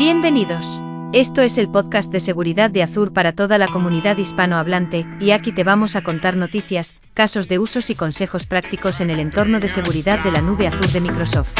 Bienvenidos. 0.00 0.80
Esto 1.12 1.42
es 1.42 1.58
el 1.58 1.68
podcast 1.68 2.10
de 2.10 2.20
seguridad 2.20 2.70
de 2.70 2.82
Azure 2.82 3.10
para 3.10 3.32
toda 3.32 3.58
la 3.58 3.68
comunidad 3.68 4.16
hispanohablante, 4.16 5.06
y 5.20 5.32
aquí 5.32 5.52
te 5.52 5.62
vamos 5.62 5.94
a 5.94 6.00
contar 6.00 6.38
noticias, 6.38 6.96
casos 7.12 7.48
de 7.48 7.58
usos 7.58 7.90
y 7.90 7.94
consejos 7.94 8.46
prácticos 8.46 9.02
en 9.02 9.10
el 9.10 9.20
entorno 9.20 9.60
de 9.60 9.68
seguridad 9.68 10.18
de 10.20 10.32
la 10.32 10.40
nube 10.40 10.66
Azure 10.68 10.90
de 10.90 11.00
Microsoft. 11.02 11.52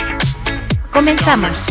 Comenzamos. 0.91 1.67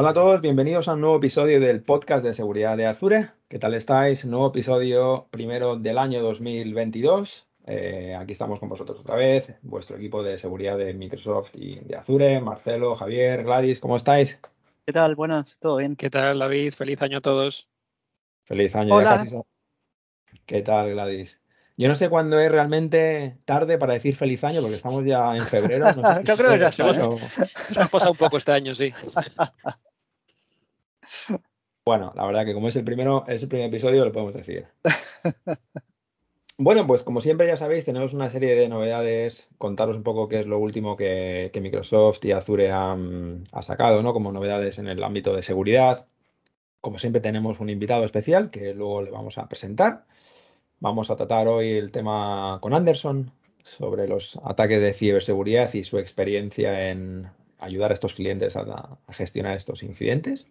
Hola 0.00 0.10
a 0.10 0.14
todos, 0.14 0.40
bienvenidos 0.40 0.88
a 0.88 0.94
un 0.94 1.02
nuevo 1.02 1.16
episodio 1.18 1.60
del 1.60 1.82
podcast 1.82 2.24
de 2.24 2.32
seguridad 2.32 2.74
de 2.74 2.86
Azure. 2.86 3.32
¿Qué 3.48 3.58
tal 3.58 3.74
estáis? 3.74 4.24
Nuevo 4.24 4.46
episodio 4.46 5.28
primero 5.30 5.76
del 5.76 5.98
año 5.98 6.22
2022. 6.22 7.46
Eh, 7.66 8.16
aquí 8.18 8.32
estamos 8.32 8.58
con 8.60 8.70
vosotros 8.70 8.98
otra 9.00 9.16
vez, 9.16 9.52
vuestro 9.60 9.98
equipo 9.98 10.22
de 10.22 10.38
seguridad 10.38 10.78
de 10.78 10.94
Microsoft 10.94 11.50
y 11.52 11.80
de 11.80 11.96
Azure, 11.96 12.40
Marcelo, 12.40 12.96
Javier, 12.96 13.44
Gladys, 13.44 13.78
¿cómo 13.78 13.98
estáis? 13.98 14.40
¿Qué 14.86 14.94
tal? 14.94 15.16
Buenas, 15.16 15.58
¿todo 15.58 15.76
bien? 15.76 15.96
¿Qué 15.96 16.08
tal, 16.08 16.38
David? 16.38 16.72
Feliz 16.72 17.02
año 17.02 17.18
a 17.18 17.20
todos. 17.20 17.68
Feliz 18.44 18.74
año. 18.74 18.94
Hola. 18.94 19.22
¿Qué 20.46 20.62
tal, 20.62 20.92
Gladys? 20.92 21.38
Yo 21.76 21.88
no 21.88 21.94
sé 21.94 22.08
cuándo 22.08 22.40
es 22.40 22.50
realmente 22.50 23.36
tarde 23.44 23.76
para 23.76 23.92
decir 23.92 24.16
feliz 24.16 24.42
año, 24.44 24.62
porque 24.62 24.76
estamos 24.76 25.04
ya 25.04 25.36
en 25.36 25.44
febrero. 25.44 25.92
No 25.92 26.14
sé 26.14 26.20
si 26.22 26.26
Yo 26.26 26.36
creo 26.38 26.50
que 26.52 26.58
ya 26.58 26.68
está, 26.68 26.90
o- 26.90 26.94
Nos 26.94 27.70
hemos 27.76 27.90
pasado 27.90 28.12
un 28.12 28.16
poco 28.16 28.38
este 28.38 28.52
año, 28.52 28.74
sí. 28.74 28.94
Bueno, 31.84 32.12
la 32.14 32.26
verdad 32.26 32.44
que 32.44 32.54
como 32.54 32.68
es 32.68 32.76
el 32.76 32.84
primero, 32.84 33.24
es 33.26 33.42
el 33.42 33.48
primer 33.48 33.68
episodio, 33.68 34.04
lo 34.04 34.12
podemos 34.12 34.34
decir. 34.34 34.66
Bueno, 36.62 36.86
pues 36.86 37.02
como 37.02 37.22
siempre 37.22 37.46
ya 37.46 37.56
sabéis, 37.56 37.86
tenemos 37.86 38.12
una 38.12 38.28
serie 38.28 38.54
de 38.54 38.68
novedades, 38.68 39.48
contaros 39.56 39.96
un 39.96 40.02
poco 40.02 40.28
qué 40.28 40.40
es 40.40 40.46
lo 40.46 40.58
último 40.58 40.94
que, 40.94 41.50
Microsoft 41.58 42.22
y 42.26 42.32
Azure 42.32 42.70
han 42.70 43.44
ha 43.50 43.62
sacado, 43.62 44.02
¿no? 44.02 44.12
Como 44.12 44.30
novedades 44.30 44.78
en 44.78 44.86
el 44.86 45.02
ámbito 45.02 45.34
de 45.34 45.42
seguridad. 45.42 46.06
Como 46.82 46.98
siempre 46.98 47.22
tenemos 47.22 47.60
un 47.60 47.70
invitado 47.70 48.04
especial 48.04 48.50
que 48.50 48.74
luego 48.74 49.00
le 49.02 49.10
vamos 49.10 49.38
a 49.38 49.48
presentar. 49.48 50.06
Vamos 50.80 51.10
a 51.10 51.16
tratar 51.16 51.48
hoy 51.48 51.72
el 51.72 51.92
tema 51.92 52.58
con 52.60 52.74
Anderson 52.74 53.32
sobre 53.64 54.06
los 54.08 54.38
ataques 54.44 54.82
de 54.82 54.92
ciberseguridad 54.92 55.72
y 55.74 55.84
su 55.84 55.98
experiencia 55.98 56.90
en 56.90 57.30
ayudar 57.58 57.90
a 57.90 57.94
estos 57.94 58.14
clientes 58.14 58.56
a 58.56 58.98
gestionar 59.08 59.56
estos 59.56 59.82
incidentes. 59.82 60.46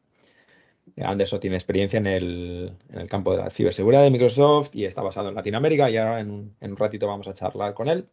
Anderson 0.97 1.39
tiene 1.39 1.55
experiencia 1.55 1.97
en 1.97 2.07
el, 2.07 2.73
en 2.89 2.99
el 2.99 3.07
campo 3.07 3.31
de 3.31 3.43
la 3.43 3.49
ciberseguridad 3.49 4.03
de 4.03 4.11
Microsoft 4.11 4.75
y 4.75 4.85
está 4.85 5.01
basado 5.01 5.29
en 5.29 5.35
Latinoamérica 5.35 5.89
y 5.89 5.97
ahora 5.97 6.19
en, 6.19 6.55
en 6.59 6.71
un 6.71 6.77
ratito 6.77 7.07
vamos 7.07 7.27
a 7.27 7.33
charlar 7.33 7.73
con 7.73 7.89
él. 7.89 8.07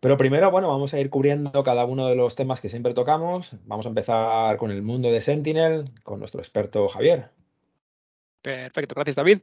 Pero 0.00 0.18
primero, 0.18 0.50
bueno, 0.50 0.68
vamos 0.68 0.92
a 0.94 1.00
ir 1.00 1.10
cubriendo 1.10 1.64
cada 1.64 1.84
uno 1.84 2.06
de 2.06 2.16
los 2.16 2.34
temas 2.34 2.60
que 2.60 2.68
siempre 2.68 2.94
tocamos. 2.94 3.50
Vamos 3.64 3.86
a 3.86 3.88
empezar 3.88 4.56
con 4.58 4.70
el 4.70 4.82
mundo 4.82 5.10
de 5.10 5.22
Sentinel, 5.22 5.90
con 6.02 6.18
nuestro 6.18 6.40
experto 6.40 6.88
Javier. 6.88 7.30
Perfecto, 8.42 8.94
gracias, 8.94 9.16
David. 9.16 9.40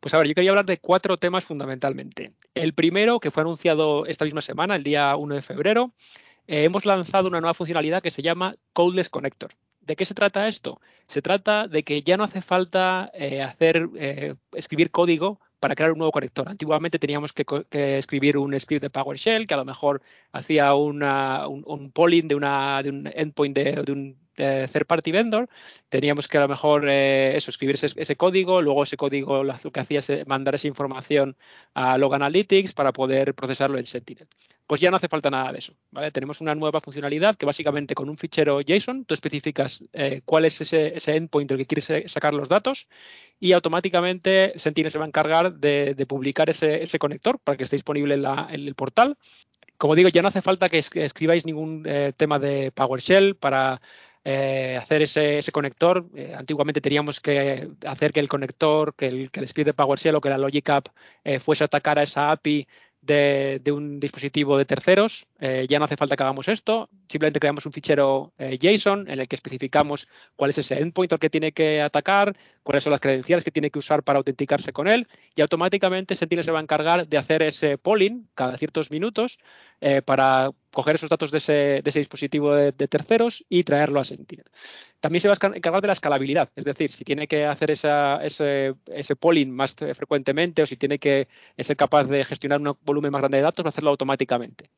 Pues 0.00 0.14
a 0.14 0.18
ver, 0.18 0.28
yo 0.28 0.34
quería 0.34 0.50
hablar 0.50 0.64
de 0.64 0.78
cuatro 0.78 1.18
temas 1.18 1.44
fundamentalmente. 1.44 2.32
El 2.54 2.72
primero, 2.72 3.20
que 3.20 3.30
fue 3.30 3.42
anunciado 3.42 4.06
esta 4.06 4.24
misma 4.24 4.40
semana, 4.40 4.76
el 4.76 4.82
día 4.82 5.14
1 5.16 5.34
de 5.34 5.42
febrero, 5.42 5.92
eh, 6.46 6.64
hemos 6.64 6.86
lanzado 6.86 7.28
una 7.28 7.40
nueva 7.40 7.52
funcionalidad 7.52 8.02
que 8.02 8.10
se 8.10 8.22
llama 8.22 8.56
Codeless 8.72 9.10
Connector. 9.10 9.50
¿De 9.86 9.94
qué 9.96 10.04
se 10.04 10.14
trata 10.14 10.48
esto? 10.48 10.80
Se 11.06 11.22
trata 11.22 11.68
de 11.68 11.84
que 11.84 12.02
ya 12.02 12.16
no 12.16 12.24
hace 12.24 12.42
falta 12.42 13.10
eh, 13.14 13.42
hacer, 13.42 13.88
eh, 13.96 14.34
escribir 14.52 14.90
código 14.90 15.40
para 15.60 15.76
crear 15.76 15.92
un 15.92 15.98
nuevo 15.98 16.10
conector. 16.12 16.48
Antiguamente 16.48 16.98
teníamos 16.98 17.32
que, 17.32 17.44
escribir 17.70 18.36
un 18.36 18.58
script 18.58 18.82
de 18.82 18.90
PowerShell 18.90 19.46
que 19.46 19.54
a 19.54 19.58
lo 19.58 19.64
mejor 19.64 20.02
hacía 20.32 20.74
un, 20.74 21.02
un 21.02 21.92
polling 21.92 22.26
de, 22.28 22.34
una, 22.34 22.82
de 22.82 22.90
un 22.90 23.10
endpoint 23.14 23.56
de 23.56 23.92
un 23.92 24.25
eh, 24.36 24.68
third 24.72 24.86
party 24.86 25.12
vendor. 25.12 25.48
Teníamos 25.88 26.28
que 26.28 26.38
a 26.38 26.42
lo 26.42 26.48
mejor 26.48 26.86
eh, 26.88 27.36
eso, 27.36 27.50
escribir 27.50 27.76
ese, 27.80 28.16
código, 28.16 28.60
luego 28.62 28.82
ese 28.82 28.96
código 28.96 29.44
lo 29.44 29.54
que 29.72 29.80
hacía 29.80 29.98
es 30.00 30.10
eh, 30.10 30.24
mandar 30.26 30.54
esa 30.54 30.68
información 30.68 31.36
a 31.74 31.98
Log 31.98 32.14
Analytics 32.14 32.72
para 32.72 32.92
poder 32.92 33.34
procesarlo 33.34 33.78
en 33.78 33.86
Sentinel. 33.86 34.26
Pues 34.66 34.80
ya 34.80 34.90
no 34.90 34.96
hace 34.96 35.06
falta 35.06 35.30
nada 35.30 35.52
de 35.52 35.58
eso. 35.60 35.74
¿vale? 35.92 36.10
Tenemos 36.10 36.40
una 36.40 36.54
nueva 36.56 36.80
funcionalidad 36.80 37.36
que 37.36 37.46
básicamente 37.46 37.94
con 37.94 38.08
un 38.08 38.18
fichero 38.18 38.60
JSON 38.60 39.04
tú 39.04 39.14
especificas 39.14 39.84
eh, 39.92 40.22
cuál 40.24 40.44
es 40.44 40.60
ese, 40.60 40.96
ese 40.96 41.14
endpoint 41.14 41.48
del 41.48 41.58
que 41.58 41.66
quieres 41.66 41.88
eh, 41.90 42.04
sacar 42.08 42.34
los 42.34 42.48
datos 42.48 42.88
y 43.38 43.52
automáticamente 43.52 44.54
Sentinel 44.56 44.90
se 44.90 44.98
va 44.98 45.04
a 45.04 45.08
encargar 45.08 45.54
de, 45.54 45.94
de 45.94 46.06
publicar 46.06 46.50
ese, 46.50 46.82
ese 46.82 46.98
conector 46.98 47.38
para 47.38 47.56
que 47.56 47.62
esté 47.64 47.76
disponible 47.76 48.14
en, 48.14 48.22
la- 48.22 48.48
el 48.50 48.74
portal. 48.74 49.16
Como 49.78 49.94
digo, 49.94 50.08
ya 50.08 50.22
no 50.22 50.28
hace 50.28 50.42
falta 50.42 50.68
que 50.68 50.78
es- 50.78 50.90
que 50.90 51.04
escribáis 51.04 51.46
ningún 51.46 51.86
tema 52.16 52.38
de 52.40 52.72
PowerShell 52.72 53.36
para 53.36 53.80
eh, 54.28 54.76
hacer 54.76 55.02
ese, 55.02 55.38
ese 55.38 55.52
conector. 55.52 56.04
Eh, 56.16 56.34
antiguamente 56.36 56.80
teníamos 56.80 57.20
que 57.20 57.70
hacer 57.86 58.12
que 58.12 58.18
el 58.18 58.26
conector, 58.28 58.92
que 58.96 59.06
el, 59.06 59.30
script 59.46 59.66
de 59.66 59.72
PowerShell 59.72 60.16
o 60.16 60.20
que 60.20 60.30
la 60.30 60.36
Logic 60.36 60.68
App 60.68 60.88
eh, 61.22 61.38
fuese 61.38 61.62
a 61.62 61.66
atacar 61.66 62.00
a 62.00 62.02
esa 62.02 62.32
API 62.32 62.66
de, 63.00 63.60
de 63.62 63.70
un 63.70 64.00
dispositivo 64.00 64.58
de 64.58 64.64
terceros. 64.64 65.28
Ya 65.38 65.78
no 65.78 65.84
hace 65.84 65.96
falta 65.96 66.16
que 66.16 66.24
hagamos 66.24 66.48
esto. 66.48 66.88
Simplemente 67.08 67.38
creamos 67.38 67.66
un 67.66 67.72
fichero 67.72 68.32
JSON 68.36 69.08
en 69.08 69.20
el 69.20 69.28
que 69.28 69.36
especificamos 69.36 70.08
cuál 70.34 70.50
es 70.50 70.58
ese 70.58 70.80
endpoint 70.80 71.12
al 71.12 71.20
que 71.20 71.30
tiene 71.30 71.52
que 71.52 71.80
atacar, 71.80 72.36
cuáles 72.64 72.82
son 72.82 72.90
las 72.90 73.00
credenciales 73.00 73.44
que 73.44 73.52
tiene 73.52 73.70
que 73.70 73.78
usar 73.78 74.02
para 74.02 74.18
autenticarse 74.18 74.72
con 74.72 74.88
él 74.88 75.06
y 75.36 75.40
automáticamente 75.40 76.16
Sentinel 76.16 76.44
se 76.44 76.50
va 76.50 76.58
a 76.58 76.62
encargar 76.62 77.06
de 77.06 77.16
hacer 77.16 77.42
ese 77.42 77.78
polling 77.78 78.26
cada 78.34 78.56
ciertos 78.56 78.90
minutos 78.90 79.38
para 80.04 80.50
coger 80.76 80.96
esos 80.96 81.08
datos 81.08 81.30
de 81.30 81.38
ese, 81.38 81.52
de 81.52 81.82
ese 81.86 82.00
dispositivo 82.00 82.54
de, 82.54 82.72
terceros 82.72 83.46
y 83.48 83.64
traerlo 83.64 83.98
a 83.98 84.04
Sentinel. 84.04 84.44
También 85.00 85.22
se 85.22 85.28
va 85.28 85.34
a 85.40 85.46
encargar 85.56 85.80
de 85.80 85.86
la 85.86 85.94
escalabilidad, 85.94 86.50
es 86.54 86.66
decir, 86.66 86.92
si 86.92 87.02
tiene 87.02 87.26
que 87.26 87.46
hacer 87.46 87.70
ese, 87.70 88.74
ese 88.84 89.16
polling 89.16 89.50
más 89.50 89.74
frecuentemente 89.74 90.60
o 90.60 90.66
si 90.66 90.76
tiene 90.76 90.98
que 90.98 91.28
ser 91.56 91.78
capaz 91.78 92.04
de 92.04 92.22
gestionar 92.24 92.60
un 92.60 92.76
volumen 92.84 93.10
más 93.10 93.22
grande 93.22 93.38
de 93.38 93.44
datos, 93.44 93.64
va 93.64 93.68
a 93.68 93.70
hacerlo 93.70 93.88
automáticamente. 93.88 94.68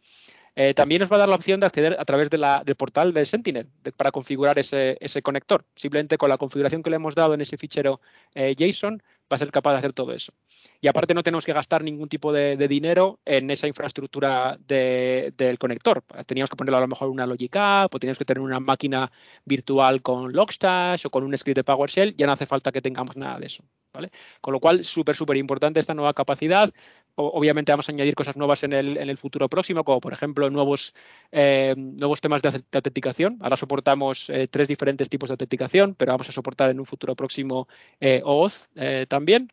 Eh, 0.54 0.72
también 0.72 1.00
nos 1.00 1.10
va 1.10 1.16
a 1.16 1.18
dar 1.20 1.28
la 1.28 1.34
opción 1.34 1.58
de 1.58 1.66
acceder 1.66 1.96
a 1.98 2.04
través 2.04 2.30
del 2.30 2.44
portal 2.76 3.12
de 3.12 3.26
Sentinel 3.26 3.66
para 3.96 4.12
configurar 4.12 4.56
ese, 4.56 4.98
ese 5.00 5.20
conector. 5.20 5.64
Simplemente 5.74 6.16
con 6.16 6.28
la 6.28 6.38
configuración 6.38 6.84
que 6.84 6.90
le 6.90 6.96
hemos 6.96 7.16
dado 7.16 7.34
en 7.34 7.40
ese 7.40 7.56
fichero 7.56 8.00
eh, 8.36 8.54
JSON 8.56 9.02
va 9.30 9.36
a 9.36 9.38
ser 9.38 9.50
capaz 9.50 9.72
de 9.72 9.78
hacer 9.78 9.92
todo 9.92 10.12
eso. 10.12 10.32
Y 10.80 10.88
aparte 10.88 11.14
no 11.14 11.22
tenemos 11.22 11.44
que 11.44 11.52
gastar 11.52 11.82
ningún 11.84 12.08
tipo 12.08 12.32
de, 12.32 12.56
dinero 12.68 13.20
en 13.24 13.50
esa 13.50 13.66
infraestructura 13.68 14.58
de- 14.66 15.32
del 15.36 15.58
conector. 15.58 16.02
Teníamos 16.26 16.50
que 16.50 16.56
ponerle 16.56 16.78
a 16.78 16.80
lo 16.80 16.88
mejor 16.88 17.08
una 17.08 17.26
Logic 17.26 17.54
App 17.56 17.94
o 17.94 17.98
teníamos 17.98 18.18
que 18.18 18.24
tener 18.24 18.40
una 18.42 18.60
máquina 18.60 19.10
virtual 19.44 20.02
con 20.02 20.32
Logstash 20.32 21.06
o 21.06 21.10
con 21.10 21.24
un 21.24 21.36
script 21.36 21.56
de 21.56 21.64
PowerShell. 21.64 22.14
Ya 22.16 22.26
no 22.26 22.32
hace 22.32 22.46
falta 22.46 22.72
que 22.72 22.82
tengamos 22.82 23.16
nada 23.16 23.38
de 23.38 23.46
eso. 23.46 23.64
¿vale? 23.92 24.10
Con 24.40 24.52
lo 24.52 24.60
cual, 24.60 24.84
súper, 24.84 25.16
súper 25.16 25.36
importante 25.36 25.80
esta 25.80 25.94
nueva 25.94 26.14
capacidad. 26.14 26.72
Obviamente 27.20 27.72
vamos 27.72 27.88
a 27.88 27.92
añadir 27.92 28.14
cosas 28.14 28.36
nuevas 28.36 28.62
en 28.62 28.72
el, 28.72 28.96
en 28.96 29.10
el 29.10 29.18
futuro 29.18 29.48
próximo, 29.48 29.82
como 29.82 30.00
por 30.00 30.12
ejemplo 30.12 30.48
nuevos, 30.50 30.94
eh, 31.32 31.74
nuevos 31.76 32.20
temas 32.20 32.42
de, 32.42 32.62
autenticación. 32.72 33.38
Ahora 33.40 33.56
soportamos 33.56 34.30
eh, 34.30 34.46
tres 34.46 34.68
diferentes 34.68 35.08
tipos 35.08 35.28
de 35.28 35.32
autenticación, 35.32 35.96
pero 35.96 36.12
vamos 36.12 36.28
a 36.28 36.32
soportar 36.32 36.70
en 36.70 36.78
un 36.78 36.86
futuro 36.86 37.16
próximo 37.16 37.66
eh, 37.98 38.22
OAuth 38.24 38.68
eh, 38.76 39.06
también. 39.08 39.50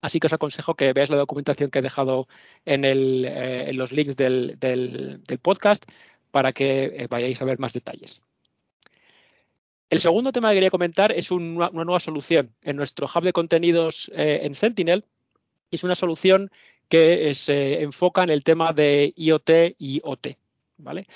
Así 0.00 0.20
que 0.20 0.28
os 0.28 0.32
aconsejo 0.32 0.76
que 0.76 0.92
veáis 0.92 1.10
la 1.10 1.16
documentación 1.16 1.72
que 1.72 1.80
he 1.80 1.82
dejado 1.82 2.28
en, 2.64 2.84
el, 2.84 3.24
en 3.24 3.76
los 3.76 3.90
links 3.90 4.16
del, 4.16 4.56
del- 4.60 5.20
podcast 5.42 5.84
para 6.30 6.52
que 6.52 7.08
vayáis 7.10 7.42
a 7.42 7.44
ver 7.44 7.58
más 7.58 7.72
detalles. 7.72 8.22
El 9.90 9.98
segundo 9.98 10.30
tema 10.30 10.50
que 10.50 10.54
quería 10.56 10.70
comentar 10.70 11.10
es 11.10 11.32
un- 11.32 11.56
una 11.56 11.70
nueva 11.70 11.98
solución 12.00 12.54
en 12.62 12.76
nuestro 12.76 13.08
hub 13.12 13.24
de 13.24 13.32
contenidos 13.32 14.08
en 14.14 14.54
Sentinel. 14.54 15.04
Es 15.72 15.84
una 15.84 15.94
solución 15.94 16.50
que 16.88 17.30
eh, 17.30 17.34
se 17.34 17.82
enfoca 17.82 18.22
en 18.22 18.30
el 18.30 18.44
tema 18.44 18.72
de 18.72 19.12
IoT 19.16 19.50
y 19.78 20.00
OT. 20.04 20.36
¿vale? 20.78 21.06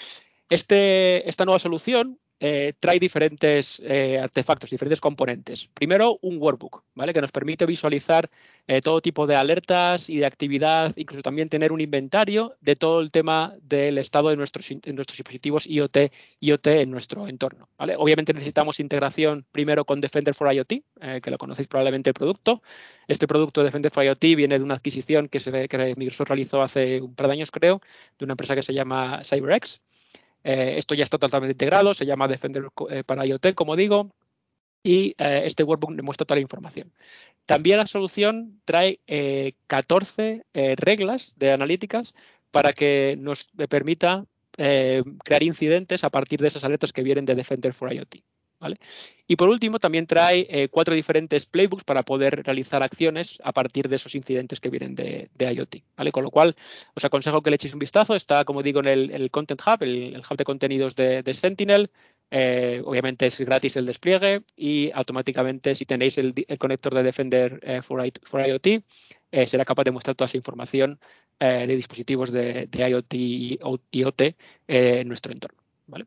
Este, 0.48 1.28
esta 1.28 1.44
nueva 1.44 1.58
solución 1.58 2.18
eh, 2.38 2.74
trae 2.78 2.98
diferentes 2.98 3.80
eh, 3.82 4.18
artefactos, 4.18 4.68
diferentes 4.68 5.00
componentes. 5.00 5.68
Primero, 5.72 6.18
un 6.20 6.36
workbook, 6.38 6.82
¿vale? 6.94 7.14
que 7.14 7.22
nos 7.22 7.32
permite 7.32 7.64
visualizar 7.64 8.28
eh, 8.66 8.82
todo 8.82 9.00
tipo 9.00 9.26
de 9.26 9.36
alertas 9.36 10.10
y 10.10 10.18
de 10.18 10.26
actividad, 10.26 10.92
incluso 10.96 11.22
también 11.22 11.48
tener 11.48 11.72
un 11.72 11.80
inventario 11.80 12.54
de 12.60 12.76
todo 12.76 13.00
el 13.00 13.10
tema 13.10 13.54
del 13.62 13.96
estado 13.96 14.28
de 14.28 14.36
nuestros, 14.36 14.68
dispositivos 14.68 15.66
IoT, 15.66 16.12
IoT 16.40 16.66
en 16.66 16.90
nuestro 16.90 17.26
entorno. 17.26 17.70
Obviamente 17.78 18.34
necesitamos 18.34 18.80
integración 18.80 19.46
primero 19.50 19.86
con 19.86 20.02
Defender 20.02 20.34
for 20.34 20.52
IoT, 20.52 20.82
que 21.22 21.30
lo 21.30 21.38
conocéis 21.38 21.68
probablemente 21.68 22.10
el 22.10 22.14
producto. 22.14 22.62
Este 23.08 23.26
producto 23.26 23.62
Defender 23.62 23.90
for 23.90 24.04
IoT 24.04 24.22
viene 24.36 24.58
de 24.58 24.64
una 24.64 24.74
adquisición 24.74 25.28
que, 25.28 25.40
se, 25.40 25.68
que 25.68 25.94
Microsoft 25.96 26.28
realizó 26.28 26.60
hace 26.60 27.00
un 27.00 27.14
par 27.14 27.28
de 27.28 27.34
años, 27.34 27.50
creo, 27.50 27.80
de 28.18 28.24
una 28.24 28.32
empresa 28.34 28.54
que 28.54 28.62
se 28.62 28.74
llama 28.74 29.22
CyberX. 29.24 29.80
Eh, 30.46 30.78
esto 30.78 30.94
ya 30.94 31.02
está 31.02 31.18
totalmente 31.18 31.54
integrado, 31.54 31.92
se 31.92 32.06
llama 32.06 32.28
Defender 32.28 32.68
eh, 32.88 33.02
para 33.02 33.26
IoT, 33.26 33.54
como 33.56 33.74
digo, 33.74 34.12
y 34.84 35.16
este 35.18 35.64
workbook 35.64 35.96
demuestra 35.96 36.24
toda 36.24 36.36
la 36.36 36.42
información. 36.42 36.92
También 37.44 37.78
la 37.78 37.88
solución 37.88 38.60
trae 38.64 39.00
14 39.66 40.44
reglas 40.76 41.34
de 41.34 41.50
analíticas 41.50 42.14
para 42.52 42.72
que 42.72 43.16
nos 43.18 43.48
permita 43.68 44.26
crear 44.52 45.42
incidentes 45.42 46.04
a 46.04 46.10
partir 46.10 46.40
de 46.40 46.46
esas 46.46 46.62
alertas 46.62 46.92
que 46.92 47.02
vienen 47.02 47.24
de 47.24 47.34
Defender 47.34 47.74
for 47.74 47.92
IoT. 47.92 48.22
Y 49.28 49.36
por 49.36 49.48
último, 49.48 49.78
también 49.78 50.06
trae 50.06 50.46
eh, 50.48 50.68
cuatro 50.68 50.94
diferentes 50.94 51.46
playbooks 51.46 51.84
para 51.84 52.02
poder 52.02 52.44
realizar 52.44 52.82
acciones 52.82 53.38
a 53.42 53.52
partir 53.52 53.88
de 53.88 53.96
esos 53.96 54.14
incidentes 54.14 54.60
que 54.60 54.70
vienen 54.70 54.94
de, 54.94 55.30
IoT. 55.38 55.76
¿vale? 55.96 56.12
Con 56.12 56.24
lo 56.24 56.30
cual, 56.30 56.56
os 56.94 57.04
aconsejo 57.04 57.42
que 57.42 57.50
le 57.50 57.56
echéis 57.56 57.74
un 57.74 57.80
vistazo. 57.80 58.14
Está, 58.14 58.44
como 58.44 58.62
digo, 58.62 58.80
en 58.80 58.86
el, 58.86 59.30
Content 59.30 59.60
Hub, 59.66 59.82
el, 59.82 60.16
hub 60.18 60.36
de 60.36 60.44
contenidos 60.44 60.94
de, 60.94 61.34
Sentinel. 61.34 61.90
Eh, 62.30 62.82
obviamente 62.84 63.26
es 63.26 63.38
gratis 63.40 63.76
el 63.76 63.86
despliegue 63.86 64.42
y 64.56 64.90
automáticamente, 64.92 65.76
si 65.76 65.86
tenéis 65.86 66.18
el, 66.18 66.34
conector 66.58 66.94
de 66.94 67.02
Defender 67.04 67.60
eh, 67.62 67.82
for, 67.82 68.02
IoT, 68.04 68.82
será 69.46 69.64
capaz 69.64 69.84
de 69.84 69.92
mostrar 69.92 70.16
toda 70.16 70.26
esa 70.26 70.36
información 70.36 70.98
de 71.38 71.66
dispositivos 71.66 72.32
de, 72.32 72.68
IoT 72.72 73.14
y 73.14 73.58
IoT 73.92 74.22
en 74.68 75.08
nuestro 75.08 75.32
entorno. 75.32 75.58
¿vale? 75.86 76.06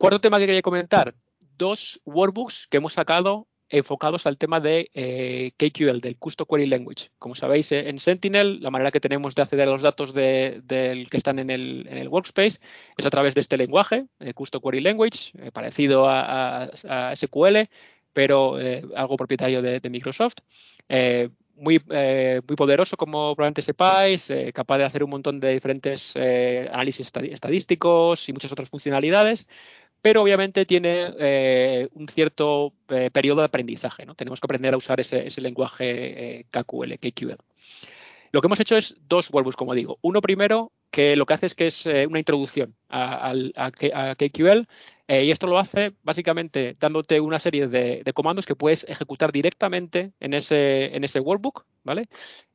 Cuarto 0.00 0.18
tema 0.18 0.38
que 0.38 0.46
quería 0.46 0.62
comentar, 0.62 1.14
dos 1.58 2.00
workbooks 2.06 2.68
que 2.70 2.78
hemos 2.78 2.94
sacado 2.94 3.46
enfocados 3.68 4.24
al 4.24 4.38
tema 4.38 4.58
de 4.58 4.90
eh, 4.94 5.52
KQL, 5.58 6.00
del 6.00 6.16
Custom 6.16 6.46
Query 6.48 6.64
Language. 6.64 7.10
Como 7.18 7.34
sabéis, 7.34 7.70
eh, 7.70 7.86
en 7.86 7.98
Sentinel, 7.98 8.62
la 8.62 8.70
manera 8.70 8.92
que 8.92 8.98
tenemos 8.98 9.34
de 9.34 9.42
acceder 9.42 9.68
a 9.68 9.72
los 9.72 9.82
datos 9.82 10.14
del 10.14 10.64
que 11.10 11.16
están 11.18 11.38
en 11.38 11.50
el, 11.50 12.08
workspace 12.08 12.60
es 12.96 13.04
a 13.04 13.10
través 13.10 13.34
de 13.34 13.42
este 13.42 13.58
lenguaje, 13.58 14.06
eh, 14.20 14.32
Custom 14.32 14.62
Query 14.62 14.80
Language, 14.80 15.32
parecido 15.52 16.08
a, 16.08 16.70
SQL, 17.14 17.68
pero 18.14 18.56
algo 18.96 19.18
propietario 19.18 19.60
de, 19.60 19.90
Microsoft. 19.90 20.36
Muy, 21.56 21.78
poderoso, 22.56 22.96
como 22.96 23.36
probablemente 23.36 23.60
sepáis, 23.60 24.32
capaz 24.54 24.78
de 24.78 24.84
hacer 24.84 25.04
un 25.04 25.10
montón 25.10 25.40
de 25.40 25.52
diferentes 25.52 26.16
análisis 26.16 27.12
estadísticos 27.14 28.26
y 28.30 28.32
muchas 28.32 28.50
otras 28.50 28.70
funcionalidades 28.70 29.46
pero 30.02 30.22
obviamente 30.22 30.66
tiene 30.66 31.12
eh, 31.18 31.88
un 31.94 32.08
cierto 32.08 32.72
eh, 32.88 33.10
periodo 33.12 33.40
de 33.40 33.46
aprendizaje. 33.46 34.06
¿no? 34.06 34.14
Tenemos 34.14 34.40
que 34.40 34.46
aprender 34.46 34.74
a 34.74 34.76
usar 34.76 35.00
ese, 35.00 35.28
lenguaje 35.40 36.40
eh, 36.40 36.46
KQL, 36.50 36.94
KQL. 36.94 37.36
Lo 38.32 38.40
que 38.40 38.46
hemos 38.46 38.60
hecho 38.60 38.76
es 38.76 38.96
dos 39.08 39.30
workbooks, 39.30 39.56
como 39.56 39.74
digo. 39.74 39.98
Uno 40.02 40.20
primero 40.20 40.72
que 40.90 41.16
lo 41.16 41.26
que 41.26 41.34
hace 41.34 41.46
es 41.46 41.54
que 41.54 41.66
es 41.66 41.86
una 41.86 42.18
introducción 42.18 42.76
a, 42.88 43.32
KQL 44.16 44.68
y 45.10 45.32
esto 45.32 45.48
lo 45.48 45.58
hace 45.58 45.92
básicamente 46.04 46.76
dándote 46.78 47.20
una 47.20 47.40
serie 47.40 47.66
de, 47.66 48.04
comandos 48.14 48.46
que 48.46 48.54
puedes 48.54 48.84
ejecutar 48.88 49.32
directamente 49.32 50.12
en 50.20 50.34
ese, 50.34 50.94
en 50.94 51.02
ese 51.02 51.18
workbook, 51.18 51.64
¿vale? 51.82 52.08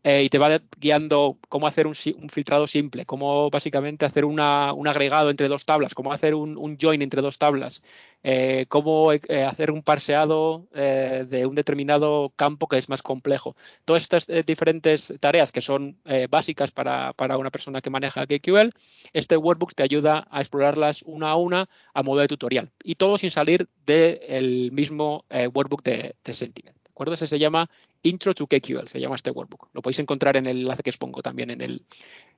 Eh, 0.04 0.24
y 0.24 0.30
te 0.30 0.38
va 0.38 0.62
guiando 0.78 1.40
cómo 1.50 1.66
hacer 1.66 1.88
un, 1.88 1.96
filtrado 1.96 2.68
simple, 2.68 3.06
cómo 3.06 3.50
básicamente 3.50 4.06
hacer 4.06 4.24
un 4.24 4.40
agregado 4.40 5.32
entre 5.32 5.48
dos 5.48 5.66
tablas, 5.66 5.96
cómo 5.96 6.14
hacer 6.14 6.36
un, 6.36 6.78
join 6.80 7.02
entre 7.02 7.24
dos 7.24 7.40
tablas, 7.40 7.82
eh, 8.24 8.68
cómo 8.70 9.12
eh, 9.12 9.20
hacer 9.44 9.72
un 9.72 9.82
parseado 9.82 10.68
de 10.72 11.46
un 11.48 11.56
determinado 11.56 12.34
campo 12.36 12.68
que 12.68 12.78
es 12.78 12.88
más 12.88 13.02
complejo. 13.02 13.56
Todas 13.84 14.04
estas 14.04 14.28
diferentes 14.46 15.12
tareas 15.20 15.52
que 15.52 15.62
son 15.62 15.98
básicas 16.30 16.72
para, 16.72 17.14
una 17.38 17.50
persona 17.50 17.82
que 17.82 17.90
maneja 17.90 18.28
KQL, 18.28 18.70
este 19.14 19.38
workbook 19.38 19.74
te 19.74 19.84
ayuda 19.84 20.28
a 20.30 20.40
explorarlas 20.40 21.02
una 21.02 21.32
a 21.32 21.36
una 21.36 21.68
a 21.96 22.04
modo 22.04 22.22
de 22.22 22.28
tutorial 22.28 22.45
y 22.84 22.96
todo 22.96 23.18
sin 23.18 23.32
salir 23.32 23.68
del 23.86 24.72
mismo 24.72 25.26
workbook 25.54 25.84
de, 25.84 26.16
de 26.24 26.34
Sentinel. 26.34 26.74
¿De? 26.74 27.14
Ese 27.14 27.28
se 27.28 27.40
llama 27.40 27.70
Intro 28.04 28.34
to 28.34 28.48
KQL, 28.48 28.88
se 28.88 29.00
llama 29.00 29.16
este 29.16 29.32
workbook. 29.32 29.70
Lo 29.74 29.82
podéis 29.82 30.00
encontrar 30.00 30.38
en 30.38 30.46
el 30.46 30.62
enlace 30.62 30.84
que 30.84 30.92
os 30.92 30.98
pongo 30.98 31.22
también 31.22 31.52
en, 31.52 31.62
el, 31.62 31.86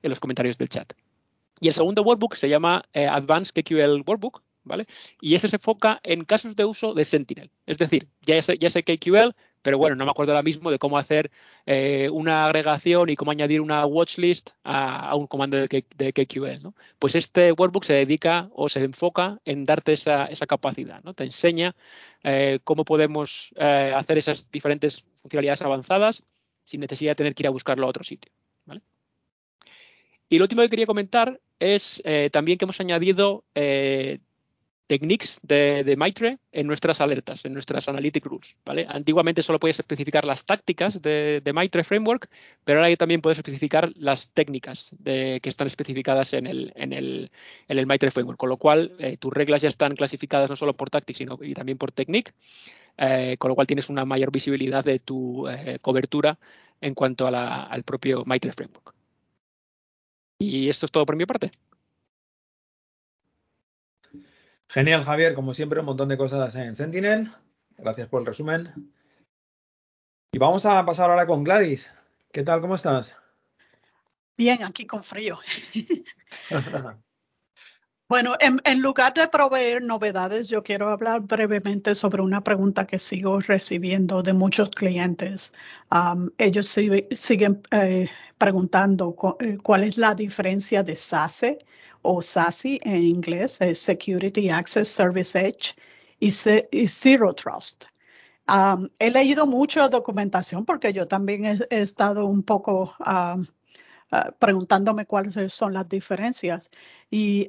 en 0.01 0.09
los 0.09 0.19
comentarios 0.19 0.57
del 0.57 0.69
chat. 0.69 0.94
Y 1.59 1.68
el 1.68 1.74
segundo 1.74 2.01
workbook 2.01 2.36
se 2.36 2.50
llama 2.50 2.83
eh, 2.94 3.07
Advanced 3.07 3.54
KQL 3.54 4.04
Workbook, 4.06 4.42
¿vale? 4.63 4.88
Y 5.21 5.36
ese 5.36 5.48
se 5.48 5.57
enfoca 5.57 6.00
en 6.04 6.24
casos 6.24 6.56
de 6.56 6.65
uso 6.65 6.94
de 6.94 7.04
Sentinel. 7.04 7.51
Es 7.65 7.77
decir, 7.77 8.07
ya 8.21 8.42
sé, 8.42 8.57
ya 8.57 8.69
sé 8.69 8.83
KQL, 8.83 9.36
pero 9.68 9.78
bueno, 9.78 9.98
no 9.98 10.06
me 10.06 10.12
acuerdo 10.12 10.31
ahora 10.31 10.44
mismo 10.44 10.72
de 10.72 10.80
cómo 10.80 10.98
hacer 10.98 11.30
eh, 11.66 12.08
una 12.10 12.46
agregación 12.46 13.10
y 13.10 13.18
cómo 13.18 13.31
añadir 13.31 13.60
una 13.60 13.86
watchlist 13.86 14.52
a, 14.64 15.14
un 15.14 15.28
comando 15.28 15.58
de, 15.58 16.14
KQL. 16.14 16.64
¿no? 16.64 16.74
Pues 17.00 17.16
este 17.16 17.52
workbook 17.52 17.84
se 17.84 17.92
dedica 17.92 18.50
o 18.54 18.69
se 18.69 18.81
enfoca 18.86 19.42
en 19.44 19.66
darte 19.66 19.92
esa, 19.92 20.30
capacidad, 20.48 21.04
¿no? 21.04 21.14
te 21.14 21.25
enseña 21.25 21.75
eh, 22.24 22.60
cómo 22.64 22.86
podemos 22.86 23.54
eh, 23.58 23.92
hacer 23.94 24.18
esas 24.18 24.50
diferentes 24.50 25.04
funcionalidades 25.22 25.62
avanzadas 25.62 26.24
sin 26.64 26.80
necesidad 26.80 27.12
de 27.12 27.16
tener 27.16 27.36
que 27.36 27.44
ir 27.44 27.48
a 27.48 27.52
buscarlo 27.52 27.88
a 27.88 27.90
otro 27.90 28.06
sitio. 28.06 28.31
Y 30.30 30.38
lo 30.38 30.46
último 30.46 30.62
que 30.62 30.69
quería 30.69 30.86
comentar 30.86 31.42
es 31.60 32.02
también 32.31 32.58
que 32.58 32.64
hemos 32.64 32.80
añadido 32.80 33.44
techniques 34.88 35.39
de, 35.44 35.84
de, 35.84 35.95
Maitre 35.98 36.39
en 36.54 36.66
nuestras 36.66 37.01
alertas, 37.01 37.44
en 37.45 37.54
nuestras 37.54 37.88
analytic 37.89 38.25
rules. 38.25 38.56
Antiguamente 38.88 39.44
solo 39.44 39.60
puedes 39.60 39.80
especificar 39.80 40.25
las 40.25 40.45
tácticas 40.45 41.01
de, 41.01 41.42
de 41.44 41.54
Maitre 41.54 41.84
Framework, 41.84 42.30
pero 42.63 42.80
ahora 42.80 42.95
también 42.95 43.22
puedes 43.22 43.38
especificar 43.38 43.92
las 43.98 44.30
técnicas 44.30 44.95
de, 44.98 45.39
que 45.42 45.50
están 45.50 45.68
especificadas 45.68 46.34
en 46.34 46.48
el, 46.48 46.74
en 47.68 47.88
Maitre 47.88 48.12
Framework, 48.12 48.39
con 48.39 48.50
lo 48.50 48.57
cual 48.57 48.94
eh, 49.00 49.18
tus 49.18 49.34
reglas 49.34 49.62
ya 49.62 49.69
están 49.69 49.95
clasificadas 49.95 50.50
no 50.50 50.56
solo 50.56 50.74
por 50.74 50.90
tactics, 50.90 51.18
sino 51.18 51.38
y 51.42 51.54
también 51.54 51.78
por 51.78 51.92
technique, 51.92 52.31
eh, 52.98 53.36
con 53.38 53.50
lo 53.50 53.56
cual 53.56 53.68
tienes 53.68 53.90
una 53.90 54.06
mayor 54.06 54.31
visibilidad 54.31 54.83
de 54.83 55.00
tu 55.00 55.48
eh, 55.50 55.80
cobertura 55.81 56.40
en 56.80 56.94
cuanto 56.94 57.28
a 57.28 57.31
la, 57.31 57.63
al 57.63 57.83
propio 57.83 58.24
Maitre 58.25 58.54
Framework. 58.54 58.94
Y 60.40 60.69
esto 60.69 60.86
es 60.86 60.92
todo 60.92 61.06
por 61.06 61.16
mi 61.16 61.25
parte. 61.25 61.51
Genial, 64.69 65.04
Javier. 65.04 65.34
Como 65.34 65.54
siempre, 65.54 65.80
un 65.80 65.86
montón 65.86 66.10
de 66.10 66.18
cosas 66.18 66.54
en 66.56 66.75
Sentinel. 66.75 67.31
Gracias 67.78 68.10
por 68.10 68.22
el 68.22 68.28
resumen. 68.28 68.92
Y 70.31 70.38
vamos 70.40 70.66
a 70.66 70.86
pasar 70.86 71.10
ahora 71.10 71.25
con 71.25 71.44
Gladys. 71.44 71.90
¿Qué 72.31 72.44
tal? 72.44 72.62
¿Cómo 72.62 72.75
estás? 72.75 73.16
Bien, 74.38 74.64
aquí 74.64 74.86
con 74.86 75.04
frío. 75.04 75.40
bueno, 78.10 78.36
en, 78.40 78.81
lugar 78.81 79.14
de 79.14 79.28
proveer 79.28 79.81
novedades, 79.81 80.48
yo 80.48 80.64
quiero 80.64 80.90
hablar 80.90 81.22
brevemente 81.22 81.96
sobre 81.96 82.22
una 82.22 82.44
pregunta 82.44 82.86
que 82.86 83.00
sigo 83.00 83.40
recibiendo 83.40 84.22
de 84.22 84.34
muchos 84.34 84.69
clientes. 84.69 85.54
ellos 86.38 86.78
siguen 87.12 87.62
eh, 87.72 88.10
preguntando 88.38 89.16
eh, 89.40 89.57
cuál 89.64 89.86
es 89.86 89.97
la 89.97 90.14
diferencia 90.14 90.83
de 90.83 90.95
SASE 90.95 91.57
o 92.09 92.21
SASE 92.21 92.80
en 92.83 93.04
inglés, 93.04 93.59
es 93.59 93.80
Security 93.80 94.49
Access 94.49 94.87
Service 94.87 95.37
Edge, 95.37 95.76
y, 96.19 96.31
Zero 96.87 97.33
Trust. 97.33 97.85
he 98.99 99.11
leído 99.11 99.45
mucha 99.45 99.90
documentación 99.90 100.66
porque 100.66 100.94
yo 100.94 101.06
también 101.07 101.45
he, 101.69 101.81
estado 101.81 102.26
un 102.26 102.44
poco 102.44 102.95
ah, 102.99 103.37
preguntándome 104.40 105.06
cuáles 105.06 105.54
son 105.54 105.73
las 105.73 105.87
diferencias 105.90 106.71
y 107.11 107.47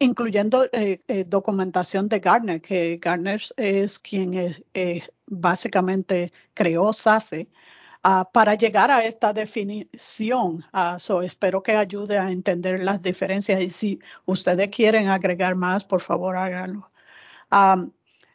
incluyendo 0.00 0.64
eh, 0.72 1.00
eh, 1.08 1.24
documentación 1.26 2.08
de 2.08 2.20
Gartner, 2.20 2.60
que 2.60 2.98
Gartner 3.00 3.42
es 3.56 3.98
quien 3.98 4.34
eh, 4.74 5.02
básicamente 5.26 6.30
creó 6.54 6.92
SASE 6.92 7.48
Ah, 8.04 8.28
para 8.32 8.54
llegar 8.56 8.90
a 8.90 9.04
esta 9.04 9.32
definición. 9.32 10.64
Uh, 10.72 11.20
espero 11.22 11.62
que 11.62 11.72
ayude 11.76 12.18
a 12.18 12.30
entender 12.32 12.82
las 12.82 13.00
diferencias 13.00 13.60
y 13.60 13.68
si 13.68 14.00
ustedes 14.26 14.70
quieren 14.70 15.08
agregar 15.08 15.54
más, 15.54 15.84
por 15.84 16.00
favor 16.00 16.36
háganlo. 16.36 16.90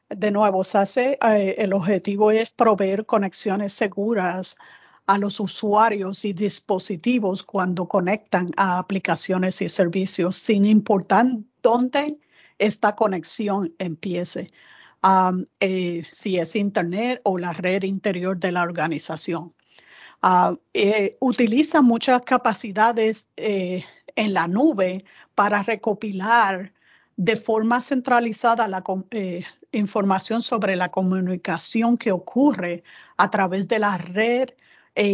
de 0.09 0.31
nuevo, 0.31 0.63
SASE, 0.63 1.17
eh, 1.21 1.55
el 1.57 1.73
objetivo 1.73 2.31
es 2.31 2.49
proveer 2.49 3.05
conexiones 3.05 3.73
seguras 3.73 4.55
a 5.05 5.17
los 5.17 5.39
usuarios 5.39 6.25
y 6.25 6.33
dispositivos 6.33 7.43
cuando 7.43 7.87
conectan 7.87 8.49
a 8.57 8.79
aplicaciones 8.79 9.61
y 9.61 9.69
servicios, 9.69 10.35
sin 10.37 10.65
importar 10.65 11.25
dónde 11.61 12.17
esta 12.57 12.95
conexión 12.95 13.73
empiece. 13.79 14.49
Eh, 15.59 16.03
si 16.11 16.37
es 16.37 16.55
Internet 16.55 17.21
o 17.23 17.37
la 17.37 17.53
red 17.53 17.83
interior 17.83 18.37
de 18.37 18.51
la 18.51 18.63
organización. 18.63 19.53
Ah, 20.21 20.53
eh, 20.73 21.15
utiliza 21.19 21.81
muchas 21.81 22.21
capacidades 22.23 23.27
eh, 23.37 23.83
en 24.15 24.33
la 24.33 24.47
nube 24.47 25.05
para 25.35 25.61
recopilar 25.63 26.73
de 27.17 27.35
forma 27.35 27.81
centralizada 27.81 28.67
la 28.67 28.83
eh, 29.11 29.43
información 29.71 30.41
sobre 30.41 30.75
la 30.75 30.89
comunicación 30.89 31.97
que 31.97 32.11
ocurre 32.11 32.83
a 33.17 33.29
través 33.29 33.67
de 33.67 33.79
la 33.79 33.97
red 33.97 34.49
e 34.95 35.13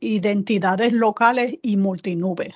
identidades 0.00 0.92
locales 0.92 1.58
y 1.62 1.76
multinube. 1.76 2.54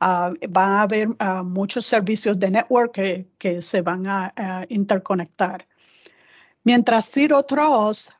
Uh, 0.00 0.34
van 0.48 0.70
a 0.72 0.82
haber 0.82 1.08
ah, 1.18 1.42
muchos 1.42 1.86
servicios 1.86 2.38
de 2.38 2.50
network 2.50 2.94
que, 3.38 3.62
se 3.62 3.82
van 3.82 4.06
a 4.06 4.66
interconectar. 4.68 5.66
Mientras 6.64 7.10
Zero 7.10 7.42
Trust 7.44 8.10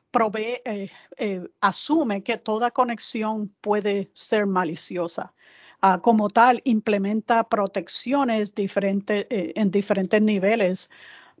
eh, 0.65 0.91
eh, 1.17 1.47
asume 1.61 2.23
que 2.23 2.37
toda 2.37 2.71
conexión 2.71 3.49
puede 3.61 4.11
ser 4.13 4.45
maliciosa. 4.45 5.33
Uh, 5.81 5.99
como 6.01 6.29
tal, 6.29 6.61
implementa 6.63 7.43
protecciones 7.43 8.55
diferentes, 8.55 9.25
eh, 9.29 9.53
en 9.55 9.69
diferentes 9.71 10.21
niveles 10.21 10.89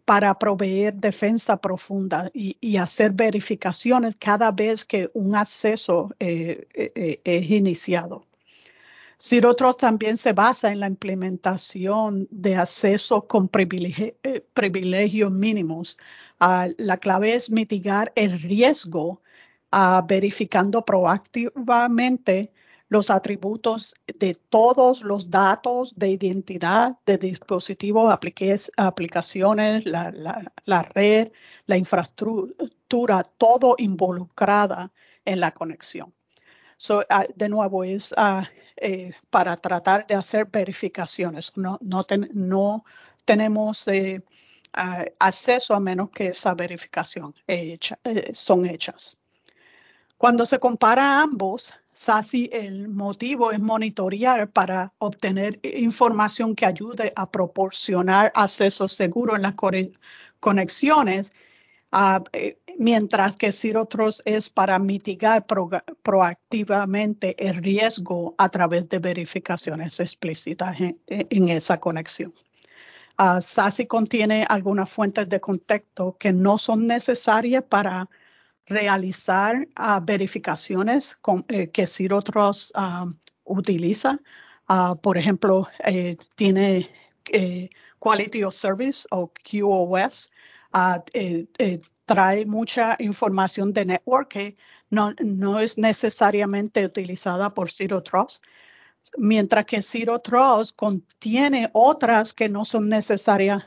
para 0.05 0.37
proveer 0.37 0.95
defensa 0.95 1.55
profunda 1.57 2.29
y, 2.33 2.77
hacer 2.77 3.11
verificaciones 3.13 4.17
cada 4.17 4.51
vez 4.51 4.83
que 4.83 5.09
un 5.13 5.35
acceso 5.35 6.09
es 6.19 7.49
iniciado. 7.49 8.25
Zero 9.25 9.55
también 9.55 10.17
se 10.17 10.33
basa 10.33 10.69
en 10.73 10.81
la 10.81 10.87
implementación 10.87 12.27
de 12.29 12.57
acceso 12.57 13.25
con 13.25 13.49
eh, 13.53 14.45
privilegios 14.53 15.31
mínimos. 15.31 15.97
Uh, 16.41 16.73
la 16.77 16.97
clave 16.97 17.33
es 17.33 17.49
mitigar 17.49 18.11
el 18.15 18.37
riesgo 18.41 19.21
uh, 19.71 20.05
verificando 20.05 20.83
proactivamente 20.83 22.51
los 22.89 23.09
atributos 23.09 23.95
de 24.19 24.35
todos 24.49 25.01
los 25.03 25.29
datos 25.29 25.93
de 25.95 26.09
identidad 26.09 26.97
de 27.05 27.17
dispositivos, 27.17 28.13
aplicaciones, 28.75 29.85
la, 29.85 30.11
la, 30.11 30.51
la, 30.65 30.81
red, 30.81 31.31
la 31.65 31.77
infraestructura, 31.77 33.23
todo 33.23 33.75
involucrada 33.77 34.91
en 35.23 35.39
la 35.39 35.51
conexión. 35.51 36.13
So, 36.83 36.99
uh, 36.99 37.23
de 37.37 37.47
nuevo, 37.47 37.85
es 37.85 38.11
uh, 38.17 38.43
eh, 38.75 39.13
para 39.29 39.55
tratar 39.55 40.05
de 40.05 40.15
hacer 40.15 40.47
verificaciones. 40.51 41.53
No, 41.55 41.77
no, 41.79 42.05
no 42.33 42.83
tenemos 43.23 43.87
eh, 43.87 44.21
uh, 44.77 45.05
acceso 45.17 45.73
a 45.75 45.79
menos 45.79 46.09
que 46.09 46.27
esa 46.27 46.53
verificación 46.53 47.33
hecha, 47.47 47.97
eh, 48.03 48.33
son 48.33 48.65
hechas. 48.65 49.15
Cuando 50.17 50.45
se 50.45 50.59
compara 50.59 51.21
ambos, 51.21 51.73
SASI, 51.93 52.49
el 52.51 52.89
motivo 52.89 53.53
es 53.53 53.61
monitorear 53.61 54.49
para 54.49 54.91
obtener 54.97 55.61
información 55.63 56.53
que 56.53 56.65
ayude 56.65 57.13
a 57.15 57.31
proporcionar 57.31 58.29
acceso 58.35 58.89
seguro 58.89 59.37
en 59.37 59.43
las 59.43 59.55
conexiones, 60.41 61.31
uh, 61.93 62.23
mientras 62.77 63.35
que 63.35 63.51
Zero 63.51 63.85
Trust 63.85 64.21
es 64.25 64.49
para 64.49 64.79
mitigar 64.79 65.45
pro 65.45 65.69
proactivamente 66.01 67.35
el 67.37 67.57
riesgo 67.57 68.35
a 68.37 68.49
través 68.49 68.89
de 68.89 68.99
verificaciones 68.99 69.99
explícitas 69.99 70.75
en, 71.07 71.49
esa 71.49 71.79
conexión. 71.79 72.33
Uh, 73.19 73.39
SASI 73.41 73.85
contiene 73.85 74.45
algunas 74.49 74.89
fuentes 74.89 75.29
de 75.29 75.39
contexto 75.39 76.17
que 76.19 76.33
no 76.33 76.57
son 76.57 76.87
necesarias 76.87 77.63
para 77.69 78.09
realizar 78.65 79.67
uh, 79.77 80.03
verificaciones 80.03 81.15
con, 81.17 81.45
eh, 81.47 81.69
que 81.69 81.83
uh, 81.83 83.13
utiliza. 83.45 84.19
Por 85.01 85.17
ejemplo, 85.17 85.67
eh, 85.85 86.17
tiene 86.35 86.89
eh, 87.31 87.69
Quality 87.99 88.43
of 88.43 88.53
Service 88.53 89.07
o 89.11 89.31
QoS. 89.43 90.31
Eh, 91.13 91.47
eh, 91.59 91.79
trae 92.05 92.45
mucha 92.45 92.95
información 92.99 93.73
de 93.73 93.85
network 93.85 94.29
que 94.29 94.57
no, 94.89 95.13
no 95.19 95.59
es 95.59 95.77
necesariamente 95.77 96.83
utilizada 96.85 97.53
por 97.53 97.71
Zero 97.71 98.01
Trust 98.01 98.43
mientras 99.17 99.65
que 99.65 99.81
Zero 99.81 100.19
Trust 100.19 100.75
contiene 100.75 101.69
otras 101.73 102.33
que 102.33 102.49
no 102.49 102.65
son 102.65 102.89
necesarias 102.89 103.63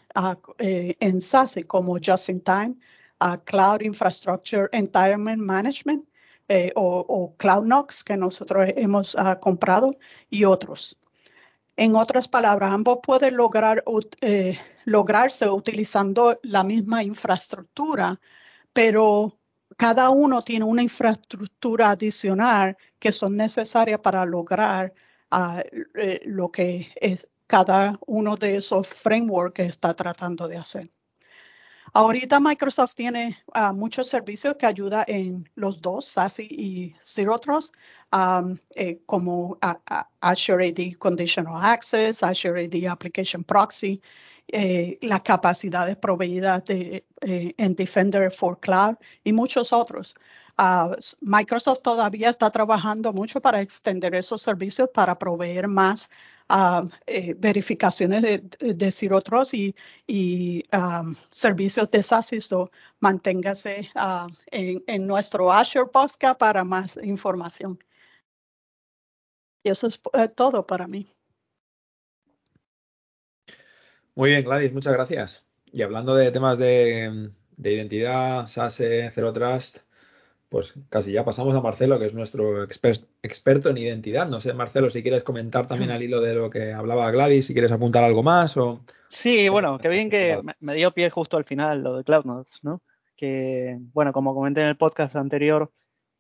eh, 0.59 0.97
en 0.99 1.21
SASE, 1.21 1.65
como 1.67 1.99
Just 2.03 2.31
in 2.31 2.41
Time, 2.41 2.75
Cloud 3.45 3.83
Infrastructure 3.83 4.69
Environment 4.73 5.41
Management 5.41 6.05
o, 6.75 7.05
o 7.09 7.37
CloudNox 7.37 8.03
que 8.03 8.17
nosotros 8.17 8.69
hemos 8.77 9.15
uh, 9.15 9.39
comprado 9.41 9.97
y 10.31 10.45
otros. 10.45 10.97
En 11.77 11.95
otras 11.95 12.27
palabras, 12.29 12.73
ambos 12.73 13.01
pueden 13.03 13.37
eh, 14.23 14.59
lograrse 14.87 15.49
utilizando 15.49 16.41
la 16.43 16.65
misma 16.65 17.03
infraestructura, 17.03 18.19
pero 18.73 19.39
cada 19.77 20.11
uno 20.11 20.43
tiene 20.43 20.65
una 20.65 20.83
infraestructura 20.83 21.91
adicional 21.91 22.77
que 22.99 23.13
son 23.13 23.37
necesarias 23.37 24.01
para 24.01 24.25
lograr 24.25 24.95
uh, 25.31 25.61
eh, 25.95 26.23
lo 26.25 26.51
que 26.51 26.89
cada 27.47 27.99
uno 28.07 28.37
de 28.37 28.57
esos 28.57 28.89
frameworks 28.89 29.67
está 29.67 29.95
tratando 29.95 30.49
de 30.49 30.57
hacer. 30.57 30.91
Ahorita 31.97 32.41
Microsoft 32.41 32.95
tiene 32.95 33.39
uh, 33.55 33.73
muchos 33.73 34.11
servicios 34.11 34.55
que 34.59 34.67
ayudan 34.67 35.05
en 35.09 35.49
los 35.55 35.81
dos, 35.81 36.05
SASE 36.05 36.43
y 36.43 36.95
Zero 37.03 37.39
Trust, 37.39 37.75
eh, 38.75 39.01
como 39.07 39.57
Azure 40.21 40.69
AD 40.69 40.99
Conditional 40.99 41.59
Access, 41.65 42.23
Azure 42.23 42.67
AD 42.67 42.87
Application 42.91 43.43
Proxy, 43.43 44.03
eh, 44.49 44.99
las 45.01 45.23
capacidades 45.23 45.97
proveídas 45.97 46.67
de, 46.67 47.07
eh, 47.23 47.55
en 47.57 47.75
Defender 47.75 48.31
for 48.31 48.61
Cloud 48.61 48.97
y 49.25 49.33
muchos 49.33 49.73
otros. 49.73 50.17
Uh, 50.59 50.97
Microsoft 51.23 51.81
todavía 51.81 52.29
está 52.29 52.51
trabajando 52.51 53.11
mucho 53.15 53.41
para 53.41 53.63
extender 53.63 54.15
esos 54.15 54.43
servicios 54.43 54.91
para 54.93 55.19
proveer 55.19 55.67
más 55.67 56.11
eh, 57.07 57.35
verificaciones 57.37 58.23
de, 58.23 58.75
de, 58.75 58.93
Zero 58.93 59.21
Trust 59.21 59.55
y, 59.55 59.75
y 60.07 60.63
um, 60.73 61.15
servicios 61.29 61.91
de 61.91 62.03
SASI. 62.03 62.41
So, 62.41 62.71
manténgase 63.01 63.91
uh, 63.97 64.29
en, 64.51 64.83
en, 64.87 65.07
nuestro 65.07 65.53
Azure 65.53 65.91
Podcast 65.93 66.39
para 66.39 66.63
más 66.65 66.97
información. 67.03 67.79
Y 69.65 69.71
eso 69.71 69.89
es 69.89 70.01
eh, 70.13 70.29
todo 70.29 70.67
para 70.67 70.87
mí. 70.87 71.09
Muy 74.15 74.31
bien, 74.31 74.45
Gladys, 74.45 74.73
muchas 74.73 74.93
gracias. 74.93 75.45
Y 75.67 75.83
hablando 75.83 76.15
de 76.15 76.31
temas 76.31 76.57
de, 76.59 77.33
de 77.57 77.73
identidad, 77.73 78.47
SASE, 78.47 79.11
Zero 79.13 79.33
Trust, 79.33 79.79
pues 80.49 80.75
casi 80.89 81.13
ya 81.13 81.25
pasamos 81.25 81.55
a 81.55 81.61
Marcelo, 81.61 81.99
que 81.99 82.07
es 82.07 82.15
nuestro 82.15 82.63
experto 82.63 83.71
en 83.71 83.79
identidad. 83.79 84.29
No 84.29 84.41
sé, 84.41 84.53
Marcelo, 84.53 84.91
si 84.91 85.03
quieres 85.03 85.25
comentar 85.25 85.67
también 85.67 85.91
al 85.91 86.03
hilo 86.03 86.21
de 86.21 86.35
lo 86.35 86.51
que 86.51 86.73
hablaba 86.73 87.11
Gladys, 87.11 87.47
si 87.47 87.53
quieres 87.53 87.73
apuntar 87.73 88.05
algo 88.05 88.23
más 88.23 88.57
o... 88.57 88.85
Sí, 89.09 89.49
bueno, 89.49 89.79
qué 89.79 89.89
bien 89.89 90.11
que 90.11 90.41
me 90.61 90.75
dio 90.75 90.93
pie 90.93 91.11
justo 91.11 91.37
al 91.37 91.45
final 91.45 91.83
lo 91.83 91.97
de 91.97 92.05
CloudNodes, 92.05 92.61
¿no? 92.63 92.83
Que, 93.17 93.79
bueno, 93.93 94.13
como 94.13 94.35
comenté 94.35 94.61
en 94.61 94.69
el 94.69 94.77
podcast 94.77 95.17
anterior, 95.17 95.73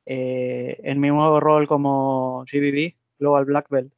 eh, 0.06 0.80
en 0.83 1.00
mi 1.00 1.09
nuevo 1.09 1.38
rol 1.40 1.68
como 1.68 2.45
GBB, 2.50 2.95
Global 3.18 3.45
Black 3.45 3.68
Belt, 3.68 3.92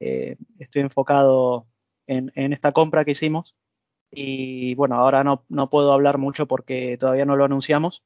eh, 0.00 0.36
estoy 0.58 0.82
enfocado 0.82 1.66
en, 2.06 2.32
en, 2.34 2.52
esta 2.52 2.72
compra 2.72 3.04
que 3.04 3.12
hicimos 3.12 3.54
y, 4.10 4.74
bueno, 4.74 4.96
ahora 4.96 5.24
no, 5.24 5.44
no 5.48 5.70
puedo 5.70 5.92
hablar 5.92 6.18
mucho 6.18 6.46
porque 6.46 6.96
todavía 6.98 7.24
no 7.24 7.36
lo 7.36 7.44
anunciamos, 7.44 8.02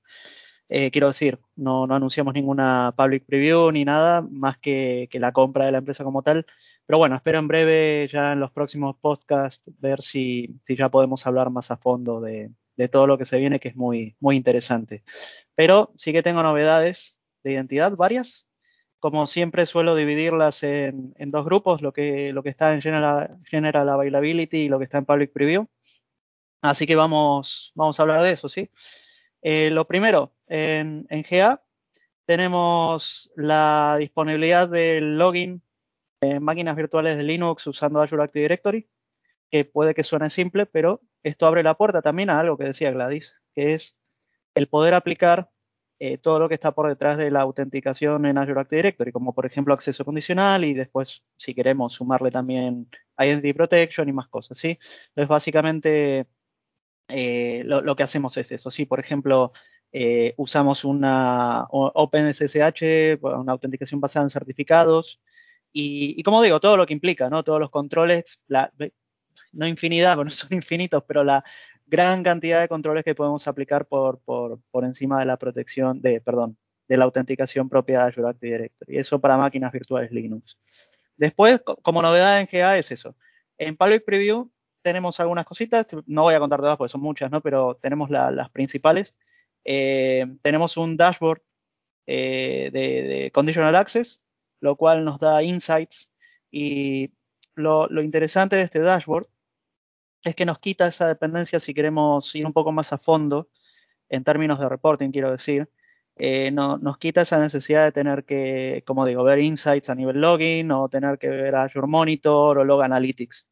eh, 0.69 0.91
quiero 0.91 1.09
decir, 1.09 1.39
no, 1.55 1.87
no, 1.87 1.95
anunciamos 1.95 2.35
ninguna 2.35 2.93
public 2.97 3.25
preview 3.25 3.71
ni 3.71 3.85
nada, 3.85 4.23
más 4.23 4.59
que, 4.59 5.09
la 5.13 5.33
compra 5.33 5.67
de 5.67 5.73
la 5.73 5.79
empresa 5.79 6.05
como 6.05 6.23
tal. 6.23 6.47
Pero 6.87 6.99
bueno, 6.99 7.17
espero 7.17 7.39
en 7.39 7.49
breve, 7.49 8.09
ya 8.13 8.33
en 8.33 8.41
los 8.41 8.53
próximos 8.53 8.97
podcasts, 9.01 9.63
ver 9.79 10.03
si, 10.03 10.61
ya 10.69 10.89
podemos 10.89 11.27
hablar 11.27 11.51
más 11.51 11.71
a 11.71 11.77
fondo 11.77 12.21
de, 12.21 12.51
todo 12.91 13.07
lo 13.07 13.19
que 13.19 13.25
se 13.25 13.39
viene, 13.39 13.61
que 13.61 13.69
es 13.69 13.77
muy, 13.77 14.17
muy 14.21 14.37
interesante. 14.37 15.03
Pero 15.55 15.93
sí 15.97 16.13
que 16.13 16.23
tengo 16.23 16.43
novedades 16.43 17.17
de 17.45 17.53
identidad, 17.53 17.93
varias. 17.97 18.47
Como 18.99 19.27
siempre, 19.27 19.67
suelo 19.67 19.95
dividirlas 19.95 20.63
en, 20.63 21.15
en 21.19 21.31
dos 21.31 21.45
grupos, 21.45 21.83
lo 21.83 21.93
que, 21.93 22.33
lo 22.33 22.43
que 22.43 22.49
está 22.51 22.75
en 22.75 22.83
general, 22.83 23.39
general 23.45 23.89
Availability 23.89 24.59
y 24.59 24.69
lo 24.69 24.79
que 24.79 24.85
está 24.85 24.99
en 24.99 25.07
Public 25.07 25.33
Preview. 25.33 25.69
Así 26.63 26.87
que 26.87 26.97
vamos, 26.97 27.73
vamos 27.75 27.99
a 27.99 28.03
hablar 28.03 28.23
de 28.23 28.33
eso, 28.33 28.49
¿sí? 28.49 28.71
Eh, 29.49 29.71
lo 29.71 29.87
primero, 29.87 30.35
en, 30.49 31.07
GA 31.09 31.63
tenemos 32.25 33.31
la 33.37 33.95
disponibilidad 33.97 34.69
del 34.69 35.19
login 35.19 35.63
en 36.21 36.43
máquinas 36.43 36.75
virtuales 36.75 37.17
de 37.17 37.23
Linux 37.23 37.65
usando 37.69 38.03
Azure 38.03 38.25
Active 38.25 38.43
Directory, 38.43 38.89
que 39.49 39.65
puede 39.65 39.95
que 39.95 40.03
suene 40.03 40.31
simple, 40.31 40.67
pero 40.67 41.01
esto 41.23 41.47
abre 41.47 41.63
la 41.63 41.77
puerta 41.77 42.03
también 42.03 42.29
a 42.29 42.41
algo 42.41 42.59
que 42.59 42.65
decía 42.65 42.91
Gladys, 42.91 43.37
que 43.55 43.75
es 43.75 43.97
el 44.57 44.67
poder 44.67 44.95
aplicar 44.95 45.49
eh, 46.01 46.19
todo 46.19 46.41
lo 46.41 46.49
que 46.49 46.55
está 46.55 46.73
por 46.73 46.89
detrás 46.89 47.17
de 47.17 47.31
la 47.31 47.43
autenticación 47.43 48.27
en 48.27 48.39
Azure 48.39 48.61
Active 48.61 48.79
Directory, 48.83 49.13
como 49.13 49.33
por 49.33 49.47
ejemplo 49.47 49.75
acceso 49.75 50.05
condicional 50.05 50.65
y 50.65 50.75
después, 50.75 51.23
si 51.37 51.55
queremos, 51.55 51.93
sumarle 51.93 52.33
también 52.33 52.89
Identity 53.17 53.53
Protection 53.53 54.09
y 54.09 54.13
más 54.13 54.27
cosas, 54.27 54.59
¿sí? 54.59 54.77
Entonces, 55.11 55.29
básicamente, 55.29 56.27
eh, 57.09 57.63
lo, 57.65 57.97
que 57.97 58.03
hacemos 58.03 58.37
es 58.37 58.53
eso. 58.53 58.71
Si, 58.71 58.87
por 58.87 59.01
ejemplo, 59.01 59.53
eh, 59.93 60.35
usamos 60.37 60.85
una 60.85 61.67
OpenSSH, 61.71 63.19
una 63.23 63.53
autenticación 63.53 64.01
basada 64.01 64.25
en 64.25 64.31
certificados, 64.31 65.21
y, 65.73 66.23
como 66.23 66.41
digo, 66.43 66.59
todo 66.59 66.77
lo 66.79 66.87
que 66.87 66.95
implica, 66.95 67.29
¿no? 67.29 67.45
Todos 67.45 67.61
los 67.61 67.71
controles, 67.71 68.41
no 69.53 69.67
infinidad, 69.69 70.17
bueno, 70.17 70.31
son 70.33 70.53
infinitos, 70.55 71.05
pero 71.07 71.23
la, 71.23 71.45
gran 71.87 72.23
cantidad 72.23 72.61
de 72.61 72.69
controles 72.69 73.05
que 73.05 73.15
podemos 73.15 73.47
aplicar 73.47 73.87
por, 73.87 74.21
por, 74.21 74.61
por 74.71 74.85
encima 74.85 75.21
de 75.21 75.27
la 75.27 75.37
protección, 75.37 76.01
de, 76.03 76.21
perdón, 76.21 76.59
de 76.89 76.97
la 76.97 77.05
autenticación 77.05 77.69
propia 77.69 78.01
de 78.01 78.09
Azure 78.09 78.29
Active 78.29 78.53
Directory. 78.53 78.99
Eso 78.99 79.21
para 79.21 79.37
máquinas 79.37 79.73
virtuales 79.73 80.11
Linux. 80.11 80.59
Después, 81.17 81.63
como 81.83 82.03
novedad 82.03 82.41
en 82.41 82.49
GA 82.51 82.77
es 82.77 82.91
eso. 82.91 83.17
En 83.59 83.77
Public 83.77 84.05
Preview 84.05 84.51
tenemos 84.87 85.19
algunas 85.19 85.45
cositas, 85.45 85.85
no 86.07 86.23
voy 86.23 86.35
a 86.35 86.39
contar 86.39 86.61
todas 86.61 86.77
porque 86.77 86.93
son 86.93 87.01
muchas, 87.01 87.29
¿no? 87.29 87.41
Pero 87.41 87.75
tenemos 87.83 88.09
las 88.09 88.49
principales. 88.51 89.17
Eh, 89.65 90.25
tenemos 90.43 90.77
un 90.77 90.97
dashboard 90.97 91.43
eh, 92.07 92.71
de, 92.73 93.33
Conditional 93.33 93.75
Access, 93.75 94.23
lo 94.61 94.77
cual 94.77 95.05
nos 95.05 95.19
da 95.19 95.43
insights. 95.43 96.09
Y 96.53 97.11
lo, 97.57 97.89
lo 97.89 98.01
interesante 98.01 98.55
de 98.55 98.63
este 98.63 98.79
dashboard 98.79 99.27
es 100.23 100.37
que 100.37 100.45
nos 100.47 100.61
quita 100.61 100.87
esa 100.87 101.09
dependencia 101.09 101.59
si 101.59 101.75
queremos 101.75 102.33
ir 102.37 102.47
un 102.47 102.53
poco 102.53 102.71
más 102.71 102.93
a 102.93 102.99
fondo 102.99 103.49
en 104.09 104.23
términos 104.23 104.61
de 104.61 104.69
reporting, 104.69 105.11
quiero 105.11 105.33
decir, 105.33 105.69
eh, 106.15 106.53
no, 106.53 106.79
nos 106.79 106.99
quita 106.99 107.23
esa 107.23 107.41
necesidad 107.41 107.87
de 107.87 107.93
tener 107.93 108.25
que, 108.25 108.85
como 108.87 109.05
digo, 109.05 109.25
ver 109.25 109.41
insights 109.41 109.91
a 109.91 109.97
nivel 109.97 110.21
login 110.21 110.71
o 110.71 110.89
tener 110.89 111.19
que 111.19 111.29
ver 111.29 111.57
Azure 111.57 111.89
Monitor 111.89 112.59
o 112.59 112.65
Log 112.65 112.83
Analytics. 112.83 113.49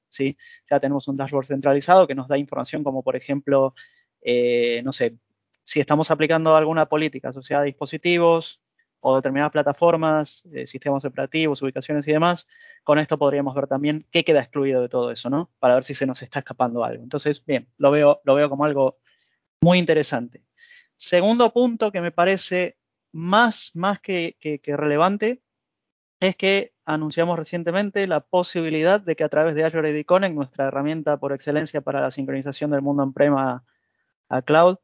Ya 0.71 0.80
tenemos 0.80 1.09
un 1.09 1.16
dashboard 1.16 1.47
centralizado 1.47 2.06
que 2.06 2.14
nos 2.14 2.28
da 2.28 2.38
información 2.38 2.85
como, 2.85 3.02
por 3.02 3.16
ejemplo, 3.16 3.75
eh, 4.21 4.83
no 4.85 4.92
sé, 4.92 5.18
si 5.64 5.80
estamos 5.80 6.11
aplicando 6.11 6.56
alguna 6.56 6.87
política 6.87 7.30
asociada 7.30 7.62
a 7.62 7.66
dispositivos 7.66 8.61
o 9.00 9.16
determinadas 9.16 9.52
plataformas, 9.52 10.42
eh, 10.52 10.66
sistemas 10.66 11.04
operativos, 11.04 11.61
ubicaciones 11.62 12.06
y 12.09 12.12
demás, 12.12 12.47
con 12.85 12.99
esto 12.99 13.18
podríamos 13.18 13.54
ver 13.54 13.66
también 13.66 14.06
qué 14.11 14.25
queda 14.25 14.40
excluido 14.40 14.80
de 14.80 14.88
todo 14.88 15.11
eso, 15.11 15.28
¿no? 15.28 15.50
Para 15.59 15.75
ver 15.75 15.85
si 15.85 15.94
se 15.94 16.06
nos 16.06 16.23
está 16.23 16.38
escapando 16.38 16.85
algo. 16.85 17.02
Entonces, 17.02 17.44
bien, 17.44 17.68
lo 17.76 17.90
veo, 17.90 18.21
lo 18.25 18.35
veo 18.35 18.49
como 18.49 18.64
algo 18.64 18.99
muy 19.61 19.78
interesante. 19.78 20.42
Segundo 20.97 21.52
punto 21.52 21.92
que 21.92 22.00
me 22.00 22.12
parece 22.12 22.78
más, 23.12 23.71
más 23.75 24.00
que, 24.00 24.37
relevante 24.66 25.42
es 26.28 26.37
que 26.37 26.73
anunciamos 26.85 27.38
recientemente 27.38 28.07
la 28.07 28.21
posibilidad 28.21 29.00
de 29.00 29.16
que 29.16 29.25
a 29.25 29.28
través 29.28 29.54
de 29.54 29.64
Azure 29.64 29.90
AD 29.90 30.04
Connect, 30.04 30.35
nuestra 30.35 30.66
herramienta 30.69 31.19
por 31.19 31.33
excelencia 31.33 31.81
para 31.81 32.00
la 32.00 32.11
sincronización 32.11 32.71
del 32.71 32.83
mundo 32.83 33.02
on-prem 33.02 33.35
a, 33.37 33.62
cloud, 34.45 34.78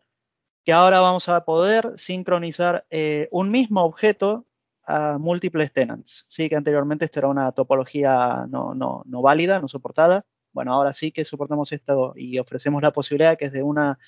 que 0.64 0.72
ahora 0.72 1.00
vamos 1.00 1.28
a 1.28 1.44
poder 1.44 1.94
sincronizar 1.96 2.86
eh, 2.90 3.28
un 3.32 3.50
mismo 3.50 3.82
objeto 3.82 4.46
a 4.84 5.18
múltiples 5.18 5.72
tenants. 5.72 6.26
Sí, 6.28 6.48
que 6.48 6.56
anteriormente 6.56 7.04
esto 7.06 7.20
era 7.20 7.28
una 7.28 7.52
topología 7.52 8.46
no, 8.48 8.74
no, 8.74 9.02
no 9.06 9.22
válida, 9.22 9.60
no 9.60 9.68
soportada. 9.68 10.26
Bueno, 10.52 10.74
ahora 10.74 10.92
sí 10.92 11.10
que 11.10 11.24
soportamos 11.24 11.72
esto 11.72 12.12
y 12.16 12.38
ofrecemos 12.38 12.82
la 12.82 12.92
posibilidad 12.92 13.38
que 13.38 13.46
es 13.46 13.52
de 13.52 13.62
una 13.62 13.98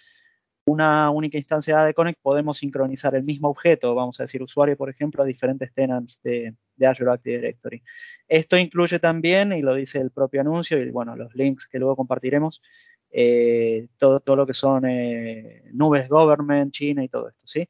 una 0.64 1.10
única 1.10 1.38
instancia 1.38 1.84
de 1.84 1.94
Connect 1.94 2.20
podemos 2.22 2.58
sincronizar 2.58 3.14
el 3.14 3.24
mismo 3.24 3.48
objeto, 3.48 3.94
vamos 3.94 4.20
a 4.20 4.24
decir 4.24 4.42
usuario, 4.42 4.76
por 4.76 4.88
ejemplo, 4.90 5.22
a 5.22 5.26
diferentes 5.26 5.72
tenants 5.72 6.20
de, 6.22 6.54
Azure 6.86 7.12
Active 7.12 7.36
Directory. 7.36 7.82
Esto 8.28 8.56
incluye 8.56 8.98
también, 8.98 9.52
y 9.52 9.62
lo 9.62 9.74
dice 9.74 9.98
el 9.98 10.10
propio 10.10 10.40
anuncio, 10.40 10.80
y 10.82 10.90
bueno, 10.90 11.16
los 11.16 11.34
links 11.34 11.66
que 11.66 11.78
luego 11.78 11.96
compartiremos, 11.96 12.62
eh, 13.10 13.88
todo, 13.98 14.20
todo, 14.20 14.36
lo 14.36 14.46
que 14.46 14.54
son 14.54 14.84
eh, 14.86 15.62
nubes 15.72 16.08
government, 16.08 16.72
China 16.72 17.04
y 17.04 17.08
todo 17.08 17.28
esto, 17.28 17.46
¿sí? 17.46 17.68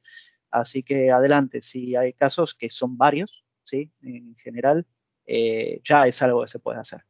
Así 0.50 0.82
que 0.82 1.10
adelante, 1.10 1.62
si 1.62 1.96
hay 1.96 2.12
casos 2.12 2.54
que 2.54 2.70
son 2.70 2.96
varios, 2.96 3.44
¿sí? 3.64 3.90
En 4.02 4.36
general, 4.36 4.86
eh, 5.26 5.80
ya 5.84 6.06
es 6.06 6.20
algo 6.22 6.42
que 6.42 6.48
se 6.48 6.58
puede 6.58 6.78
hacer. 6.80 7.04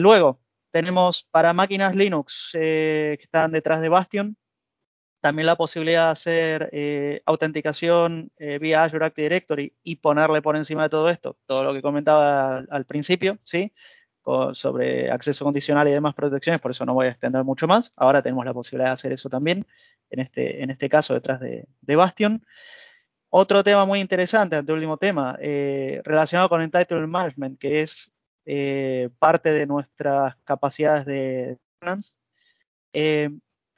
luego, 0.00 0.40
tenemos 0.70 1.26
para 1.30 1.52
máquinas 1.52 1.96
Linux 1.96 2.50
que 2.52 3.18
están 3.20 3.52
detrás 3.52 3.80
de 3.80 3.88
Bastion, 3.88 4.36
también 5.20 5.46
la 5.46 5.56
posibilidad 5.56 6.06
de 6.06 6.12
hacer 6.12 6.70
eh, 6.72 7.22
autenticación 7.26 8.32
eh, 8.38 8.58
vía 8.58 8.82
Azure 8.82 9.04
Active 9.04 9.28
Directory 9.28 9.74
y 9.82 9.96
ponerle 9.96 10.42
por 10.42 10.56
encima 10.56 10.84
de 10.84 10.88
todo 10.88 11.10
esto, 11.10 11.36
todo 11.46 11.62
lo 11.62 11.74
que 11.74 11.82
comentaba 11.82 12.64
al, 12.70 12.86
principio, 12.86 13.38
¿sí? 13.44 13.72
sobre 14.52 15.10
acceso 15.10 15.44
condicional 15.44 15.88
y 15.88 15.92
demás 15.92 16.14
protecciones, 16.14 16.60
por 16.60 16.70
eso 16.70 16.86
no 16.86 16.94
voy 16.94 17.06
a 17.06 17.10
extender 17.10 17.42
mucho 17.42 17.66
más. 17.66 17.92
Ahora 17.96 18.22
tenemos 18.22 18.44
la 18.44 18.54
posibilidad 18.54 18.90
de 18.90 18.94
hacer 18.94 19.12
eso 19.12 19.28
también, 19.28 19.66
en 20.08 20.20
este, 20.20 20.62
en 20.62 20.70
este 20.70 20.88
caso 20.88 21.14
detrás 21.14 21.40
de, 21.40 21.66
Bastion. 21.82 22.44
Otro 23.28 23.62
tema 23.64 23.84
muy 23.84 24.00
interesante, 24.00 24.56
ante 24.56 24.72
último 24.72 24.96
tema, 24.96 25.36
eh, 25.40 26.00
relacionado 26.04 26.48
con 26.48 26.62
Entitlement 26.62 27.08
Management, 27.08 27.58
que 27.58 27.82
es 27.82 28.10
parte 29.18 29.52
de 29.52 29.66
nuestras 29.66 30.34
capacidades 30.44 31.06
de 31.06 31.58
governance 31.80 32.14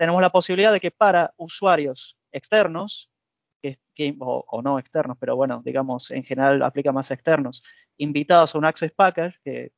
tenemos 0.02 0.20
la 0.20 0.30
posibilidad 0.30 0.72
de 0.72 0.80
que 0.80 0.90
para 0.90 1.32
usuarios 1.36 2.18
externos, 2.32 3.08
o, 4.18 4.60
no 4.60 4.80
externos, 4.80 5.16
pero 5.20 5.36
bueno, 5.36 5.62
digamos, 5.64 6.10
en 6.10 6.24
general 6.24 6.60
aplica 6.64 6.90
más 6.90 7.12
a 7.12 7.14
externos, 7.14 7.62
invitados 7.98 8.52
a 8.52 8.58
un 8.58 8.64
Access 8.64 8.90
Package, 8.90 9.38
que 9.44 9.72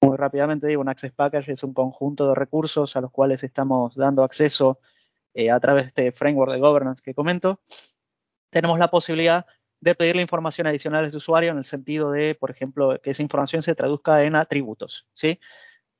muy 0.00 0.16
rápidamente 0.16 0.66
digo, 0.66 0.80
un 0.80 0.88
Access 0.88 1.12
Package 1.12 1.52
es 1.52 1.62
un 1.62 1.74
conjunto 1.74 2.26
de 2.26 2.36
recursos 2.36 2.96
a 2.96 3.02
los 3.02 3.10
cuales 3.10 3.44
estamos 3.44 3.94
dando 3.96 4.24
acceso 4.24 4.80
eh, 5.34 5.50
a 5.50 5.60
través 5.60 5.82
de 5.82 5.88
este 5.88 6.12
framework 6.12 6.52
de 6.52 6.60
governance 6.60 7.02
que 7.02 7.12
comento, 7.12 7.60
tenemos 8.48 8.78
la 8.78 8.88
posibilidad 8.88 9.44
de 9.78 9.94
pedirle 9.94 10.22
información 10.22 10.68
adicional 10.68 11.04
a 11.04 11.08
ese 11.08 11.18
usuario 11.18 11.50
en 11.50 11.58
el 11.58 11.66
sentido 11.66 12.12
de, 12.12 12.34
por 12.34 12.50
ejemplo, 12.50 12.98
que 13.02 13.10
esa 13.10 13.20
información 13.20 13.62
se 13.62 13.74
traduzca 13.74 14.24
en 14.24 14.36
atributos, 14.36 15.06
¿sí? 15.12 15.38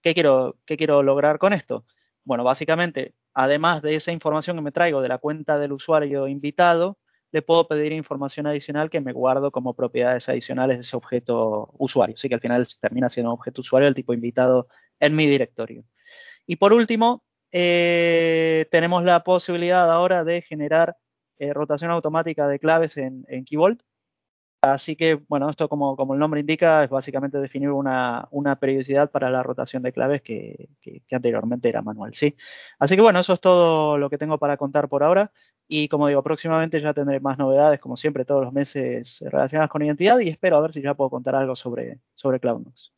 ¿Qué 0.00 0.14
quiero, 0.14 0.56
qué 0.64 0.78
quiero 0.78 1.02
lograr 1.02 1.38
con 1.38 1.52
esto? 1.52 1.84
Bueno, 2.24 2.42
básicamente 2.42 3.14
además 3.34 3.82
de 3.82 3.94
esa 3.94 4.12
información 4.12 4.56
que 4.56 4.62
me 4.62 4.72
traigo 4.72 5.02
de 5.02 5.08
la 5.08 5.18
cuenta 5.18 5.58
del 5.58 5.72
usuario 5.72 6.28
invitado, 6.28 6.98
le 7.32 7.42
puedo 7.42 7.68
pedir 7.68 7.92
información 7.92 8.46
adicional 8.46 8.90
que 8.90 9.00
me 9.00 9.12
guardo 9.12 9.50
como 9.52 9.74
propiedades 9.74 10.28
adicionales 10.28 10.78
de 10.78 10.80
ese 10.82 10.96
objeto 10.96 11.70
usuario. 11.78 12.14
Así 12.16 12.28
que 12.28 12.34
al 12.34 12.40
final 12.40 12.66
termina 12.80 13.08
siendo 13.08 13.30
un 13.30 13.38
objeto 13.38 13.60
usuario 13.60 13.86
del 13.86 13.94
tipo 13.94 14.12
invitado 14.12 14.68
en 14.98 15.14
mi 15.14 15.26
directorio. 15.26 15.84
Y 16.46 16.56
por 16.56 16.72
último, 16.72 17.22
eh, 17.52 18.66
tenemos 18.70 19.04
la 19.04 19.22
posibilidad 19.22 19.90
ahora 19.90 20.24
de 20.24 20.42
generar 20.42 20.96
eh, 21.38 21.52
rotación 21.52 21.90
automática 21.90 22.48
de 22.48 22.58
claves 22.58 22.96
en, 22.96 23.24
en 23.28 23.44
Key 23.44 23.56
Vault. 23.56 23.82
Así 24.62 24.94
que, 24.94 25.14
bueno, 25.14 25.48
esto 25.48 25.70
como, 25.70 25.96
como 25.96 26.12
el 26.12 26.20
nombre 26.20 26.40
indica, 26.40 26.84
es 26.84 26.90
básicamente 26.90 27.38
definir 27.38 27.70
una, 27.70 28.28
periodicidad 28.60 29.10
para 29.10 29.30
la 29.30 29.42
rotación 29.42 29.82
de 29.82 29.92
claves 29.92 30.20
que, 30.20 30.68
anteriormente 31.10 31.70
era 31.70 31.80
manual, 31.80 32.14
¿sí? 32.14 32.36
Así 32.78 32.94
que, 32.94 33.00
bueno, 33.00 33.20
eso 33.20 33.32
es 33.32 33.40
todo 33.40 33.96
lo 33.96 34.10
que 34.10 34.18
tengo 34.18 34.38
para 34.38 34.58
contar 34.58 34.88
por 34.90 35.02
ahora. 35.02 35.32
Y 35.66 35.88
como 35.88 36.08
digo, 36.08 36.22
próximamente 36.22 36.80
ya 36.80 36.92
tendré 36.92 37.20
más 37.20 37.38
novedades, 37.38 37.80
como 37.80 37.96
siempre, 37.96 38.26
todos 38.26 38.44
los 38.44 38.52
meses 38.52 39.20
relacionadas 39.20 39.70
con 39.70 39.82
identidad 39.82 40.18
y 40.18 40.28
espero 40.28 40.56
a 40.56 40.60
ver 40.60 40.72
si 40.74 40.82
ya 40.82 40.94
puedo 40.94 41.10
contar 41.10 41.36
algo 41.36 41.56
sobre, 41.56 42.00
sobre 42.14 42.40
CloudNox. 42.40 42.92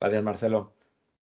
Gracias, 0.00 0.22
Marcelo. 0.22 0.77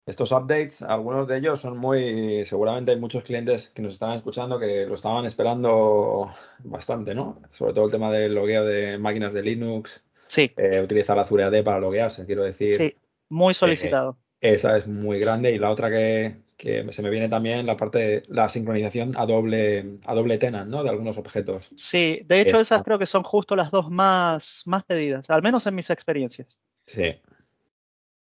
Estos 0.05 0.33
updates, 0.33 0.83
algunos 0.83 1.29
de 1.29 1.39
ellos 1.39 1.61
son 1.61 1.79
muy, 1.79 2.45
seguramente 2.45 2.91
hay 2.91 2.99
muchos 2.99 3.23
clientes 3.23 3.69
que 3.69 3.83
nos 3.83 3.93
están 3.93 4.15
escuchando 4.15 4.59
que 4.59 4.85
lo 4.85 4.97
estaban 4.97 5.25
esperando 5.27 6.35
bastante, 6.65 7.15
¿no? 7.15 7.41
Sobre 7.53 7.73
todo 7.73 7.85
el 7.85 7.93
tema 7.93 8.11
del 8.11 8.35
logueo 8.35 8.65
de 8.65 8.99
máquinas 8.99 9.33
de 9.33 9.43
Linux. 9.43 10.03
Sí. 10.27 10.51
Eh, 10.57 10.81
utilizar 10.81 11.17
Azure 11.21 11.45
AD 11.45 11.63
para 11.63 11.79
loguearse, 11.79 12.27
quiero 12.27 12.43
decir. 12.43 12.75
Sí, 12.75 12.97
muy 13.29 13.55
solicitado. 13.55 14.19
esa 14.41 14.77
es 14.77 14.89
muy 14.89 15.21
grande 15.21 15.53
y 15.53 15.59
la 15.59 15.71
otra 15.71 15.89
que, 15.89 16.35
se 16.59 17.03
me 17.03 17.11
viene 17.11 17.29
también 17.29 17.65
la 17.65 17.77
parte 17.77 17.99
de 17.99 18.23
la 18.27 18.49
sincronización 18.49 19.13
a 19.17 19.25
doble, 19.25 19.99
a 20.05 20.15
doble 20.15 20.39
tenant, 20.39 20.69
¿no? 20.69 20.83
De 20.83 20.91
algunos 20.91 21.17
objetos. 21.17 21.71
Sí, 21.77 22.23
de 22.25 22.41
hecho 22.41 22.59
esas 22.59 22.83
creo 22.83 22.99
que 22.99 23.07
son 23.07 23.23
justo 23.23 23.55
las 23.55 23.71
dos 23.71 23.89
más, 23.89 24.63
más 24.67 24.83
pedidas, 24.83 25.31
al 25.31 25.43
menos 25.43 25.65
en 25.69 25.77
mis 25.77 25.91
experiencias. 25.91 26.59
Sí, 26.87 27.15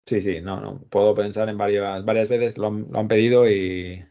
Sí, 0.06 0.22
sí, 0.22 0.42
no, 0.42 0.60
no. 0.60 0.80
Puedo 0.90 1.16
pensar 1.16 1.48
en 1.50 1.58
varias, 1.58 2.04
varias 2.04 2.28
veces 2.28 2.54
que 2.54 2.60
lo 2.62 2.68
han, 2.68 3.08
pedido 3.08 3.50
y, 3.50 4.06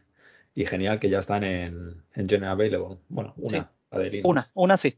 genial 0.55 0.99
que 0.99 1.09
ya 1.09 1.19
están 1.19 1.43
en, 1.43 2.03
en 2.13 2.29
General 2.29 2.53
Available. 2.53 2.97
Bueno, 3.09 3.33
una, 3.37 3.71
Una, 4.23 4.49
una 4.53 4.77
sí. 4.77 4.97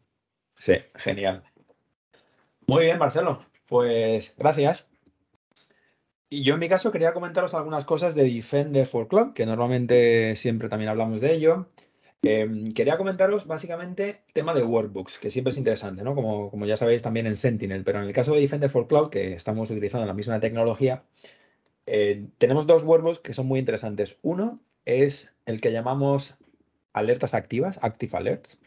Sí, 0.58 0.76
genial. 0.96 1.44
Muy 2.68 2.86
bien, 2.86 3.00
Marcelo. 3.00 3.46
Pues 3.68 4.34
gracias. 4.38 4.86
Y 6.30 6.44
yo 6.44 6.56
en 6.56 6.60
mi 6.60 6.70
caso 6.70 6.92
quería 6.92 7.14
comentaros 7.14 7.54
algunas 7.54 7.86
cosas 7.86 8.16
de 8.16 8.24
Defender 8.24 8.88
for 8.88 9.08
Cloud, 9.08 9.34
que 9.34 9.46
normalmente 9.46 10.36
siempre 10.36 10.70
también 10.70 10.90
hablamos 10.90 11.22
de 11.22 11.34
ello. 11.34 11.70
Em, 12.26 12.74
quería 12.74 12.98
comentaros 12.98 13.46
básicamente 13.46 14.22
el 14.28 14.34
tema 14.34 14.54
de 14.54 14.64
workbooks, 14.64 15.20
que 15.20 15.30
siempre 15.30 15.52
es 15.52 15.58
interesante, 15.58 16.04
¿no? 16.04 16.16
Como, 16.16 16.50
como, 16.50 16.66
ya 16.66 16.78
sabéis 16.78 17.02
también 17.02 17.28
en 17.28 17.36
Sentinel, 17.36 17.84
pero 17.84 18.00
en 18.00 18.06
el 18.06 18.14
caso 18.14 18.34
de 18.34 18.40
Defender 18.40 18.70
for 18.70 18.88
Cloud, 18.88 19.10
que 19.10 19.34
estamos 19.34 19.70
utilizando 19.70 20.08
la 20.08 20.14
misma 20.14 20.40
tecnología, 20.40 21.04
eh, 21.86 22.28
tenemos 22.38 22.66
dos 22.66 22.84
workbooks 22.84 23.20
que 23.20 23.34
son 23.34 23.48
muy 23.48 23.60
interesantes. 23.60 24.18
Uno 24.22 24.62
es 24.86 25.34
el 25.46 25.60
que 25.60 25.74
llamamos 25.74 26.38
alertas 26.94 27.34
activas, 27.34 27.78
Active 27.82 28.18
Alerts, 28.18 28.60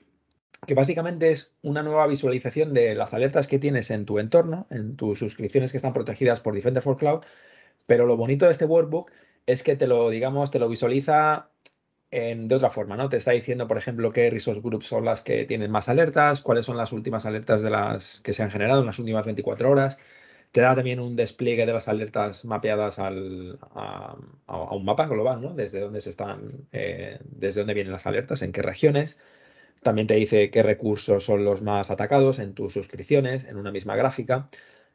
que 0.67 0.75
básicamente 0.75 1.33
es 1.33 1.53
una 1.63 1.83
nueva 1.83 2.07
visualización 2.07 2.75
de 2.75 2.95
las 2.95 3.15
alertas 3.15 3.47
que 3.47 3.59
tienes 3.59 3.91
en 3.91 4.05
tu 4.05 4.19
entorno, 4.19 4.67
en 4.71 4.97
tus 4.97 5.19
suscripciones 5.19 5.71
que 5.71 5.79
están 5.79 5.95
protegidas 5.95 6.41
por 6.41 6.55
Defender 6.55 6.83
for 6.83 6.99
Cloud, 6.99 7.23
pero 7.87 8.07
lo 8.07 8.19
bonito 8.19 8.47
de 8.47 8.53
este 8.53 8.67
workbook 8.67 9.13
es 9.47 9.63
que 9.63 9.77
te 9.77 9.87
lo, 9.87 10.11
digamos, 10.11 10.51
te 10.51 10.59
lo 10.59 10.69
visualiza 10.69 11.51
de 12.11 12.55
otra 12.55 12.71
forma, 12.71 12.97
¿no? 12.97 13.09
Te 13.09 13.17
está 13.17 13.33
diciendo, 13.33 13.67
por 13.67 13.79
ejemplo, 13.79 14.13
qué 14.13 14.31
resource 14.31 14.61
groups 14.61 14.87
son 14.87 15.05
las 15.05 15.23
que 15.23 15.45
tienen 15.45 15.71
más 15.71 15.89
alertas, 15.89 16.41
cuáles 16.41 16.67
son 16.67 16.77
las 16.77 16.93
últimas 16.93 17.27
alertas 17.27 17.63
de 17.63 17.71
las 17.71 18.21
que 18.21 18.33
se 18.33 18.43
han 18.43 18.51
generado 18.51 18.81
en 18.81 18.87
las 18.87 18.99
últimas 18.99 19.25
24 19.25 19.71
horas. 19.71 19.99
Te 20.53 20.61
da 20.63 20.75
también 20.75 21.01
un 21.01 21.17
despliegue 21.17 21.67
de 21.67 21.73
las 21.73 21.89
alertas 21.89 22.45
mapeadas 22.45 22.99
al, 22.99 23.59
a, 23.75 24.17
un 24.73 24.85
mapa 24.85 25.07
global, 25.07 25.43
¿no? 25.43 25.55
Desde 25.55 25.81
dónde 25.81 26.01
se 26.01 26.11
están, 26.11 26.69
eh, 26.73 27.19
desde 27.25 27.61
dónde 27.61 27.75
vienen 27.75 27.93
las 27.93 28.07
alertas, 28.07 28.43
en 28.43 28.53
qué 28.53 28.63
regiones. 28.63 29.19
También 29.83 30.07
te 30.09 30.15
dice 30.15 30.51
qué 30.51 30.63
recursos 30.63 31.25
son 31.25 31.45
los 31.45 31.63
más 31.63 31.91
atacados 31.91 32.39
en 32.39 32.55
tus 32.55 32.73
suscripciones, 32.75 33.45
en 33.45 33.57
una 33.57 33.73
misma 33.73 33.97
gráfica. 33.97 34.49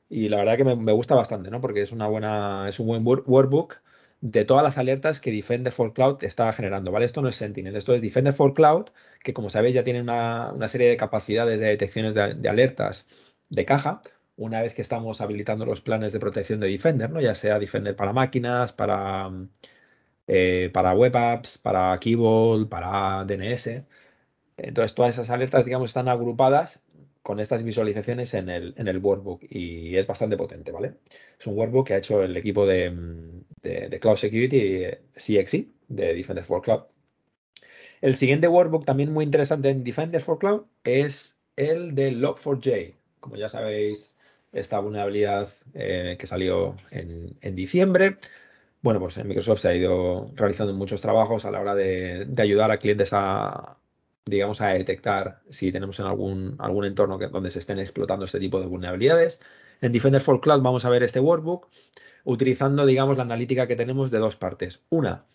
Y 0.09 0.29
la 0.29 0.37
verdad 0.37 0.57
que 0.57 0.65
me, 0.65 0.75
me 0.75 0.91
gusta 0.93 1.15
bastante, 1.15 1.51
¿no? 1.51 1.61
Porque 1.61 1.81
es 1.83 1.91
una 1.91 2.07
buena, 2.07 2.67
es 2.69 2.79
un 2.79 2.87
buen 2.87 3.03
workbook 3.05 3.81
de 4.21 4.45
todas 4.45 4.63
las 4.63 4.77
alertas 4.77 5.19
que 5.19 5.31
Defender 5.31 5.73
for 5.73 5.93
Cloud 5.93 6.23
está 6.23 6.51
generando, 6.53 6.91
¿vale? 6.91 7.05
Esto 7.05 7.21
no 7.21 7.29
es 7.29 7.35
Sentinel, 7.37 7.75
esto 7.75 7.93
es 7.95 8.01
Defender 8.01 8.33
for 8.33 8.53
Cloud, 8.53 8.89
que 9.23 9.33
como 9.33 9.49
sabéis 9.49 9.75
ya 9.75 9.83
tiene 9.83 10.01
una, 10.01 10.53
serie 10.67 10.89
de 10.89 10.97
capacidades 10.97 11.59
de 11.59 11.67
detecciones 11.67 12.13
de, 12.13 12.49
alertas 12.49 13.05
de 13.49 13.65
caja, 13.65 14.01
una 14.37 14.61
vez 14.61 14.73
que 14.75 14.81
estamos 14.81 15.21
habilitando 15.21 15.65
los 15.65 15.81
planes 15.81 16.13
de 16.13 16.19
protección 16.19 16.59
de 16.59 16.67
Defender, 16.69 17.09
¿no? 17.09 17.21
Ya 17.21 17.35
sea 17.35 17.59
Defender 17.59 17.95
para 17.95 18.13
máquinas, 18.13 18.73
para, 18.73 19.31
eh, 20.27 20.69
para 20.73 20.93
web 20.93 21.15
apps, 21.15 21.57
para 21.57 21.97
Keyboard, 21.99 22.69
para 22.69 23.25
DNS. 23.25 23.85
Entonces, 24.57 24.95
todas 24.95 25.11
esas 25.15 25.29
alertas, 25.29 25.65
digamos, 25.65 25.89
están 25.91 26.07
agrupadas 26.09 26.81
con 27.23 27.39
estas 27.39 27.63
visualizaciones 27.63 28.33
en 28.33 28.49
el, 28.49 28.73
en 28.77 28.87
el 28.87 28.97
workbook 28.99 29.43
y 29.49 29.95
es 29.97 30.07
bastante 30.07 30.37
potente, 30.37 30.71
¿vale? 30.71 30.95
Es 31.41 31.47
un 31.47 31.57
workbook 31.57 31.87
que 31.87 31.95
ha 31.95 31.97
hecho 31.97 32.21
el 32.21 32.37
equipo 32.37 32.67
de, 32.67 32.95
Cloud 33.99 34.17
Security 34.17 34.85
CXE 35.15 35.69
de 35.87 36.13
Defender 36.13 36.45
for 36.45 36.61
Cloud. 36.61 36.83
El 37.99 38.13
siguiente 38.13 38.47
workbook 38.47 38.85
también 38.85 39.11
muy 39.11 39.25
interesante 39.25 39.69
en 39.69 39.83
Defender 39.83 40.21
for 40.21 40.37
Cloud 40.37 40.65
es 40.83 41.39
el 41.55 41.95
de 41.95 42.11
Log4j. 42.11 42.93
Como 43.19 43.37
ya 43.37 43.49
sabéis, 43.49 44.13
esta 44.53 44.79
vulnerabilidad 44.81 45.49
eh, 45.73 46.15
que 46.19 46.27
salió 46.27 46.77
en, 46.91 47.55
diciembre. 47.55 48.17
Bueno, 48.83 48.99
pues 48.99 49.17
en 49.17 49.27
Microsoft 49.27 49.61
se 49.61 49.69
ha 49.69 49.73
ido 49.73 50.31
realizando 50.35 50.75
muchos 50.75 51.01
trabajos 51.01 51.45
a 51.45 51.49
la 51.49 51.59
hora 51.59 51.73
de 51.73 52.27
ayudar 52.37 52.69
a 52.69 52.77
clientes 52.77 53.13
a, 53.13 53.79
digamos, 54.25 54.61
a 54.61 54.67
detectar 54.67 55.41
si 55.49 55.71
tenemos 55.71 55.99
en 55.99 56.05
algún, 56.05 56.55
algún 56.59 56.85
entorno 56.85 57.17
donde 57.17 57.49
se 57.49 57.59
estén 57.59 57.79
explotando 57.79 58.25
este 58.25 58.39
tipo 58.39 58.59
de 58.59 58.67
vulnerabilidades. 58.67 59.41
En 59.81 59.91
Defender 59.91 60.21
for 60.21 60.41
Cloud 60.41 60.61
vamos 60.61 60.85
a 60.85 60.89
ver 60.89 61.01
este 61.01 61.19
workbook 61.19 61.67
utilizando, 62.23 62.85
digamos, 62.85 63.17
la 63.17 63.23
analítica 63.23 63.67
que 63.67 63.75
tenemos 63.75 64.11
de 64.11 64.19
dos 64.19 64.35
partes. 64.35 64.83
Una, 64.89 65.25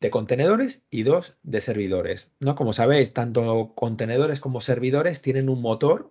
de 0.00 0.10
contenedores 0.10 0.82
y 0.90 1.04
dos, 1.04 1.34
de 1.42 1.62
servidores. 1.62 2.30
¿no? 2.38 2.54
Como 2.54 2.74
sabéis, 2.74 3.14
tanto 3.14 3.72
contenedores 3.74 4.40
como 4.40 4.60
servidores 4.60 5.22
tienen 5.22 5.48
un 5.48 5.62
motor 5.62 6.10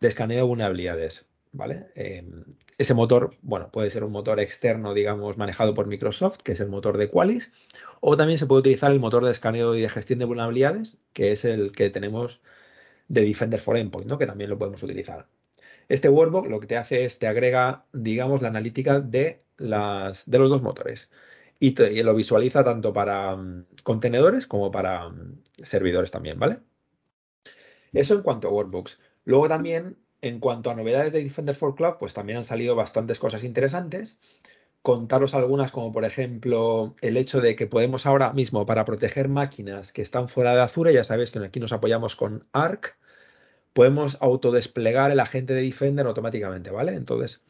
de 0.00 0.08
escaneo 0.08 0.38
de 0.38 0.42
vulnerabilidades. 0.44 1.26
¿vale? 1.52 1.88
Em, 1.96 2.44
ese 2.78 2.94
motor, 2.94 3.34
bueno, 3.42 3.70
puede 3.72 3.90
ser 3.90 4.04
un 4.04 4.12
motor 4.12 4.38
externo, 4.38 4.94
digamos, 4.94 5.36
manejado 5.38 5.74
por 5.74 5.88
Microsoft, 5.88 6.38
que 6.38 6.52
es 6.52 6.60
el 6.60 6.68
motor 6.68 6.98
de 6.98 7.10
Qualys, 7.10 7.52
o 8.00 8.16
también 8.16 8.38
se 8.38 8.46
puede 8.46 8.60
utilizar 8.60 8.92
el 8.92 9.00
motor 9.00 9.24
de 9.24 9.32
escaneo 9.32 9.74
y 9.74 9.80
de 9.82 9.88
gestión 9.88 10.20
de 10.20 10.26
vulnerabilidades, 10.26 10.98
que 11.12 11.32
es 11.32 11.44
el 11.44 11.72
que 11.72 11.90
tenemos 11.90 12.40
de 13.08 13.24
Defender 13.24 13.60
for 13.60 13.76
Endpoint, 13.76 14.08
¿no? 14.08 14.18
que 14.18 14.26
también 14.26 14.50
lo 14.50 14.58
podemos 14.58 14.82
utilizar. 14.82 15.26
Este 15.88 16.08
workbook 16.08 16.48
lo 16.48 16.60
que 16.60 16.66
te 16.66 16.76
hace 16.76 17.04
es 17.04 17.18
te 17.18 17.26
agrega, 17.26 17.84
digamos, 17.92 18.42
la 18.42 18.48
analítica 18.48 19.00
de, 19.00 19.42
los 19.58 20.24
dos 20.26 20.62
motores 20.62 21.10
y, 21.58 21.74
lo 22.02 22.14
visualiza 22.14 22.64
tanto 22.64 22.92
para 22.92 23.36
mm, 23.36 23.66
contenedores 23.82 24.46
como 24.46 24.70
para 24.70 25.08
mm, 25.08 25.42
servidores 25.62 26.10
también, 26.10 26.38
¿vale? 26.38 26.58
Eso 27.92 28.14
en 28.14 28.22
cuanto 28.22 28.48
a 28.48 28.52
workbooks. 28.52 29.00
Luego 29.24 29.48
también, 29.48 29.96
en 30.20 30.40
cuanto 30.40 30.70
a 30.70 30.74
novedades 30.74 31.12
de 31.12 31.22
Defender 31.22 31.54
for 31.54 31.74
Cloud, 31.74 31.94
pues 31.98 32.12
también 32.14 32.38
han 32.38 32.44
salido 32.44 32.74
bastantes 32.76 33.18
cosas 33.18 33.44
interesantes 33.44 34.18
contaros 34.86 35.34
algunas, 35.34 35.72
como 35.72 35.90
por 35.90 36.04
ejemplo 36.04 36.94
el 37.00 37.16
hecho 37.16 37.40
de 37.40 37.56
que 37.56 37.66
podemos 37.66 38.06
ahora 38.06 38.32
mismo, 38.32 38.66
para 38.66 38.84
proteger 38.84 39.28
máquinas 39.28 39.92
que 39.92 40.00
están 40.00 40.28
fuera 40.28 40.54
de 40.54 40.60
Azure, 40.60 40.94
ya 40.94 41.02
sabéis 41.02 41.32
que 41.32 41.40
aquí 41.40 41.58
nos 41.58 41.72
apoyamos 41.72 42.14
con 42.14 42.46
Arc, 42.52 42.96
podemos 43.76 44.16
autodesplegar 44.22 45.10
el 45.10 45.20
agente 45.20 45.52
de 45.52 45.60
Defender 45.60 46.06
automáticamente, 46.06 46.70
¿vale? 46.70 46.94
Entonces, 46.94 47.42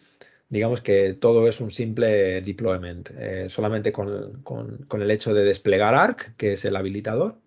digamos 0.49 0.81
que 0.81 1.15
todo 1.15 1.47
es 1.49 1.61
un 1.61 1.71
simple 1.71 2.43
deployment. 2.43 3.11
Eh, 3.17 3.49
solamente 3.49 3.93
con, 3.93 4.43
con, 4.43 5.03
el 5.03 5.11
hecho 5.13 5.33
de 5.35 5.45
desplegar 5.45 5.95
Arc, 5.95 6.35
que 6.37 6.55
es 6.55 6.65
el 6.65 6.75
habilitador, 6.75 7.39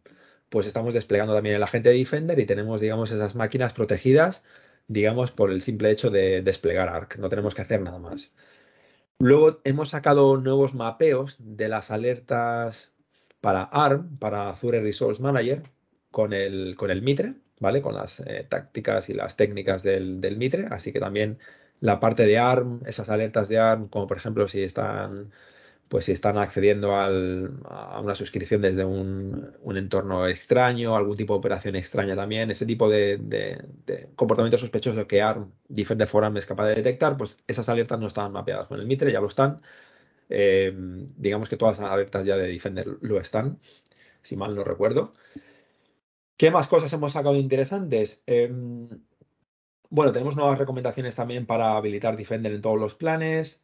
pues 0.48 0.66
estamos 0.66 0.94
desplegando 0.94 1.34
también 1.34 1.58
el 1.58 1.64
agente 1.64 1.90
de 1.90 1.98
Defender 1.98 2.40
y 2.40 2.46
tenemos, 2.46 2.80
digamos, 2.80 3.12
esas 3.12 3.36
máquinas 3.36 3.74
protegidas, 3.74 4.44
digamos, 4.88 5.32
por 5.32 5.52
el 5.52 5.62
simple 5.62 5.92
hecho 5.92 6.10
de 6.10 6.42
desplegar 6.42 6.88
Arc. 6.88 7.18
No 7.18 7.28
tenemos 7.28 7.54
que 7.56 7.64
hacer 7.64 7.82
nada 7.82 8.00
más. 8.00 8.32
Luego 9.20 9.60
hemos 9.66 9.90
sacado 9.90 10.38
nuevos 10.38 10.74
mapeos 10.74 11.36
de 11.40 11.68
las 11.68 11.92
alertas 11.92 12.94
para 13.42 13.64
ARM, 13.64 14.18
para 14.20 14.50
Azure 14.50 14.80
Resource 14.80 15.22
Manager, 15.22 15.64
con 16.12 16.32
el, 16.32 16.78
con 16.78 16.92
el 16.92 17.02
Mitre, 17.02 17.36
¿vale? 17.60 17.82
Con 17.82 17.96
las 17.96 18.20
eh, 18.22 18.46
tácticas 18.50 19.10
y 19.10 19.14
las 19.14 19.36
técnicas 19.36 19.84
del, 19.84 20.22
del, 20.22 20.38
Mitre. 20.38 20.68
Así 20.72 20.92
que 20.94 21.00
también 21.00 21.40
la 21.82 22.00
parte 22.00 22.26
de 22.26 22.38
ARM, 22.40 22.82
esas 22.86 23.10
alertas 23.10 23.50
de 23.50 23.60
ARM, 23.60 23.88
como 23.90 24.08
por 24.08 24.18
ejemplo 24.18 24.48
si 24.48 24.64
están 24.64 25.32
pues 25.90 26.06
si 26.06 26.12
están 26.12 26.38
accediendo 26.38 26.96
a 26.96 28.00
una 28.00 28.14
suscripción 28.16 28.62
desde 28.62 28.86
un, 28.86 29.56
entorno 29.76 30.28
extraño, 30.28 30.96
algún 30.96 31.18
tipo 31.18 31.34
de 31.34 31.40
operación 31.40 31.76
extraña 31.76 32.16
también, 32.16 32.52
ese 32.52 32.66
tipo 32.68 32.88
de, 32.90 33.18
de, 33.18 34.10
comportamiento 34.16 34.58
sospechoso 34.60 35.08
que 35.08 35.22
ARM, 35.22 35.52
Defender 35.68 36.08
for 36.08 36.38
es 36.38 36.46
capaz 36.46 36.68
de 36.68 36.76
detectar, 36.76 37.18
pues 37.18 37.40
esas 37.48 37.68
alertas 37.70 38.00
no 38.00 38.08
estaban 38.08 38.32
mapeadas 38.32 38.68
con 38.68 38.80
el 38.80 38.86
Mitre, 38.86 39.12
ya 39.12 39.20
lo 39.20 39.28
están. 39.28 39.62
Eh, 40.30 40.72
digamos 41.18 41.50
que 41.50 41.58
todas 41.58 41.80
las 41.80 41.92
alertas 41.92 42.26
ya 42.26 42.38
de 42.38 42.48
Defender 42.48 42.88
lo 43.02 43.20
están, 43.20 43.60
si 44.22 44.36
mal 44.38 44.56
no 44.56 44.64
recuerdo. 44.64 45.14
¿Qué 46.40 46.52
más 46.52 46.70
cosas 46.70 46.94
hemos 46.94 47.12
sacado 47.12 47.36
interesantes? 47.36 48.24
Em, 48.26 48.88
bueno, 49.90 50.14
tenemos 50.14 50.38
nuevas 50.38 50.58
recomendaciones 50.58 51.14
también 51.16 51.46
para 51.46 51.76
habilitar 51.76 52.16
Defender 52.16 52.54
en 52.54 52.62
todos 52.62 52.80
los 52.80 52.96
planes. 52.96 53.62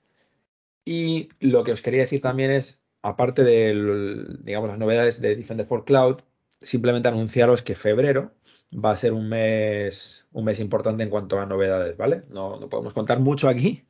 Y 0.85 1.29
lo 1.39 1.63
que 1.63 1.71
os 1.73 1.81
quería 1.81 2.01
decir 2.01 2.21
también 2.21 2.51
es, 2.51 2.81
aparte 3.01 3.45
de 3.45 4.25
digamos, 4.41 4.69
las 4.69 4.77
novedades 4.79 5.21
de 5.21 5.37
Defender 5.37 5.65
for 5.65 5.85
Cloud, 5.85 6.17
simplemente 6.61 7.07
anunciaros 7.07 7.63
que 7.63 7.75
febrero 7.75 8.33
va 8.73 8.91
a 8.91 8.97
ser 8.97 9.13
un 9.13 9.29
mes, 9.29 10.27
un 10.33 10.45
mes 10.45 10.59
importante 10.59 11.03
en 11.03 11.09
cuanto 11.09 11.39
a 11.39 11.45
novedades, 11.45 11.95
¿vale? 11.97 12.23
No, 12.29 12.59
podemos 12.69 12.93
contar 12.93 13.21
mucho 13.21 13.47
aquí, 13.49 13.85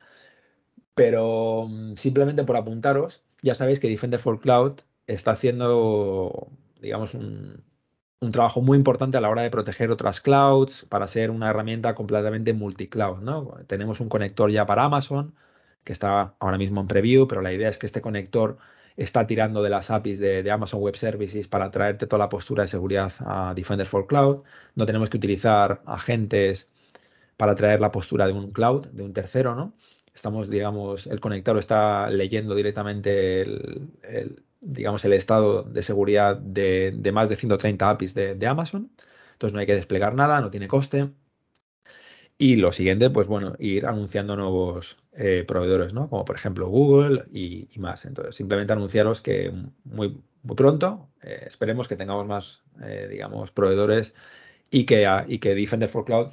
pero 0.94 1.66
mm, 1.68 1.96
simplemente 1.96 2.44
por 2.44 2.56
apuntaros, 2.56 3.24
ya 3.42 3.54
sabéis 3.56 3.80
que 3.80 3.88
Defender 3.88 4.20
for 4.20 4.40
Cloud 4.40 4.80
está 5.08 5.32
haciendo, 5.32 6.50
digamos, 6.80 7.14
un, 7.14 7.65
un 8.20 8.32
trabajo 8.32 8.62
muy 8.62 8.78
importante 8.78 9.16
a 9.16 9.20
la 9.20 9.28
hora 9.30 9.42
de 9.42 9.50
proteger 9.50 9.90
otras 9.90 10.20
clouds 10.20 10.86
para 10.88 11.06
ser 11.06 11.30
una 11.30 11.50
herramienta 11.50 11.94
completamente 11.94 12.52
multicloud, 12.52 13.18
¿no? 13.22 13.58
Tenemos 13.66 14.00
un 14.00 14.08
conector 14.08 14.50
ya 14.50 14.66
para 14.66 14.84
Amazon, 14.84 15.34
que 15.84 15.92
está 15.92 16.34
ahora 16.40 16.58
mismo 16.58 16.80
en 16.80 16.88
preview, 16.88 17.26
pero 17.28 17.42
la 17.42 17.52
idea 17.52 17.68
es 17.68 17.78
que 17.78 17.86
este 17.86 18.00
conector 18.00 18.58
está 18.96 19.26
tirando 19.26 19.62
de 19.62 19.70
las 19.70 19.90
APIs 19.90 20.18
de, 20.18 20.50
Amazon 20.50 20.80
Web 20.80 20.96
Services 20.96 21.48
para 21.48 21.70
traerte 21.70 22.06
toda 22.06 22.18
la 22.20 22.28
postura 22.28 22.62
de 22.64 22.68
seguridad 22.68 23.12
a 23.20 23.52
Defender 23.54 23.86
for 23.86 24.06
Cloud. 24.06 24.42
No 24.74 24.86
tenemos 24.86 25.10
que 25.10 25.18
utilizar 25.18 25.82
agentes 25.86 26.70
para 27.36 27.54
traer 27.54 27.80
la 27.80 27.92
postura 27.92 28.26
de 28.26 28.32
un 28.32 28.52
cloud, 28.52 28.86
de 28.88 29.02
un 29.02 29.12
tercero, 29.12 29.54
¿no? 29.54 29.74
Estamos, 30.14 30.48
digamos, 30.48 31.06
el 31.06 31.20
conector 31.20 31.58
está 31.58 32.08
leyendo 32.10 32.54
directamente 32.54 33.42
el, 33.42 34.42
digamos, 34.66 35.04
el 35.04 35.12
estado 35.12 35.62
de 35.62 35.82
seguridad 35.82 36.36
de, 36.36 36.92
más 37.12 37.28
de 37.28 37.36
130 37.36 37.88
APIs 37.90 38.14
de, 38.14 38.46
Amazon. 38.46 38.90
Entonces 39.32 39.54
no 39.54 39.60
hay 39.60 39.66
que 39.66 39.74
desplegar 39.74 40.14
nada, 40.14 40.40
no 40.40 40.50
tiene 40.50 40.68
coste. 40.68 41.10
Y 42.38 42.56
lo 42.56 42.72
siguiente, 42.72 43.08
pues 43.10 43.28
bueno, 43.28 43.54
ir 43.58 43.86
anunciando 43.86 44.36
nuevos 44.36 44.96
eh, 45.12 45.44
proveedores, 45.46 45.94
¿no? 45.94 46.10
Como 46.10 46.24
por 46.24 46.36
ejemplo 46.36 46.68
Google 46.68 47.24
y, 47.32 47.68
más. 47.78 48.04
Entonces, 48.04 48.34
simplemente 48.36 48.72
anunciaros 48.72 49.22
que 49.22 49.52
muy, 49.84 50.20
muy 50.42 50.56
pronto 50.56 51.08
eh, 51.22 51.44
esperemos 51.46 51.88
que 51.88 51.96
tengamos 51.96 52.26
más, 52.26 52.62
eh, 52.82 53.08
digamos, 53.10 53.50
proveedores 53.52 54.14
y 54.70 54.84
que, 54.84 55.06
y 55.28 55.38
que 55.38 55.54
Defender 55.54 55.88
for 55.88 56.04
Cloud 56.04 56.28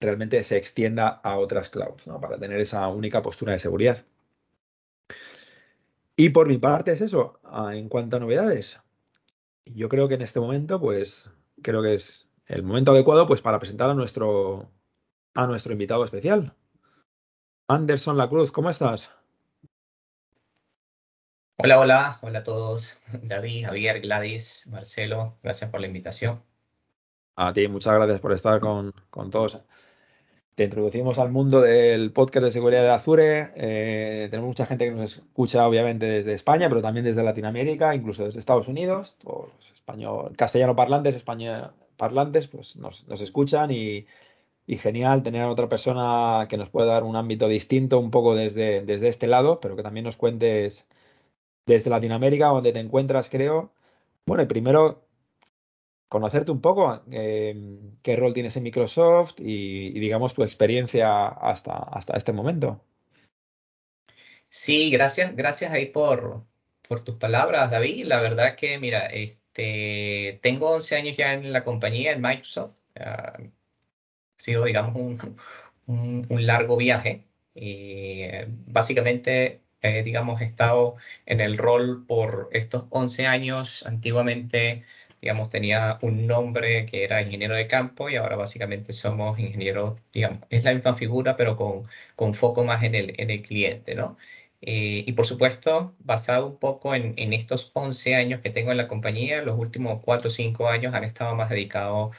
realmente 0.00 0.42
se 0.44 0.56
extienda 0.58 1.08
a 1.08 1.38
otras 1.38 1.70
clouds, 1.70 2.06
¿no? 2.06 2.20
Para 2.20 2.38
tener 2.38 2.60
esa 2.60 2.88
única 2.88 3.22
postura 3.22 3.52
de 3.52 3.60
seguridad. 3.60 4.04
Y 6.20 6.28
por 6.28 6.48
mi 6.48 6.58
parte 6.58 6.92
es 6.92 7.00
eso. 7.00 7.40
Ah, 7.44 7.74
en 7.74 7.88
cuanto 7.88 8.18
a 8.18 8.20
novedades, 8.20 8.78
yo 9.64 9.88
creo 9.88 10.06
que 10.06 10.16
en 10.16 10.20
este 10.20 10.38
momento, 10.38 10.78
pues, 10.78 11.30
creo 11.62 11.80
que 11.80 11.94
es 11.94 12.28
el 12.44 12.62
momento 12.62 12.90
adecuado, 12.92 13.26
pues, 13.26 13.40
para 13.40 13.58
presentar 13.58 13.88
a 13.88 13.94
nuestro 13.94 14.70
a 15.32 15.46
nuestro 15.46 15.72
invitado 15.72 16.04
especial. 16.04 16.54
Anderson 17.68 18.18
La 18.18 18.28
Cruz, 18.28 18.52
¿cómo 18.52 18.68
estás? 18.68 19.08
Hola, 21.56 21.80
hola, 21.80 22.18
hola 22.20 22.40
a 22.40 22.44
todos. 22.44 23.00
David, 23.22 23.64
Javier, 23.64 24.02
Gladys, 24.02 24.68
Marcelo, 24.70 25.38
gracias 25.42 25.70
por 25.70 25.80
la 25.80 25.86
invitación. 25.86 26.42
A 27.36 27.54
ti, 27.54 27.66
muchas 27.66 27.94
gracias 27.94 28.20
por 28.20 28.34
estar 28.34 28.60
con, 28.60 28.92
todos. 29.30 29.58
Te 30.60 30.64
introducimos 30.64 31.18
al 31.18 31.30
mundo 31.30 31.62
del 31.62 32.12
podcast 32.12 32.44
de 32.44 32.50
seguridad 32.50 32.82
de 32.82 32.90
Azure. 32.90 33.50
Eh, 33.56 34.28
tenemos 34.30 34.48
mucha 34.48 34.66
gente 34.66 34.84
que 34.84 34.90
nos 34.90 35.16
escucha, 35.16 35.66
obviamente, 35.66 36.04
desde 36.04 36.34
España, 36.34 36.68
pero 36.68 36.82
también 36.82 37.06
desde 37.06 37.22
Latinoamérica, 37.22 37.94
incluso 37.94 38.26
desde 38.26 38.40
Estados 38.40 38.68
Unidos. 38.68 39.16
Por 39.24 39.52
español, 39.72 40.36
castellano 40.36 40.76
parlantes, 40.76 41.16
español 41.16 41.70
parlantes, 41.96 42.48
pues 42.48 42.76
nos, 42.76 43.06
escuchan 43.22 43.70
y, 43.70 44.04
genial 44.66 45.22
tener 45.22 45.40
a 45.44 45.50
otra 45.50 45.66
persona 45.70 46.46
que 46.46 46.58
nos 46.58 46.68
pueda 46.68 46.88
dar 46.88 47.04
un 47.04 47.16
ámbito 47.16 47.48
distinto, 47.48 47.98
un 47.98 48.10
poco 48.10 48.34
desde, 48.34 48.82
desde 48.82 49.08
este 49.08 49.28
lado, 49.28 49.60
pero 49.60 49.76
que 49.76 49.82
también 49.82 50.04
nos 50.04 50.18
cuentes 50.18 50.86
desde 51.64 51.88
Latinoamérica, 51.88 52.48
donde 52.48 52.74
te 52.74 52.80
encuentras, 52.80 53.30
creo. 53.30 53.72
Bueno, 54.26 54.42
y 54.42 54.46
primero 54.46 55.06
conocerte 56.10 56.50
un 56.50 56.60
poco, 56.60 57.02
eh, 57.12 57.54
qué 58.02 58.16
rol 58.16 58.34
tienes 58.34 58.56
en 58.56 58.64
Microsoft 58.64 59.36
y, 59.38 59.98
digamos 59.98 60.34
tu 60.34 60.42
experiencia 60.42 61.28
hasta, 61.28 61.72
hasta 61.72 62.16
este 62.16 62.32
momento. 62.32 62.84
Sí, 64.48 64.90
gracias, 64.90 65.36
gracias 65.36 65.70
ahí 65.70 65.86
por, 65.86 66.44
por 66.88 67.04
tus 67.04 67.14
palabras, 67.14 67.70
David. 67.70 68.06
La 68.06 68.20
verdad 68.20 68.56
que, 68.56 68.76
mira, 68.78 69.06
este, 69.06 70.40
tengo 70.42 70.72
11 70.72 70.96
años 70.96 71.16
ya 71.16 71.32
en 71.32 71.52
la 71.52 71.62
compañía, 71.62 72.10
en 72.10 72.20
Microsoft. 72.20 72.72
ha 72.96 73.38
sido, 74.36 74.64
digamos, 74.64 74.96
un, 75.86 76.26
un, 76.28 76.46
largo 76.46 76.76
viaje. 76.76 77.28
Y, 77.54 78.24
básicamente 78.66 79.60
eh, 79.82 80.02
digamos, 80.02 80.40
he 80.40 80.44
estado 80.44 80.96
en 81.26 81.40
el 81.40 81.56
rol 81.56 82.04
por 82.06 82.50
estos 82.52 82.84
11 82.90 83.26
años. 83.26 83.86
Antiguamente, 83.86 84.84
digamos, 85.20 85.50
tenía 85.50 85.98
un 86.02 86.26
nombre 86.26 86.86
que 86.86 87.04
era 87.04 87.22
ingeniero 87.22 87.54
de 87.54 87.66
campo 87.66 88.08
y 88.08 88.16
ahora 88.16 88.36
básicamente 88.36 88.92
somos 88.92 89.38
ingenieros, 89.38 89.98
digamos, 90.12 90.40
es 90.50 90.64
la 90.64 90.74
misma 90.74 90.94
figura, 90.94 91.36
pero 91.36 91.56
con, 91.56 91.84
con 92.16 92.34
foco 92.34 92.64
más 92.64 92.82
en 92.82 92.94
el, 92.94 93.14
en 93.18 93.30
el 93.30 93.42
cliente, 93.42 93.94
¿no? 93.94 94.16
Eh, 94.62 95.04
y 95.06 95.12
por 95.12 95.26
supuesto, 95.26 95.94
basado 96.00 96.46
un 96.46 96.58
poco 96.58 96.94
en, 96.94 97.14
en, 97.16 97.32
estos 97.32 97.70
11 97.74 98.14
años 98.14 98.40
que 98.42 98.50
tengo 98.50 98.70
en 98.72 98.76
la 98.76 98.88
compañía, 98.88 99.42
los 99.42 99.58
últimos 99.58 100.00
4 100.04 100.28
o 100.28 100.30
5 100.30 100.68
años 100.68 100.94
han 100.94 101.04
estado 101.04 101.34
más 101.34 101.48
dedicados 101.48 102.16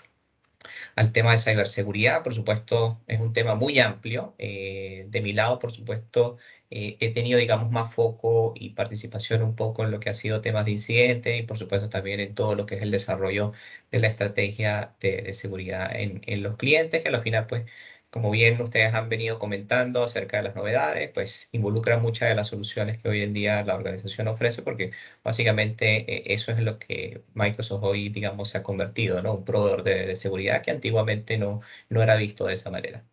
al 0.95 1.12
tema 1.12 1.32
de 1.32 1.38
ciberseguridad. 1.38 2.23
Por 2.23 2.34
supuesto, 2.34 3.01
es 3.08 3.19
un 3.19 3.34
tema 3.34 3.56
muy 3.56 3.80
amplio. 3.80 4.36
Eh, 4.38 5.06
de 5.10 5.21
mi 5.21 5.34
lado, 5.34 5.60
por 5.60 5.71
supuesto, 5.71 6.38
eh, 6.69 6.97
he 6.99 7.10
tenido, 7.13 7.39
digamos, 7.39 7.69
más 7.71 7.93
foco 7.93 8.54
y 8.56 8.71
participación 8.71 9.43
un 9.43 9.56
poco 9.56 9.84
en 9.84 9.91
lo 9.91 9.99
que 9.99 10.10
ha 10.10 10.13
sido 10.13 10.41
temas 10.41 10.65
de 10.65 10.71
incidentes 10.71 11.39
y, 11.39 11.43
por 11.43 11.58
supuesto, 11.58 11.89
también 11.89 12.19
en 12.19 12.34
todo 12.36 12.56
lo 12.56 12.65
que 12.65 12.75
es 12.75 12.82
el 12.82 12.91
desarrollo 12.91 13.51
de 13.91 13.99
la 13.99 14.08
estrategia 14.08 14.95
de, 14.99 15.34
seguridad 15.34 15.93
en, 15.95 16.21
en, 16.25 16.43
los 16.43 16.58
clientes, 16.58 17.04
que 17.04 17.10
al 17.10 17.21
final, 17.21 17.47
pues, 17.47 17.65
como 18.12 18.30
bien 18.30 18.62
ustedes 18.62 18.93
han 18.93 19.10
venido 19.10 19.39
comentando 19.39 20.04
acerca 20.04 20.38
de 20.38 20.43
las 20.43 20.56
novedades, 20.56 21.10
pues 21.13 21.50
involucra 21.54 21.97
muchas 21.97 22.30
de 22.30 22.36
las 22.36 22.50
soluciones 22.50 23.00
que 23.00 23.10
hoy 23.10 23.24
en 23.24 23.34
día 23.34 23.63
la 23.63 23.76
organización 23.76 24.28
ofrece, 24.28 24.63
porque 24.63 24.91
básicamente 25.24 26.00
eh, 26.13 26.34
eso 26.34 26.52
es 26.52 26.60
lo 26.60 26.78
que 26.78 27.24
Microsoft 27.34 27.84
hoy, 27.84 28.10
digamos, 28.10 28.50
se 28.50 28.58
ha 28.60 28.63
convertido, 28.63 29.21
¿no? 29.21 29.34
Un 29.36 29.45
proveedor 29.45 29.84
de, 29.84 30.15
seguridad 30.15 30.62
que 30.62 30.71
antiguamente 30.71 31.38
no, 31.38 31.62
no 31.89 32.04
era 32.04 32.15
visto 32.15 32.45
de 32.45 32.54
esa 32.54 32.69
manera. 32.69 33.04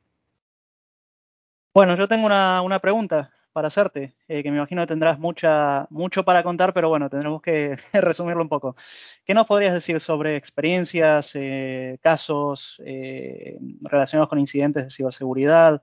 Bueno, 1.72 1.96
yo 1.96 2.08
tengo 2.08 2.26
una, 2.26 2.60
una 2.62 2.80
pregunta 2.80 3.32
para 3.58 3.66
hacerte, 3.66 4.14
eh, 4.28 4.44
que 4.44 4.52
me 4.52 4.58
imagino 4.58 4.82
que 4.82 4.86
tendrás 4.86 5.18
mucha, 5.18 5.88
mucho 5.90 6.24
para 6.24 6.44
contar, 6.44 6.72
pero 6.72 6.88
bueno, 6.90 7.10
tendremos 7.10 7.42
que 7.42 7.76
resumirlo 7.92 8.40
un 8.40 8.48
poco. 8.48 8.76
¿Qué 9.24 9.34
nos 9.34 9.48
podrías 9.48 9.74
decir 9.74 9.98
sobre 9.98 10.36
experiencias, 10.36 11.32
eh, 11.34 11.98
casos 12.00 12.80
eh, 12.86 13.58
relacionados 13.80 14.28
con 14.28 14.38
incidentes 14.38 14.84
de 14.84 14.90
ciberseguridad? 14.90 15.82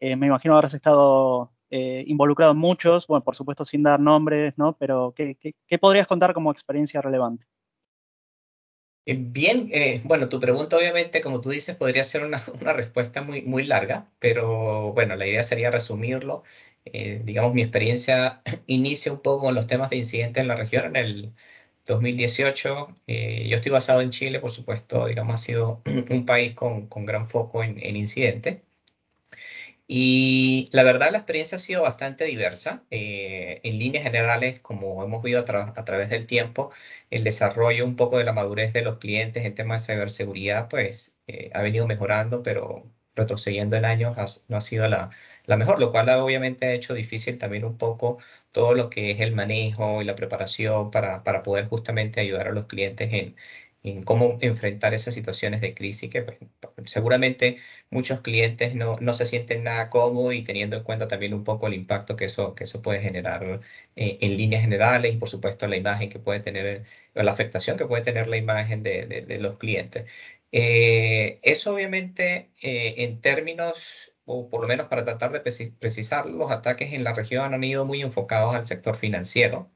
me 0.00 0.28
imagino 0.28 0.54
habrás 0.54 0.72
estado 0.72 1.52
involucrado 1.68 2.52
en 2.52 2.58
muchos, 2.58 3.06
bueno, 3.06 3.24
por 3.24 3.36
supuesto 3.36 3.64
sin 3.64 3.82
dar 3.82 4.00
nombres, 4.00 4.54
¿no? 4.56 4.76
Pero 4.78 5.12
¿qué, 5.14 5.36
qué 5.36 5.78
podrías 5.78 6.06
contar 6.06 6.32
como 6.32 6.52
experiencia 6.52 7.02
relevante? 7.02 7.44
Bien, 9.04 9.70
bueno, 10.04 10.28
tu 10.28 10.38
pregunta 10.40 10.76
obviamente, 10.76 11.20
como 11.20 11.40
tú 11.40 11.50
dices, 11.50 11.76
podría 11.76 12.04
ser 12.04 12.22
una, 12.24 12.40
una, 12.60 12.72
respuesta 12.72 13.20
muy, 13.20 13.42
muy 13.42 13.64
larga, 13.64 14.06
pero 14.18 14.92
bueno, 14.92 15.16
la 15.16 15.26
idea 15.26 15.42
sería 15.42 15.70
resumirlo 15.70 16.44
eh, 16.84 17.20
digamos, 17.24 17.54
mi 17.54 17.62
experiencia 17.62 18.42
inicia 18.66 19.12
un 19.12 19.20
poco 19.20 19.44
con 19.46 19.54
los 19.54 19.66
temas 19.66 19.90
de 19.90 19.96
incidentes 19.98 20.40
en 20.42 20.48
la 20.48 20.56
región. 20.56 20.84
En 20.86 20.96
el 20.96 21.34
2018, 21.86 22.94
eh, 23.06 23.48
yo 23.48 23.56
estoy 23.56 23.72
basado 23.72 24.00
en 24.00 24.10
Chile, 24.10 24.40
por 24.40 24.50
supuesto, 24.50 25.06
digamos, 25.06 25.34
ha 25.34 25.38
sido 25.38 25.82
un 26.10 26.26
país 26.26 26.54
con, 26.54 26.86
con 26.88 27.06
gran 27.06 27.28
foco 27.28 27.62
en, 27.64 27.78
en 27.84 27.96
incidentes. 27.96 28.62
Y 29.86 30.68
la 30.72 30.84
verdad, 30.84 31.10
la 31.10 31.18
experiencia 31.18 31.56
ha 31.56 31.58
sido 31.58 31.82
bastante 31.82 32.24
diversa. 32.24 32.84
Eh, 32.90 33.60
en 33.64 33.78
líneas 33.78 34.04
generales, 34.04 34.60
como 34.60 35.02
hemos 35.02 35.22
visto 35.22 35.40
a, 35.40 35.72
a, 35.76 35.84
través 35.84 36.08
del 36.10 36.26
tiempo, 36.26 36.70
el 37.10 37.24
desarrollo 37.24 37.84
un 37.84 37.96
poco 37.96 38.18
de 38.18 38.24
la 38.24 38.32
madurez 38.32 38.72
de 38.72 38.82
los 38.82 38.98
clientes 38.98 39.44
en 39.44 39.54
temas 39.54 39.86
de 39.86 39.94
ciberseguridad, 39.94 40.68
pues 40.68 41.18
ha 41.54 41.62
venido 41.62 41.86
mejorando, 41.86 42.42
pero 42.42 42.84
retrocediendo 43.14 43.76
en 43.76 43.84
años 43.84 44.16
no 44.48 44.56
ha 44.56 44.60
sido 44.60 44.88
la, 44.88 45.10
la 45.46 45.56
mejor, 45.56 45.80
lo 45.80 45.90
cual 45.92 46.08
obviamente 46.10 46.66
ha 46.66 46.72
hecho 46.74 46.94
difícil 46.94 47.38
también 47.38 47.64
un 47.64 47.76
poco 47.78 48.18
todo 48.52 48.74
lo 48.74 48.90
que 48.90 49.10
es 49.10 49.20
el 49.20 49.32
manejo 49.32 50.02
y 50.02 50.04
la 50.04 50.14
preparación 50.16 50.90
para, 50.90 51.22
para 51.24 51.42
poder 51.42 51.68
justamente 51.68 52.20
ayudar 52.20 52.48
a 52.48 52.52
los 52.52 52.66
clientes 52.66 53.12
en, 53.12 53.36
en 53.82 54.02
cómo 54.04 54.38
enfrentar 54.40 54.92
esas 54.94 55.14
situaciones 55.14 55.60
de 55.60 55.74
crisis 55.74 56.10
que 56.10 56.22
pues, 56.22 56.38
seguramente 56.84 57.56
muchos 57.90 58.20
clientes 58.20 58.74
no, 58.74 58.98
no, 59.00 59.12
se 59.14 59.26
sienten 59.26 59.64
nada 59.64 59.88
cómodos 59.90 60.34
y 60.34 60.42
teniendo 60.42 60.76
en 60.76 60.82
cuenta 60.84 61.08
también 61.08 61.32
un 61.34 61.44
poco 61.44 61.66
el 61.66 61.74
impacto 61.74 62.16
que 62.16 62.26
eso, 62.26 62.54
que 62.54 62.64
eso 62.64 62.82
puede 62.82 63.00
generar 63.00 63.60
eh, 63.96 64.18
en 64.20 64.36
líneas 64.36 64.62
generales 64.62 65.14
y 65.14 65.16
por 65.16 65.28
supuesto 65.30 65.66
la 65.66 65.76
imagen 65.76 66.10
que 66.10 66.18
puede 66.18 66.40
tener, 66.40 66.84
la 67.14 67.30
afectación 67.32 67.76
que 67.78 67.86
puede 67.86 68.02
tener 68.02 68.28
la 68.28 68.36
imagen 68.36 68.82
de, 68.82 69.06
de, 69.06 69.38
los 69.38 69.56
clientes. 69.58 70.04
Eh, 70.52 71.40
eso 71.42 71.74
obviamente 71.74 72.52
eh, 72.60 72.94
en 73.04 73.20
términos 73.20 74.10
o 74.24 74.48
por 74.48 74.60
lo 74.62 74.68
menos 74.68 74.86
para 74.88 75.04
tratar 75.04 75.32
de 75.32 75.40
precisar, 75.40 76.26
los 76.26 76.50
ataques 76.52 76.92
en 76.92 77.04
la 77.04 77.12
región 77.12 77.52
han 77.52 77.64
ido 77.64 77.84
muy 77.84 78.00
enfocados 78.00 78.54
al 78.54 78.66
sector 78.66 78.96
financiero. 78.96 79.70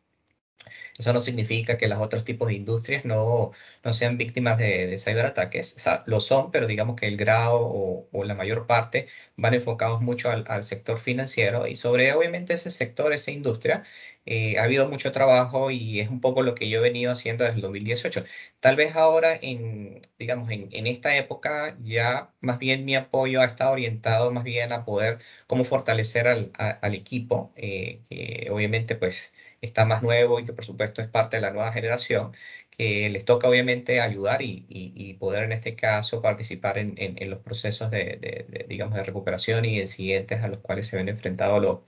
Eso 0.98 1.12
no 1.12 1.20
significa 1.20 1.76
que 1.76 1.88
los 1.88 1.98
otros 2.00 2.24
tipos 2.24 2.48
de 2.48 2.54
industrias 2.54 3.04
no, 3.04 3.50
no 3.82 3.92
sean 3.92 4.16
víctimas 4.16 4.58
de, 4.58 4.86
de 4.86 4.98
ciberataques. 4.98 5.76
Lo 6.06 6.20
son, 6.20 6.50
pero 6.52 6.66
digamos 6.68 6.94
que 6.96 7.06
el 7.08 7.16
grado 7.16 7.60
o, 7.62 8.08
o 8.12 8.24
la 8.24 8.34
mayor 8.34 8.66
parte 8.66 9.08
van 9.36 9.54
enfocados 9.54 10.00
mucho 10.02 10.30
al, 10.30 10.44
al, 10.48 10.62
sector 10.62 10.98
financiero 10.98 11.66
y 11.66 11.74
sobre 11.74 12.12
obviamente 12.12 12.54
ese 12.54 12.70
sector, 12.70 13.12
esa 13.12 13.32
industria, 13.32 13.84
eh, 14.26 14.58
ha 14.58 14.64
habido 14.64 14.88
mucho 14.88 15.12
trabajo 15.12 15.70
y 15.70 16.00
es 16.00 16.08
un 16.08 16.20
poco 16.20 16.42
lo 16.42 16.54
que 16.54 16.68
yo 16.68 16.78
he 16.78 16.82
venido 16.82 17.12
haciendo 17.12 17.44
desde 17.44 17.56
el 17.56 17.62
2018. 17.62 18.24
Tal 18.60 18.76
vez 18.76 18.96
ahora, 18.96 19.38
en, 19.40 20.00
digamos, 20.18 20.50
en, 20.50 20.68
en 20.72 20.86
esta 20.86 21.16
época, 21.16 21.76
ya 21.82 22.32
más 22.40 22.58
bien 22.58 22.84
mi 22.84 22.94
apoyo 22.96 23.40
ha 23.40 23.44
estado 23.44 23.72
orientado 23.72 24.30
más 24.30 24.44
bien 24.44 24.72
a 24.72 24.84
poder 24.84 25.18
cómo 25.46 25.64
fortalecer 25.64 26.28
al, 26.28 26.52
al 26.58 26.94
equipo, 26.94 27.52
eh, 27.56 28.02
que 28.08 28.48
obviamente 28.50 28.96
pues 28.96 29.34
está 29.64 29.84
más 29.84 30.02
nuevo 30.02 30.40
y 30.40 30.44
que 30.44 30.52
por 30.52 30.64
supuesto 30.64 31.02
es 31.02 31.08
parte 31.08 31.36
de 31.36 31.42
la 31.42 31.50
nueva 31.52 31.72
generación, 31.72 32.32
que 32.70 33.08
les 33.10 33.24
toca 33.24 33.48
obviamente 33.48 34.00
ayudar 34.00 34.42
y, 34.42 34.66
y, 34.68 35.14
poder 35.14 35.44
en 35.44 35.52
este 35.52 35.76
caso 35.76 36.22
participar 36.22 36.78
en, 36.78 36.94
en, 36.96 37.30
los 37.30 37.40
procesos 37.40 37.90
de, 37.90 38.46
de, 38.48 38.66
digamos, 38.68 38.96
de 38.96 39.04
recuperación 39.04 39.64
y 39.64 39.80
incidentes 39.80 40.42
a 40.42 40.48
los 40.48 40.58
cuales 40.58 40.86
se 40.88 40.96
ven 40.96 41.08
enfrentados 41.08 41.62
los, 41.62 41.78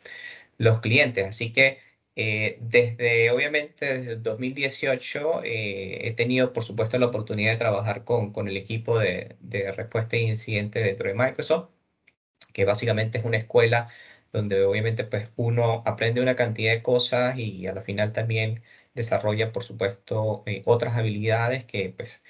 los 0.59 0.81
clientes. 0.81 1.27
Así 1.27 1.53
que 1.53 1.79
eh, 2.17 2.59
desde, 2.61 3.31
obviamente, 3.31 3.99
desde 3.99 4.17
2018 4.17 5.43
eh, 5.45 6.09
he 6.09 6.13
tenido, 6.15 6.53
por 6.53 6.65
supuesto, 6.65 6.99
la 6.99 7.07
oportunidad 7.07 7.53
de 7.53 7.59
trabajar 7.59 8.05
con, 8.05 8.33
con 8.33 8.49
el 8.49 8.57
equipo 8.57 8.99
de, 8.99 9.37
de 9.41 9.71
respuesta 9.73 10.17
e 10.17 10.21
incidente 10.23 10.81
dentro 10.81 11.09
de 11.09 11.15
Microsoft, 11.15 11.71
que 12.53 12.65
básicamente 12.65 13.19
es 13.19 13.25
una 13.25 13.39
escuela 13.39 13.89
donde 14.33 14.65
obviamente 14.65 15.05
pues 15.05 15.31
uno 15.37 15.83
aprende 15.87 16.21
una 16.21 16.37
cantidad 16.37 16.73
de 16.73 16.83
cosas 16.83 17.39
y 17.39 17.67
a 17.67 17.81
final 17.83 18.13
también 18.13 18.63
desarrolla, 18.95 19.53
por 19.53 19.65
supuesto, 19.65 20.43
eh, 20.47 20.63
otras 20.67 20.97
habilidades 20.97 21.65
que 21.65 21.91
pues 21.97 22.25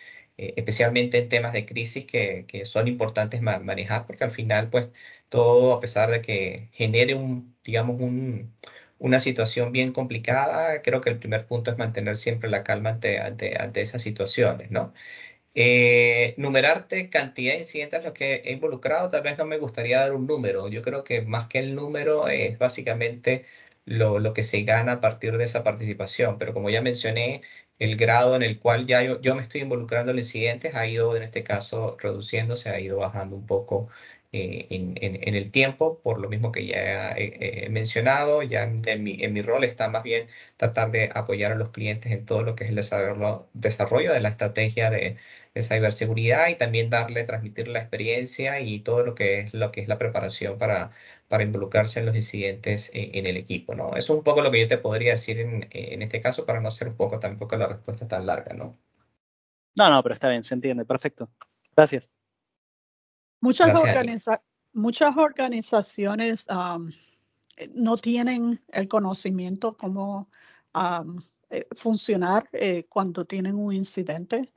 especialmente 0.56 1.18
en 1.18 1.28
temas 1.30 1.52
de 1.54 1.64
crisis 1.64 2.04
que, 2.04 2.44
que 2.46 2.66
son 2.66 2.88
importantes 2.88 3.40
manejar 3.42 4.06
porque 4.06 4.24
al 4.24 4.30
final 4.30 4.68
pues 4.70 4.90
todo 5.28 5.72
a 5.74 5.80
pesar 5.80 6.10
de 6.10 6.20
que 6.22 6.68
genere 6.72 7.14
un, 7.14 7.56
digamos, 7.64 8.00
un, 8.00 8.54
una 8.98 9.18
situación 9.18 9.72
bien 9.72 9.92
complicada, 9.92 10.82
creo 10.82 11.00
que 11.00 11.10
el 11.10 11.18
primer 11.18 11.46
punto 11.46 11.70
es 11.70 11.78
mantener 11.78 12.16
siempre 12.16 12.50
la 12.50 12.64
calma 12.64 12.90
ante, 12.90 13.18
ante, 13.20 13.80
esas 13.82 14.02
situaciones, 14.02 14.70
¿no? 14.70 14.92
Eh, 15.58 16.34
numerarte 16.36 17.08
cantidad 17.08 17.54
de 17.54 17.60
incidentes 17.60 18.04
los 18.04 18.12
que 18.12 18.42
he 18.44 18.52
involucrado, 18.52 19.08
tal 19.08 19.22
vez 19.22 19.38
no 19.38 19.46
me 19.46 19.56
gustaría 19.56 20.00
dar 20.00 20.12
un 20.12 20.26
número. 20.26 20.68
Yo 20.68 20.82
creo 20.82 21.02
que 21.02 21.22
más 21.22 21.48
que 21.48 21.58
el 21.58 21.74
número 21.74 22.28
es 22.28 22.58
básicamente 22.58 23.46
lo, 23.86 24.18
lo, 24.18 24.34
que 24.34 24.42
se 24.42 24.62
gana 24.64 24.92
a 24.92 25.00
partir 25.00 25.38
de 25.38 25.44
esa 25.44 25.64
participación. 25.64 26.38
Pero 26.38 26.52
como 26.52 26.68
ya 26.68 26.82
mencioné, 26.82 27.40
el 27.78 27.96
grado 27.96 28.36
en 28.36 28.42
el 28.42 28.58
cual 28.58 28.86
ya 28.86 29.02
yo, 29.02 29.20
yo 29.22 29.34
me 29.34 29.42
estoy 29.42 29.62
involucrando 29.62 30.12
en 30.12 30.18
incidentes 30.18 30.74
ha 30.74 30.86
ido, 30.86 31.16
en 31.16 31.22
este 31.22 31.42
caso, 31.42 31.96
reduciéndose, 31.98 32.68
ha 32.70 32.78
ido 32.80 32.98
bajando 32.98 33.36
un 33.36 33.46
poco 33.46 33.88
eh, 34.32 34.66
en, 34.70 34.94
en, 35.00 35.34
el 35.34 35.50
tiempo, 35.50 36.00
por 36.02 36.20
lo 36.20 36.28
mismo 36.28 36.52
que 36.52 36.66
ya 36.66 37.12
he, 37.16 37.68
mencionado, 37.70 38.42
ya 38.42 38.64
en 38.64 39.02
mi, 39.02 39.22
en 39.22 39.32
mi, 39.32 39.40
rol 39.42 39.64
está 39.64 39.88
más 39.88 40.02
bien 40.02 40.28
tratar 40.56 40.90
de 40.90 41.10
apoyar 41.14 41.52
a 41.52 41.54
los 41.54 41.70
clientes 41.70 42.12
en 42.12 42.26
todo 42.26 42.42
lo 42.42 42.56
que 42.56 42.64
es 42.64 42.70
el 42.70 42.76
desarrollo, 42.76 43.48
desarrollo 43.54 44.12
de 44.12 44.20
la 44.20 44.28
estrategia 44.28 44.90
de, 44.90 45.16
de, 45.56 45.62
ciberseguridad 45.62 46.48
y 46.48 46.56
también 46.56 46.90
darle, 46.90 47.24
transmitir 47.24 47.68
la 47.68 47.80
experiencia 47.80 48.60
y 48.60 48.80
todo 48.80 49.04
lo 49.04 49.14
que 49.14 49.40
es, 49.40 49.54
lo 49.54 49.72
que 49.72 49.80
es 49.80 49.88
la 49.88 49.98
preparación 49.98 50.58
para, 50.58 50.92
para 51.28 51.42
involucrarse 51.42 52.00
en 52.00 52.06
los 52.06 52.16
incidentes 52.16 52.90
en, 52.94 53.14
en 53.14 53.26
el 53.26 53.36
equipo, 53.36 53.74
¿no? 53.74 53.96
Eso 53.96 54.12
es 54.12 54.18
un 54.18 54.24
poco 54.24 54.42
lo 54.42 54.50
que 54.50 54.60
yo 54.60 54.68
te 54.68 54.78
podría 54.78 55.12
decir 55.12 55.40
en, 55.40 55.68
en 55.70 56.02
este 56.02 56.20
caso 56.20 56.46
para 56.46 56.60
no 56.60 56.68
hacer 56.68 56.88
un 56.88 56.96
poco 56.96 57.18
tampoco 57.18 57.56
la 57.56 57.68
respuesta 57.68 58.06
tan 58.06 58.26
larga, 58.26 58.54
¿no? 58.54 58.76
No, 59.74 59.90
no, 59.90 60.02
pero 60.02 60.14
está 60.14 60.30
bien, 60.30 60.42
se 60.42 60.54
entiende, 60.54 60.84
perfecto. 60.84 61.28
Gracias. 61.76 62.10
Muchas, 63.40 63.78
organiza 63.78 64.42
muchas 64.72 65.16
organizaciones 65.16 66.46
um, 66.48 66.90
no 67.74 67.96
tienen 67.96 68.62
el 68.68 68.88
conocimiento 68.88 69.76
cómo 69.76 70.28
um, 70.74 71.20
eh, 71.50 71.66
funcionar 71.76 72.48
eh, 72.52 72.84
cuando 72.88 73.24
tienen 73.24 73.56
un 73.56 73.72
incidente. 73.72 74.52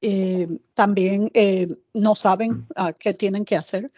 Eh, 0.00 0.48
también 0.74 1.30
eh, 1.34 1.68
no 1.94 2.14
saben 2.14 2.66
uh, 2.76 2.92
qué 2.98 3.14
tienen 3.14 3.44
que 3.44 3.56
hacer. 3.56 3.90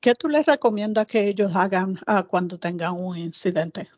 ¿Qué 0.00 0.14
tú 0.14 0.28
les 0.28 0.46
recomiendas 0.46 1.06
que 1.06 1.26
ellos 1.28 1.56
hagan 1.56 1.98
uh, 2.06 2.22
cuando 2.28 2.58
tengan 2.58 2.92
un 2.92 3.16
incidente? 3.16 3.88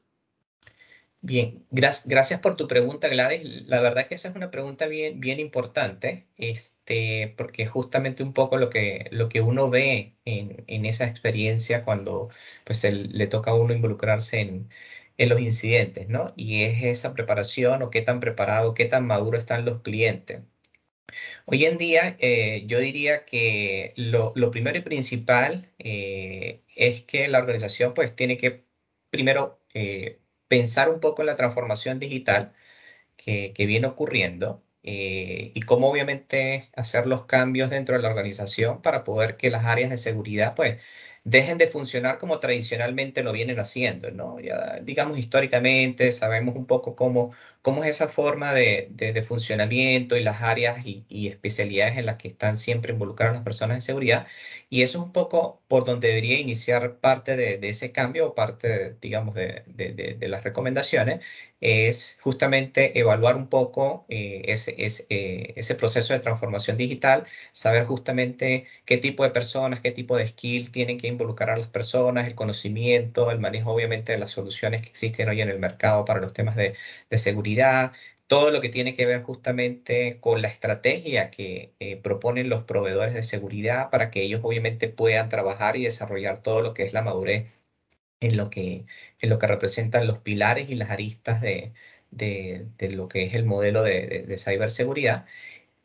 Bien, 1.20 1.66
gracias 1.70 2.40
por 2.40 2.56
tu 2.56 2.68
pregunta, 2.68 3.08
Gladys. 3.08 3.42
La 3.66 3.80
verdad 3.80 4.06
que 4.06 4.14
esa 4.14 4.28
es 4.28 4.36
una 4.36 4.50
pregunta 4.52 4.86
bien, 4.86 5.18
bien 5.18 5.40
importante, 5.40 6.28
este, 6.36 7.34
porque 7.36 7.66
justamente 7.66 8.22
un 8.22 8.32
poco 8.32 8.56
lo 8.56 8.70
que, 8.70 9.08
lo 9.10 9.28
que 9.28 9.40
uno 9.40 9.68
ve 9.68 10.16
en, 10.24 10.64
en 10.68 10.86
esa 10.86 11.06
experiencia 11.06 11.84
cuando 11.84 12.30
pues, 12.64 12.84
le 12.84 13.26
toca 13.26 13.50
a 13.50 13.54
uno 13.54 13.74
involucrarse 13.74 14.40
en, 14.40 14.70
en, 15.16 15.28
los 15.28 15.40
incidentes, 15.40 16.08
¿no? 16.08 16.32
Y 16.36 16.62
es 16.62 16.84
esa 16.84 17.14
preparación 17.14 17.82
o 17.82 17.90
qué 17.90 18.02
tan 18.02 18.20
preparado, 18.20 18.74
qué 18.74 18.84
tan 18.86 19.06
maduro 19.06 19.38
están 19.38 19.64
los 19.64 19.82
clientes. 19.82 20.42
Hoy 21.46 21.64
en 21.64 21.78
día, 21.78 22.16
eh, 22.20 22.64
yo 22.66 22.78
diría 22.78 23.24
que 23.24 23.92
lo, 23.96 24.32
primero 24.50 24.78
y 24.78 24.82
principal 24.82 25.70
eh, 25.78 26.62
es 26.76 27.02
que 27.02 27.28
la 27.28 27.38
organización 27.38 27.94
pues 27.94 28.14
tiene 28.14 28.36
que 28.38 28.64
primero 29.10 29.60
eh, 29.74 30.20
pensar 30.48 30.90
un 30.90 31.00
poco 31.00 31.22
en 31.22 31.26
la 31.26 31.36
transformación 31.36 31.98
digital 31.98 32.54
que, 33.16 33.52
que 33.54 33.66
viene 33.66 33.88
ocurriendo 33.88 34.64
y 34.82 35.60
cómo 35.62 35.90
obviamente 35.90 36.70
hacer 36.74 37.06
los 37.06 37.26
cambios 37.26 37.70
dentro 37.70 37.96
de 37.96 38.02
la 38.02 38.08
organización 38.08 38.80
para 38.82 39.04
poder 39.04 39.36
que 39.36 39.50
las 39.50 39.66
áreas 39.66 39.90
de 39.90 39.98
seguridad 39.98 40.54
pues 40.54 40.80
dejen 41.24 41.58
de 41.58 41.66
funcionar 41.68 42.18
como 42.18 42.38
tradicionalmente 42.40 43.22
lo 43.22 43.32
vienen 43.32 43.58
haciendo, 43.60 44.10
¿no? 44.10 44.40
Ya, 44.40 44.80
digamos, 44.82 45.18
históricamente 45.18 46.12
sabemos 46.12 46.56
un 46.56 46.66
poco 46.66 46.94
cómo, 46.96 47.32
cómo 47.62 47.84
es 47.84 47.90
esa 47.90 48.08
forma 48.08 48.52
de, 48.52 48.88
de, 48.90 49.12
de 49.12 49.22
funcionamiento 49.22 50.16
y 50.16 50.22
las 50.22 50.42
áreas 50.42 50.84
y, 50.86 51.04
y, 51.08 51.28
especialidades 51.28 51.98
en 51.98 52.06
las 52.06 52.16
que 52.16 52.28
están 52.28 52.56
siempre 52.56 52.92
involucradas 52.92 53.34
las 53.36 53.44
personas 53.44 53.78
de 53.78 53.80
seguridad. 53.82 54.26
Y 54.70 54.82
eso 54.82 54.98
es 54.98 55.04
un 55.04 55.12
poco 55.12 55.62
por 55.68 55.84
donde 55.84 56.08
debería 56.08 56.38
iniciar 56.38 56.98
parte 57.00 57.36
de, 57.36 57.58
ese 57.68 57.90
cambio 57.92 58.28
o 58.28 58.34
parte, 58.34 58.96
digamos, 59.00 59.34
de, 59.34 60.16
las 60.28 60.44
recomendaciones, 60.44 61.20
es 61.60 62.18
justamente 62.22 62.98
evaluar 62.98 63.36
un 63.36 63.48
poco 63.48 64.04
eh, 64.08 64.42
ese, 64.46 64.74
eh, 64.78 65.54
ese 65.56 65.74
proceso 65.74 66.12
de 66.12 66.20
transformación 66.20 66.76
digital, 66.76 67.24
saber 67.52 67.84
justamente 67.86 68.66
qué 68.84 68.98
tipo 68.98 69.24
de 69.24 69.30
personas, 69.30 69.80
qué 69.80 69.90
tipo 69.90 70.16
de 70.16 70.28
skills 70.28 70.70
tienen 70.70 70.98
que 70.98 71.08
involucrar 71.08 71.50
a 71.50 71.56
las 71.56 71.68
personas, 71.68 72.26
el 72.26 72.34
conocimiento, 72.34 73.30
el 73.30 73.40
manejo 73.40 73.72
obviamente 73.72 74.12
de 74.12 74.18
las 74.18 74.30
soluciones 74.32 74.82
que 74.82 74.88
existen 74.90 75.28
hoy 75.28 75.40
en 75.40 75.48
el 75.48 75.58
mercado 75.58 76.04
para 76.04 76.20
los 76.20 76.32
temas 76.32 76.56
de 76.56 76.74
seguridad, 77.18 77.92
todo 78.28 78.50
lo 78.52 78.60
que 78.60 78.70
tiene 78.70 78.94
que 78.94 79.06
ver 79.06 79.22
justamente 79.22 80.20
con 80.20 80.42
la 80.42 80.48
estrategia 80.48 81.30
que 81.30 81.74
eh, 81.80 81.96
proponen 81.98 82.48
los 82.50 82.64
proveedores 82.64 83.14
de 83.14 83.22
seguridad 83.24 83.90
para 83.90 84.10
que 84.10 84.22
ellos 84.22 84.42
obviamente 84.44 84.88
puedan 84.88 85.28
trabajar 85.30 85.76
y 85.76 85.84
desarrollar 85.84 86.42
todo 86.42 86.62
lo 86.62 86.74
que 86.74 86.84
es 86.84 86.92
la 86.92 87.02
madurez 87.02 87.58
en 88.20 88.36
lo 88.36 88.50
que, 88.50 88.86
en 89.20 89.30
lo 89.30 89.38
que 89.38 89.46
representan 89.46 90.06
los 90.06 90.18
pilares 90.18 90.70
y 90.70 90.74
las 90.76 90.90
aristas 90.90 91.40
de, 91.40 91.72
de, 92.10 92.90
lo 92.90 93.08
que 93.08 93.24
es 93.24 93.34
el 93.34 93.44
modelo 93.44 93.82
de, 93.82 94.06
de, 94.06 94.22
de 94.24 94.38
ciberseguridad. 94.38 95.26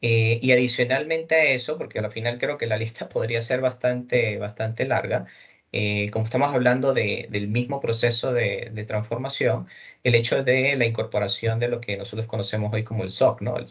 Eh, 0.01 0.39
y 0.41 0.51
adicionalmente 0.51 1.35
a 1.35 1.45
eso, 1.45 1.77
porque 1.77 1.99
al 1.99 2.11
final 2.11 2.37
creo 2.39 2.57
que 2.57 2.67
la 2.67 2.77
lista 2.77 3.09
podría 3.09 3.41
ser 3.41 3.61
bastante, 3.61 4.37
bastante 4.37 4.85
larga, 4.85 5.27
eh, 5.73 6.09
como 6.11 6.25
estamos 6.25 6.53
hablando 6.53 6.93
de, 6.93 7.27
del 7.31 7.47
mismo 7.49 7.81
proceso 7.81 8.33
de, 8.33 8.69
de, 8.73 8.85
transformación, 8.85 9.67
el 10.03 10.15
hecho 10.15 10.43
de 10.43 10.75
la 10.77 10.85
incorporación 10.85 11.59
de 11.59 11.67
lo 11.67 11.81
que 11.81 11.97
nosotros 11.97 12.27
conocemos 12.27 12.73
hoy 12.73 12.83
como 12.83 13.03
el 13.03 13.09
SOC, 13.09 13.41
¿no? 13.41 13.57
el, 13.57 13.65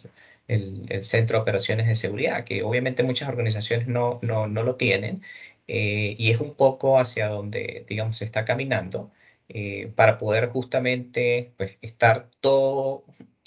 el, 0.48 0.86
el 0.90 1.02
Centro 1.02 1.38
de 1.38 1.42
Operaciones 1.42 1.86
de 1.86 1.94
Seguridad, 1.94 2.44
que 2.44 2.62
obviamente 2.62 3.02
muchas 3.02 3.28
organizaciones 3.28 3.86
no, 3.88 4.18
no, 4.22 4.46
no 4.48 4.62
lo 4.64 4.76
tienen, 4.76 5.22
eh, 5.68 6.16
y 6.18 6.30
es 6.30 6.40
un 6.40 6.54
poco 6.54 6.98
hacia 6.98 7.28
donde, 7.28 7.84
digamos, 7.88 8.16
se 8.16 8.24
está 8.24 8.44
caminando, 8.44 9.10
eh, 9.48 9.92
para 9.94 10.18
poder 10.18 10.48
justamente 10.50 11.52
pues, 11.56 11.78
estar 11.82 12.30
todo 12.40 13.04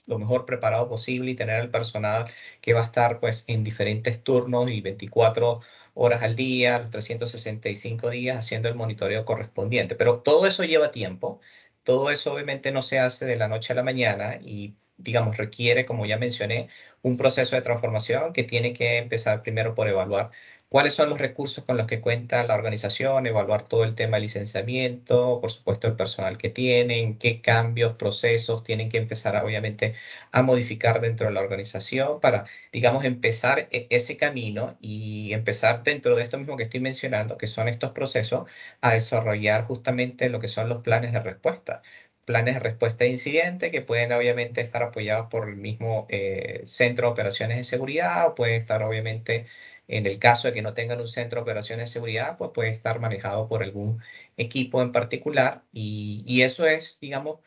lo 0.08 0.20
mejor 0.20 0.46
preparado 0.46 0.88
posible 0.90 1.32
y 1.32 1.36
tener 1.36 1.60
el 1.62 1.70
personal 1.72 2.26
que 2.62 2.74
va 2.74 2.82
a 2.82 2.84
estar 2.86 3.20
pues 3.20 3.46
en 3.48 3.64
diferentes 3.64 4.24
turnos 4.24 4.70
y 4.70 4.82
24 4.82 5.62
horas 5.96 6.24
al 6.24 6.36
día, 6.36 6.80
los 6.80 6.92
365 6.92 8.10
días 8.12 8.38
haciendo 8.38 8.70
el 8.70 8.76
monitoreo 8.76 9.26
correspondiente. 9.26 9.96
Pero 9.96 10.22
todo 10.22 10.46
eso 10.48 10.64
lleva 10.64 10.92
tiempo, 10.92 11.42
todo 11.84 12.12
eso 12.12 12.34
obviamente 12.34 12.72
no 12.72 12.82
se 12.84 13.00
hace 13.00 13.26
de 13.26 13.38
la 13.38 13.48
noche 13.48 13.74
a 13.74 13.76
la 13.76 13.84
mañana 13.84 14.38
y 14.42 14.76
digamos 14.98 15.38
requiere, 15.38 15.86
como 15.86 16.06
ya 16.06 16.18
mencioné, 16.18 16.70
un 17.02 17.18
proceso 17.18 17.56
de 17.56 17.62
transformación 17.62 18.34
que 18.34 18.44
tiene 18.44 18.74
que 18.74 18.98
empezar 18.98 19.42
primero 19.42 19.76
por 19.76 19.88
evaluar 19.88 20.32
cuáles 20.70 20.94
son 20.94 21.10
los 21.10 21.20
recursos 21.20 21.64
con 21.64 21.78
los 21.78 21.88
que 21.88 22.02
cuenta 22.02 22.44
la 22.44 22.56
organización, 22.56 23.28
evaluar 23.28 23.68
todo 23.68 23.84
el 23.84 23.96
tema 23.96 24.18
de 24.18 24.22
licenciamiento, 24.22 25.40
por 25.42 25.52
supuesto 25.52 25.88
el 25.88 25.96
personal 25.96 26.38
que 26.38 26.50
tienen, 26.50 27.18
qué 27.18 27.42
cambios, 27.42 27.98
procesos 27.98 28.64
tienen 28.64 28.90
que 28.90 28.98
empezar 28.98 29.44
obviamente 29.44 29.96
a 30.32 30.42
modificar 30.42 31.02
dentro 31.02 31.28
de 31.28 31.34
la 31.34 31.42
organización 31.42 32.20
para, 32.20 32.46
digamos, 32.72 33.06
empezar 33.06 33.68
e-, 33.72 33.88
ese 33.90 34.18
camino 34.18 34.78
y 34.82 35.34
empezar 35.34 35.84
dentro 35.84 36.16
de 36.16 36.24
esto 36.24 36.38
mismo 36.38 36.58
que 36.58 36.64
estoy 36.64 36.80
mencionando, 36.82 37.38
que 37.38 37.48
son 37.48 37.68
estos 37.68 37.92
procesos, 37.92 38.46
a 38.82 38.94
desarrollar 38.94 39.66
justamente 39.66 40.30
lo 40.30 40.40
que 40.40 40.48
son 40.48 40.70
los 40.70 40.82
planes 40.84 41.14
de 41.14 41.20
respuesta. 41.22 41.82
Planes 42.26 42.56
de 42.56 42.60
respuesta 42.60 43.04
a 43.04 43.08
incidentes 43.08 43.72
que 43.72 43.82
pueden 43.82 44.12
obviamente 44.12 44.62
estar 44.62 44.82
apoyados 44.84 45.28
por 45.30 45.48
el 45.48 45.56
mismo 45.58 46.08
eh, 46.10 46.64
centro 46.66 47.08
de 47.08 47.12
operaciones 47.14 47.58
de 47.58 47.64
seguridad 47.64 48.28
o 48.28 48.36
pueden 48.36 48.56
estar 48.56 48.82
obviamente 48.84 49.46
en 49.88 50.06
el 50.06 50.20
caso 50.20 50.48
de 50.48 50.54
que 50.54 50.62
no 50.62 50.74
tengan 50.74 51.00
un 51.02 51.08
centro 51.08 51.40
de 51.40 51.44
operaciones 51.44 51.90
de 51.90 51.94
seguridad, 51.94 52.38
pues 52.38 52.52
puede 52.54 52.70
estar 52.72 53.00
manejado 53.00 53.48
por 53.48 53.64
algún 53.64 54.02
equipo 54.38 54.82
en 54.82 54.92
particular 54.92 55.64
y, 55.72 56.24
y 56.28 56.44
eso 56.44 56.66
es, 56.66 57.00
digamos, 57.00 57.40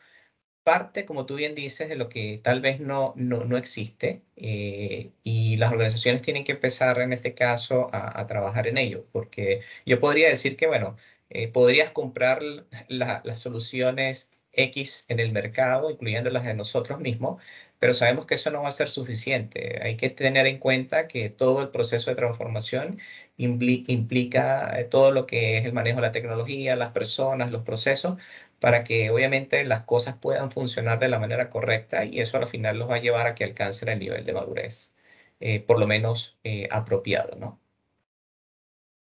parte, 0.63 1.05
como 1.05 1.25
tú 1.25 1.35
bien 1.35 1.55
dices, 1.55 1.89
de 1.89 1.95
lo 1.95 2.09
que 2.09 2.39
tal 2.43 2.61
vez 2.61 2.79
no, 2.79 3.13
no, 3.15 3.43
no 3.45 3.57
existe 3.57 4.21
eh, 4.35 5.11
y 5.23 5.57
las 5.57 5.71
organizaciones 5.71 6.21
tienen 6.21 6.43
que 6.43 6.51
empezar 6.53 6.99
en 6.99 7.13
este 7.13 7.33
caso 7.33 7.89
a, 7.93 8.27
trabajar 8.27 8.67
en 8.67 8.77
ello, 8.77 9.07
porque 9.11 9.61
yo 9.85 9.99
podría 9.99 10.29
decir 10.29 10.57
que, 10.57 10.67
bueno, 10.67 10.95
eh, 11.29 11.47
podrías 11.47 11.91
comprar 11.91 12.43
la, 12.87 13.21
las 13.23 13.39
soluciones 13.39 14.31
X 14.53 15.05
en 15.09 15.19
el 15.19 15.31
mercado, 15.31 15.91
incluyendo 15.91 16.29
las 16.29 16.43
de 16.43 16.53
nosotros 16.53 16.99
mismos, 16.99 17.41
pero 17.79 17.93
sabemos 17.93 18.25
que 18.25 18.35
eso 18.35 18.51
no 18.51 18.63
va 18.63 18.69
a 18.69 18.71
ser 18.71 18.89
suficiente. 18.89 19.79
Hay 19.83 19.97
que 19.97 20.09
tener 20.09 20.45
en 20.47 20.59
cuenta 20.59 21.07
que 21.07 21.29
todo 21.29 21.61
el 21.61 21.69
proceso 21.69 22.09
de 22.09 22.15
transformación 22.15 22.99
implica 23.37 24.79
eh, 24.79 24.83
todo 24.85 25.11
lo 25.11 25.25
que 25.25 25.57
es 25.57 25.65
el 25.65 25.73
manejo 25.73 25.97
de 25.97 26.07
la 26.07 26.11
tecnología, 26.11 26.75
las 26.75 26.91
personas, 26.91 27.51
los 27.51 27.63
procesos, 27.63 28.17
para 28.59 28.83
que 28.83 29.09
obviamente 29.09 29.65
las 29.65 29.83
cosas 29.83 30.17
puedan 30.17 30.51
funcionar 30.51 30.99
de 30.99 31.07
la 31.09 31.19
manera 31.19 31.49
correcta 31.49 32.05
y 32.05 32.19
eso 32.19 32.37
al 32.37 32.47
final 32.47 32.77
los 32.79 32.89
va 32.89 32.95
a 32.95 33.01
llevar 33.01 33.27
a 33.27 33.35
que 33.35 33.43
alcancen 33.45 33.89
el 33.89 33.99
nivel 33.99 34.25
de 34.25 34.33
madurez, 34.33 34.95
eh, 35.39 35.61
por 35.61 35.79
lo 35.79 35.87
menos 35.87 36.37
eh, 36.43 36.67
apropiado, 36.71 37.37
¿no? 37.37 37.59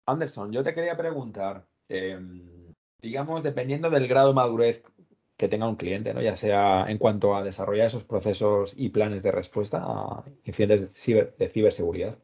Anderson, 0.07 0.53
yo 0.53 0.63
te 0.63 0.75
quería 0.75 0.97
preguntar, 0.97 1.67
eh, 1.89 2.19
digamos, 3.01 3.43
dependiendo 3.43 3.91
del 3.91 4.09
grado 4.09 4.29
de 4.29 4.35
madurez 4.35 4.83
que 5.41 5.49
tenga 5.49 5.67
un 5.67 5.77
cliente, 5.77 6.13
¿no? 6.13 6.21
ya 6.21 6.37
sea 6.37 6.85
en 6.87 6.99
cuanto 6.99 7.35
a 7.35 7.43
desarrollar 7.43 7.87
esos 7.87 8.05
procesos 8.05 8.75
y 8.77 8.91
planes 8.91 9.23
de 9.23 9.33
respuesta 9.33 9.83
a 9.83 10.23
incidentes 10.45 10.81
de, 10.81 10.95
ciber, 10.95 11.35
de 11.39 11.49
ciberseguridad. 11.49 12.19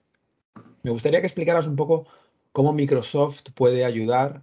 Me 0.83 0.91
gustaría 0.91 1.21
que 1.23 1.27
explicaras 1.27 1.67
un 1.67 1.77
poco 1.77 2.07
cómo 2.53 2.75
Microsoft 2.75 3.45
puede 3.55 3.87
ayudar 3.87 4.43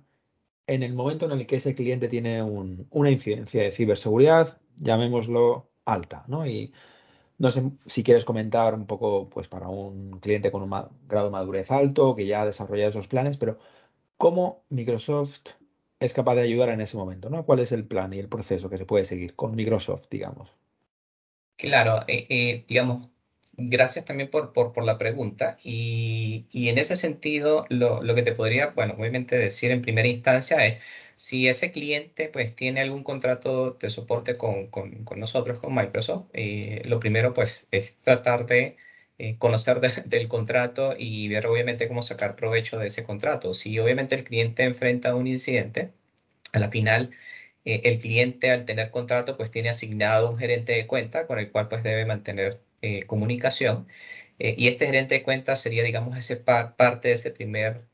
en 0.66 0.82
el 0.82 0.96
momento 0.96 1.28
en 1.28 1.34
el 1.34 1.46
que 1.46 1.58
ese 1.58 1.76
cliente 1.76 2.08
tiene 2.08 2.42
una 2.42 3.12
incidencia 3.12 3.62
de 3.62 3.72
ciberseguridad, 3.72 4.58
llamémoslo 4.78 5.70
alta, 5.86 6.24
¿no? 6.28 6.48
Y 6.48 6.74
no 7.38 7.52
sé 7.52 7.74
si 7.86 8.04
quieres 8.04 8.26
comentar 8.26 8.74
un 8.74 8.88
poco, 8.88 9.30
pues 9.30 9.48
para 9.48 9.68
un 9.68 10.20
cliente 10.20 10.52
con 10.52 10.64
un 10.64 10.72
grado 11.08 11.28
de 11.28 11.32
madurez 11.32 11.70
alto, 11.70 12.16
que 12.16 12.26
ya 12.26 12.42
ha 12.42 12.46
desarrollado 12.48 12.90
esos 12.90 13.08
planes, 13.08 13.38
pero 13.38 13.60
¿cómo 14.18 14.64
Microsoft 14.70 15.50
es 16.00 16.14
capaz 16.14 16.36
de 16.36 16.42
ayudar 16.42 16.70
en 16.70 16.82
ese 16.82 16.98
momento, 16.98 17.30
¿no? 17.30 17.46
¿Cuál 17.46 17.60
es 17.60 17.72
el 17.72 17.86
plan 17.86 18.14
y 18.14 18.20
el 18.20 18.30
proceso 18.30 18.70
que 18.70 18.78
se 18.78 18.86
puede 18.86 19.06
seguir 19.06 19.36
con 19.36 19.56
Microsoft, 19.56 20.08
digamos? 20.10 20.50
Claro, 21.58 22.04
eh, 22.08 22.26
eh, 22.30 22.66
digamos, 22.68 23.10
gracias 23.54 24.06
también 24.06 24.30
por, 24.30 24.54
por, 24.54 24.84
la 24.84 24.98
pregunta. 24.98 25.58
Y, 25.64 26.48
en 26.54 26.78
ese 26.78 26.96
sentido, 26.96 27.66
lo, 27.70 28.02
lo, 28.04 28.16
que 28.16 28.24
te 28.24 28.34
podría, 28.34 28.68
bueno, 28.68 28.96
obviamente 28.98 29.38
decir 29.38 29.72
en 29.72 29.82
primera 29.82 30.08
instancia 30.08 30.66
es, 30.66 30.82
si 31.16 31.48
ese 31.48 31.72
cliente 31.72 32.30
pues 32.30 32.56
tiene 32.56 32.82
algún 32.82 33.04
contrato 33.04 33.72
de 33.72 33.90
soporte 33.90 34.38
con, 34.38 34.68
con, 34.68 35.04
con 35.06 35.20
nosotros, 35.20 35.60
con 35.60 35.74
Microsoft, 35.76 36.26
eh, 36.34 36.82
lo 36.86 37.00
primero 37.00 37.34
pues 37.34 37.68
es 37.72 37.98
tratar 38.02 38.46
de 38.46 38.78
conocer 39.40 39.80
del 40.06 40.28
contrato 40.28 40.96
y 40.98 41.28
ver 41.30 41.48
obviamente 41.48 41.88
cómo 41.88 42.02
sacar 42.02 42.36
provecho 42.36 42.80
de 42.80 42.88
ese 42.88 43.04
contrato. 43.04 43.54
Si 43.54 43.78
obviamente 43.80 44.16
el 44.16 44.24
cliente 44.24 44.64
enfrenta 44.64 45.16
un 45.16 45.28
incidente, 45.28 45.92
a 46.54 46.60
la 46.60 46.70
final 46.70 47.12
eh, 47.66 47.82
el 47.86 48.00
cliente 48.00 48.52
al 48.52 48.66
tener 48.66 48.92
contrato 48.92 49.38
pues 49.38 49.52
tiene 49.52 49.70
asignado 49.70 50.30
un 50.30 50.38
gerente 50.38 50.74
de 50.74 50.88
cuenta 50.88 51.28
con 51.28 51.40
el 51.40 51.52
cual 51.52 51.68
pues 51.70 51.84
debe 51.84 52.06
mantener 52.06 52.62
eh, 52.82 53.04
comunicación 53.04 53.88
eh, 54.40 54.56
y 54.58 54.68
este 54.68 54.86
gerente 54.88 55.16
de 55.16 55.24
cuenta 55.24 55.56
sería 55.56 55.84
digamos 55.84 56.18
ese 56.18 56.38
parte 56.38 57.10
de 57.10 57.14
ese 57.16 57.32
primer 57.32 57.86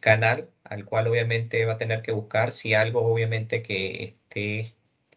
canal 0.00 0.50
al 0.64 0.84
cual 0.84 1.08
obviamente 1.08 1.64
va 1.64 1.74
a 1.74 1.76
tener 1.78 2.02
que 2.02 2.12
buscar 2.12 2.52
si 2.52 2.74
algo 2.74 3.02
obviamente 3.02 3.62
que 3.62 4.04
esté 4.04 4.74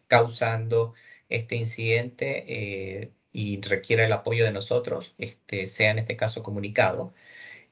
causando 0.08 0.94
este 1.28 1.56
incidente 1.56 3.12
y 3.34 3.60
requiere 3.60 4.06
el 4.06 4.12
apoyo 4.12 4.44
de 4.44 4.52
nosotros, 4.52 5.14
este, 5.18 5.66
sea 5.68 5.90
en 5.90 5.98
este 5.98 6.16
caso 6.16 6.42
comunicado. 6.42 7.12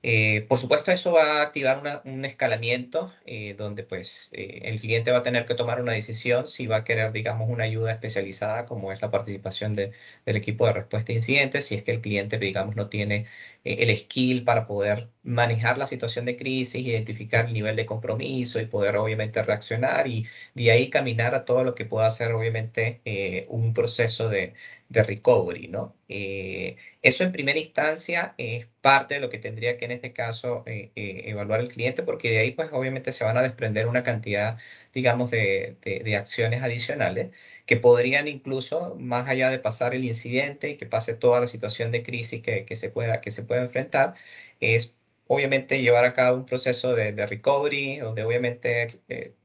Eh, 0.02 0.44
por 0.48 0.58
supuesto, 0.58 0.90
eso 0.90 1.12
va 1.12 1.40
a 1.40 1.42
activar 1.42 2.02
un 2.04 2.24
escalamiento 2.24 3.12
eh, 3.24 3.54
donde 3.54 3.84
pues 3.84 4.30
eh, 4.32 4.62
el 4.64 4.80
cliente 4.80 5.12
va 5.12 5.18
a 5.18 5.22
tener 5.22 5.46
que 5.46 5.54
tomar 5.54 5.80
una 5.80 5.92
decisión 5.92 6.48
si 6.48 6.66
va 6.66 6.78
a 6.78 6.84
querer, 6.84 7.12
digamos, 7.12 7.48
una 7.48 7.64
ayuda 7.64 7.92
especializada 7.92 8.66
como 8.66 8.92
es 8.92 9.00
la 9.00 9.10
participación 9.12 9.76
del 9.76 9.92
equipo 10.26 10.66
de 10.66 10.72
respuesta 10.72 11.12
a 11.12 11.14
incidentes, 11.14 11.66
si 11.66 11.76
es 11.76 11.84
que 11.84 11.92
el 11.92 12.00
cliente, 12.00 12.38
digamos, 12.38 12.74
no 12.74 12.88
tiene 12.88 13.26
el 13.64 13.96
skill 13.96 14.44
para 14.44 14.66
poder 14.66 15.08
manejar 15.22 15.78
la 15.78 15.86
situación 15.86 16.24
de 16.24 16.36
crisis, 16.36 16.84
identificar 16.86 17.46
el 17.46 17.52
nivel 17.52 17.76
de 17.76 17.86
compromiso 17.86 18.60
y 18.60 18.66
poder 18.66 18.96
obviamente 18.96 19.42
reaccionar 19.42 20.08
y 20.08 20.26
de 20.54 20.70
ahí 20.72 20.90
caminar 20.90 21.34
a 21.34 21.44
todo 21.44 21.64
lo 21.64 21.74
que 21.74 21.84
pueda 21.84 22.10
ser 22.10 22.32
obviamente 22.32 23.00
un 23.48 23.72
proceso 23.74 24.28
de, 24.28 24.54
de 24.92 25.02
recovery, 25.02 25.68
¿no? 25.68 25.96
Eh, 26.08 26.76
eso 27.00 27.24
en 27.24 27.32
primera 27.32 27.58
instancia 27.58 28.34
es 28.38 28.66
parte 28.82 29.14
de 29.14 29.20
lo 29.20 29.30
que 29.30 29.38
tendría 29.38 29.78
que 29.78 29.86
en 29.86 29.92
este 29.92 30.12
caso 30.12 30.62
eh, 30.66 30.92
eh, 30.94 31.22
evaluar 31.26 31.60
el 31.60 31.68
cliente, 31.68 32.02
porque 32.02 32.30
de 32.30 32.38
ahí 32.40 32.50
pues 32.52 32.68
obviamente 32.72 33.12
se 33.12 33.24
van 33.24 33.38
a 33.38 33.42
desprender 33.42 33.86
una 33.88 34.02
cantidad, 34.04 34.58
digamos, 34.92 35.30
de, 35.30 35.76
acciones 36.18 36.62
adicionales 36.62 37.30
que 37.66 37.76
podrían 37.76 38.28
incluso, 38.28 38.96
más 38.98 39.28
allá 39.28 39.50
de 39.50 39.58
pasar 39.58 39.94
el 39.94 40.04
incidente 40.04 40.70
y 40.70 40.76
que 40.76 40.86
pase 40.86 41.14
toda 41.14 41.40
la 41.40 41.46
situación 41.46 41.92
de 41.92 42.02
crisis 42.02 42.42
que, 42.42 42.76
se, 42.76 42.90
pueda, 42.90 43.20
que 43.20 43.30
se 43.30 43.44
pueda 43.44 43.62
enfrentar, 43.62 44.14
es 44.60 44.96
obviamente 45.26 45.80
llevar 45.82 46.04
a 46.04 46.14
cabo 46.14 46.36
un 46.38 46.46
proceso 46.46 46.94
de, 46.94 47.12
de 47.12 47.26
recovery, 47.26 47.98
donde 47.98 48.24
obviamente 48.24 49.00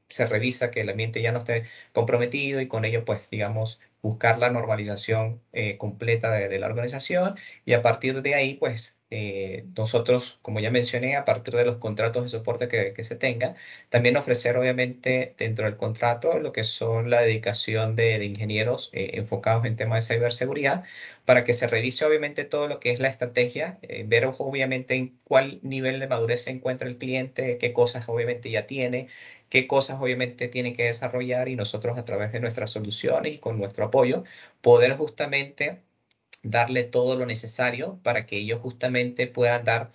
se 0.08 0.26
revisa 0.26 0.70
que 0.70 0.80
el 0.82 0.90
ambiente 0.90 1.22
ya 1.22 1.32
no 1.32 1.38
esté 1.38 1.64
comprometido 1.92 2.60
y 2.60 2.68
con 2.68 2.84
ello 2.84 3.04
pues 3.04 3.30
digamos 3.30 3.80
buscar 4.02 4.38
la 4.38 4.50
normalización 4.50 5.42
eh, 5.52 5.76
completa 5.78 6.30
de, 6.32 6.58
la 6.58 6.66
organización. 6.66 7.36
Y 7.64 7.72
a 7.74 7.82
partir 7.82 8.22
de 8.22 8.34
ahí, 8.34 8.54
pues 8.54 8.97
eh, 9.10 9.66
nosotros, 9.76 10.38
como 10.42 10.60
ya 10.60 10.70
mencioné, 10.70 11.16
a 11.16 11.24
partir 11.24 11.54
de 11.54 11.64
los 11.64 11.76
contratos 11.78 12.22
de 12.24 12.28
soporte 12.28 12.68
que, 12.68 13.04
se 13.04 13.16
tenga, 13.16 13.54
también 13.88 14.16
ofrecer 14.16 14.56
obviamente 14.56 15.34
dentro 15.38 15.64
del 15.64 15.76
contrato 15.76 16.38
lo 16.38 16.52
que 16.52 16.64
son 16.64 17.10
la 17.10 17.22
dedicación 17.22 17.96
de, 17.96 18.24
ingenieros 18.24 18.90
eh, 18.92 19.12
enfocados 19.14 19.64
en 19.64 19.76
temas 19.76 20.08
de 20.08 20.14
ciberseguridad 20.16 20.84
para 21.24 21.44
que 21.44 21.52
se 21.52 21.66
revise 21.66 22.04
obviamente 22.04 22.44
todo 22.44 22.68
lo 22.68 22.80
que 22.80 22.90
es 22.90 23.00
la 23.00 23.08
estrategia, 23.08 23.78
ver 24.06 24.26
obviamente 24.38 24.94
en 24.94 25.18
cuál 25.24 25.60
nivel 25.62 26.00
de 26.00 26.06
madurez 26.08 26.42
se 26.44 26.50
encuentra 26.50 26.88
el 26.88 26.98
cliente, 26.98 27.58
qué 27.58 27.72
cosas 27.72 28.08
obviamente 28.08 28.50
ya 28.50 28.66
tiene, 28.66 29.08
qué 29.48 29.66
cosas 29.66 29.98
obviamente 30.00 30.48
tiene 30.48 30.74
que 30.74 30.84
desarrollar 30.84 31.48
y 31.48 31.56
nosotros 31.56 31.98
a 31.98 32.04
través 32.04 32.32
de 32.32 32.40
nuestras 32.40 32.70
soluciones 32.70 33.34
y 33.34 33.38
con 33.38 33.58
nuestro 33.58 33.84
apoyo 33.86 34.24
poder 34.60 34.92
justamente 34.96 35.82
darle 36.42 36.84
todo 36.84 37.16
lo 37.16 37.26
necesario 37.26 38.00
para 38.02 38.26
que 38.26 38.38
ellos 38.38 38.60
justamente 38.60 39.26
puedan 39.26 39.64
dar 39.64 39.92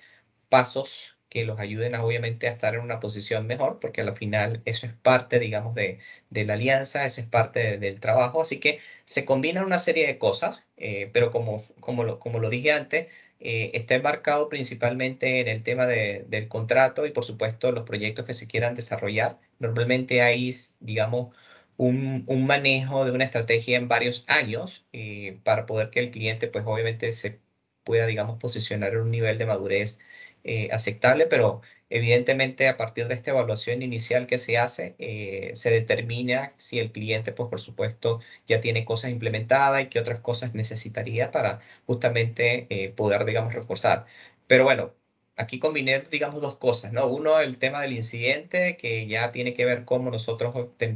pasos 0.50 1.18
que 1.30 1.46
los 1.46 1.60
ayuden 1.60 1.96
a, 1.96 2.04
obviamente 2.06 2.48
a 2.48 2.52
estar 2.52 2.76
en 2.76 2.82
una 2.82 3.00
posición 3.00 3.48
mejor, 3.48 3.80
porque 3.80 4.02
al 4.02 4.16
final 4.16 4.62
eso 4.66 4.86
es 4.86 4.94
parte, 4.94 5.40
digamos, 5.40 5.74
de, 5.74 6.00
la 6.30 6.54
alianza, 6.54 7.06
eso 7.06 7.22
es 7.22 7.28
parte 7.28 7.80
del 7.80 8.00
trabajo, 8.00 8.42
así 8.42 8.60
que 8.60 8.80
se 9.06 9.26
combinan 9.26 9.66
una 9.66 9.80
serie 9.80 10.06
de 10.06 10.20
cosas, 10.20 10.64
eh, 10.78 11.10
pero 11.12 11.32
como, 11.32 11.64
como, 11.80 12.04
lo, 12.04 12.20
como 12.20 12.40
lo 12.40 12.50
dije 12.52 12.72
antes, 12.72 13.08
eh, 13.40 13.72
está 13.74 13.96
embarcado 13.96 14.48
principalmente 14.48 15.40
en 15.40 15.48
el 15.48 15.64
tema 15.64 15.88
del 15.88 16.48
contrato 16.48 17.06
y 17.06 17.12
por 17.12 17.26
supuesto 17.26 17.72
los 17.72 17.84
proyectos 17.84 18.26
que 18.26 18.34
se 18.34 18.48
quieran 18.48 18.76
desarrollar. 18.76 19.40
Normalmente 19.60 20.22
hay, 20.22 20.56
digamos, 20.80 21.36
un, 21.78 22.26
manejo 22.48 23.06
de 23.06 23.12
una 23.12 23.24
estrategia 23.26 23.78
en 23.78 23.88
varios 23.88 24.26
años 24.28 24.86
eh, 24.94 25.40
para 25.44 25.66
poder 25.66 25.90
que 25.90 26.00
el 26.00 26.12
cliente, 26.12 26.48
pues 26.48 26.66
obviamente 26.68 27.12
se 27.12 27.40
pueda, 27.84 28.06
digamos, 28.08 28.38
posicionar 28.40 28.94
en 28.94 29.02
un 29.02 29.12
nivel 29.12 29.38
de 29.38 29.46
madurez 29.46 30.00
eh, 30.44 30.70
aceptable, 30.72 31.28
pero 31.28 31.62
evidentemente 31.90 32.68
a 32.68 32.78
partir 32.78 33.08
de 33.08 33.16
esta 33.16 33.32
evaluación 33.32 33.82
inicial 33.82 34.28
que 34.28 34.38
se 34.38 34.58
hace, 34.58 34.96
eh, 35.00 35.52
se 35.56 35.72
determina 35.72 36.54
si 36.58 36.80
el 36.80 36.92
cliente, 36.92 37.32
pues 37.32 37.50
por 37.50 37.60
supuesto, 37.62 38.20
ya 38.48 38.62
tiene 38.62 38.86
cosas 38.86 39.12
implementadas 39.12 39.84
y 39.84 39.88
qué 39.90 40.00
otras 40.00 40.20
cosas 40.22 40.54
necesitaría 40.54 41.32
para 41.32 41.62
justamente 41.86 42.94
poder, 42.96 43.26
digamos, 43.26 43.54
reforzar. 43.54 44.06
Pero 44.48 44.66
bueno, 44.66 44.94
aquí 45.36 45.60
combiné, 45.60 46.00
digamos, 46.02 46.42
dos 46.42 46.58
cosas, 46.58 46.94
¿no? 46.94 47.08
Uno, 47.08 47.40
el 47.40 47.58
tema 47.58 47.82
del 47.82 47.94
incidente, 47.94 48.78
que 48.78 49.08
ya 49.08 49.32
tiene 49.32 49.54
que 49.54 49.66
ver 49.66 49.86
cómo 49.86 50.12
nosotros 50.12 50.54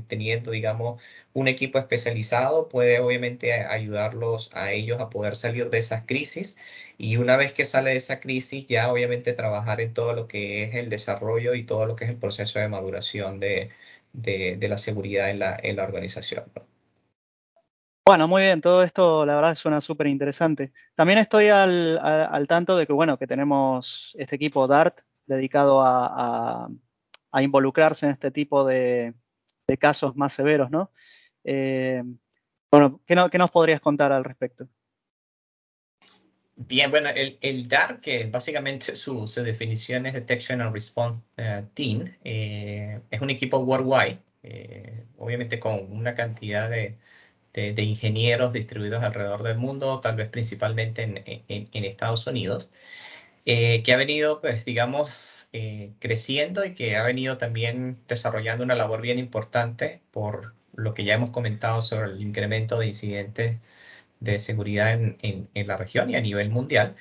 teniendo, 0.08 0.52
digamos, 0.52 1.02
un 1.34 1.48
equipo 1.48 1.80
especializado 1.80 2.68
puede 2.70 3.00
obviamente 3.00 3.54
ayudarlos 3.54 4.50
a 4.54 4.72
ellos 4.72 5.00
a 5.02 5.10
poder 5.10 5.36
salir 5.36 5.70
de 5.70 5.78
esas 5.80 6.04
crisis 6.06 6.58
y 6.98 7.18
una 7.18 7.38
vez 7.38 7.54
que 7.54 7.66
sale 7.66 7.92
de 7.92 7.98
esa 7.98 8.20
crisis 8.20 8.66
ya 8.68 8.92
obviamente 8.92 9.34
trabajar 9.34 9.82
en 9.82 9.94
todo 9.94 10.14
lo 10.14 10.28
que 10.28 10.64
es 10.64 10.76
el 10.76 10.90
desarrollo 10.90 11.54
y 11.54 11.64
todo 11.66 11.86
lo 11.86 11.96
que 11.96 12.06
es 12.06 12.10
el 12.12 12.18
proceso 12.18 12.60
de 12.60 12.68
maduración 12.70 13.40
de, 13.40 13.70
la 14.14 14.78
seguridad 14.78 15.30
en 15.30 15.40
la, 15.40 15.60
en 15.62 15.76
la 15.76 15.84
organización. 15.84 16.46
Bueno, 18.08 18.26
muy 18.30 18.44
bien, 18.44 18.62
todo 18.62 18.84
esto 18.84 19.26
la 19.26 19.36
verdad 19.36 19.56
suena 19.56 19.82
súper 19.82 20.08
interesante. 20.08 20.72
También 20.96 21.20
estoy 21.20 21.50
al, 21.50 22.46
tanto 22.48 22.78
de 22.78 22.88
que, 22.88 22.94
bueno, 22.94 23.20
que 23.20 23.28
tenemos 23.28 24.16
este 24.18 24.38
equipo 24.38 24.66
DART 24.66 25.02
dedicado 25.26 25.82
a, 25.82 26.70
involucrarse 27.42 28.06
en 28.06 28.14
este 28.14 28.32
tipo 28.32 28.64
de, 28.64 29.14
casos 29.78 30.16
más 30.16 30.32
severos, 30.32 30.72
¿no? 30.72 30.90
Eh, 31.44 32.02
bueno, 32.72 33.02
¿qué, 33.06 33.38
nos 33.38 33.52
podrías 33.52 33.82
contar 33.82 34.14
al 34.14 34.24
respecto? 34.24 34.70
Bien, 36.56 36.90
bueno, 36.90 37.10
el, 37.10 37.68
DART, 37.68 38.00
que 38.00 38.28
básicamente 38.28 38.96
su, 38.96 39.30
definición 39.44 40.06
es 40.06 40.14
Detection 40.14 40.62
and 40.62 40.72
Response 40.72 41.20
eh, 41.36 41.66
Team, 41.74 42.06
eh, 42.24 43.02
es 43.12 43.20
un 43.20 43.32
equipo 43.32 43.58
worldwide, 43.58 44.22
obviamente 45.18 45.60
con 45.60 45.92
una 45.92 46.16
cantidad 46.16 46.70
de, 46.70 46.98
de, 47.58 47.84
ingenieros 47.84 48.54
distribuidos 48.54 49.04
alrededor 49.04 49.44
del 49.44 49.58
mundo, 49.58 50.00
tal 50.00 50.16
vez 50.16 50.30
principalmente 50.30 51.04
en, 51.04 51.84
Estados 51.86 52.28
Unidos, 52.28 52.70
eh, 53.46 53.84
que 53.84 53.94
ha 53.94 53.98
venido, 53.98 54.42
pues, 54.42 54.66
digamos, 54.66 55.10
eh, 55.54 55.94
creciendo 56.00 56.66
y 56.66 56.76
que 56.76 56.98
ha 56.98 57.04
venido 57.04 57.38
también 57.38 58.00
desarrollando 58.08 58.64
una 58.64 58.76
labor 58.76 59.02
bien 59.02 59.18
importante 59.20 60.02
por 60.12 60.54
lo 60.76 60.94
que 60.94 61.04
ya 61.06 61.16
hemos 61.16 61.32
comentado 61.32 61.82
sobre 61.82 62.12
el 62.12 62.22
incremento 62.22 62.80
de 62.80 62.88
incidentes 62.88 63.58
de 64.20 64.40
seguridad 64.40 64.94
en, 64.94 65.50
la 65.54 65.78
región 65.78 66.10
y 66.10 66.16
a 66.16 66.22
nivel 66.22 66.50
mundial. 66.50 66.96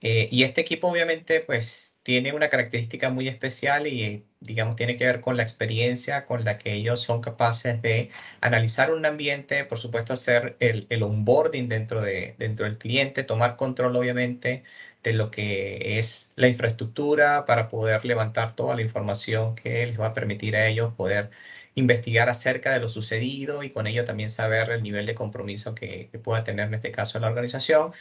Eh, 0.00 0.28
y 0.32 0.42
este 0.44 0.62
equipo 0.62 0.88
obviamente 0.88 1.40
pues 1.40 1.91
tiene 2.02 2.32
una 2.32 2.48
característica 2.48 3.10
muy 3.10 3.28
especial 3.28 3.86
y 3.86 4.24
digamos, 4.40 4.76
tiene 4.76 4.96
que 4.96 5.06
ver 5.06 5.20
con 5.20 5.36
la 5.36 5.42
experiencia 5.42 6.26
con 6.26 6.44
la 6.44 6.58
que 6.58 6.72
ellos 6.72 7.00
son 7.00 7.20
capaces 7.20 7.80
de 7.82 8.10
analizar 8.40 8.92
un 8.92 9.06
ambiente, 9.06 9.64
por 9.64 9.78
supuesto, 9.78 10.12
hacer 10.12 10.56
el, 10.60 10.86
el 10.90 11.02
onboarding 11.02 11.68
dentro, 11.68 12.00
de, 12.00 12.34
dentro 12.38 12.66
del 12.66 12.78
cliente, 12.78 13.24
tomar 13.24 13.56
control, 13.56 13.96
obviamente, 13.96 14.64
de 15.02 15.12
lo 15.12 15.30
que 15.30 15.98
es 15.98 16.32
la 16.36 16.48
infraestructura 16.48 17.44
para 17.44 17.68
poder 17.68 18.04
levantar 18.04 18.54
toda 18.54 18.74
la 18.76 18.82
información 18.82 19.54
que 19.54 19.86
les 19.86 19.98
va 20.00 20.06
a 20.08 20.14
permitir 20.14 20.56
a 20.56 20.66
ellos 20.68 20.94
poder 20.94 21.30
investigar 21.74 22.28
acerca 22.28 22.72
de 22.72 22.80
lo 22.80 22.88
sucedido 22.88 23.62
y 23.62 23.70
con 23.70 23.86
ello 23.86 24.04
también 24.04 24.30
saber 24.30 24.70
el 24.70 24.82
nivel 24.82 25.06
de 25.06 25.14
compromiso 25.14 25.74
que, 25.74 26.10
pueda 26.22 26.44
tener 26.44 26.68
en 26.68 26.74
este 26.74 26.92
caso 26.92 27.18
la 27.18 27.28
organización. 27.28 27.92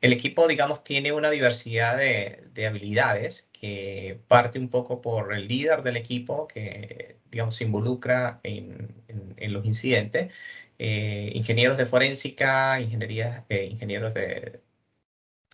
El 0.00 0.12
equipo, 0.12 0.46
digamos, 0.48 0.82
tiene 0.84 1.12
una 1.12 1.30
diversidad 1.30 1.96
de, 1.96 2.66
habilidades 2.66 3.48
que 3.52 4.20
parte 4.28 4.58
un 4.58 4.68
poco 4.68 5.00
por 5.00 5.32
el 5.34 5.48
líder 5.48 5.82
del 5.82 5.96
equipo 5.96 6.48
que, 6.48 7.16
digamos, 7.30 7.56
se 7.56 7.64
involucra 7.64 8.40
en, 8.42 8.94
los 9.52 9.64
incidentes. 9.66 10.32
Ingenieros 10.78 11.76
de 11.76 11.86
forénsica, 11.86 12.80
ingeniería, 12.80 13.44
eh, 13.48 13.64
ingenieros 13.64 14.14
de, 14.14 14.60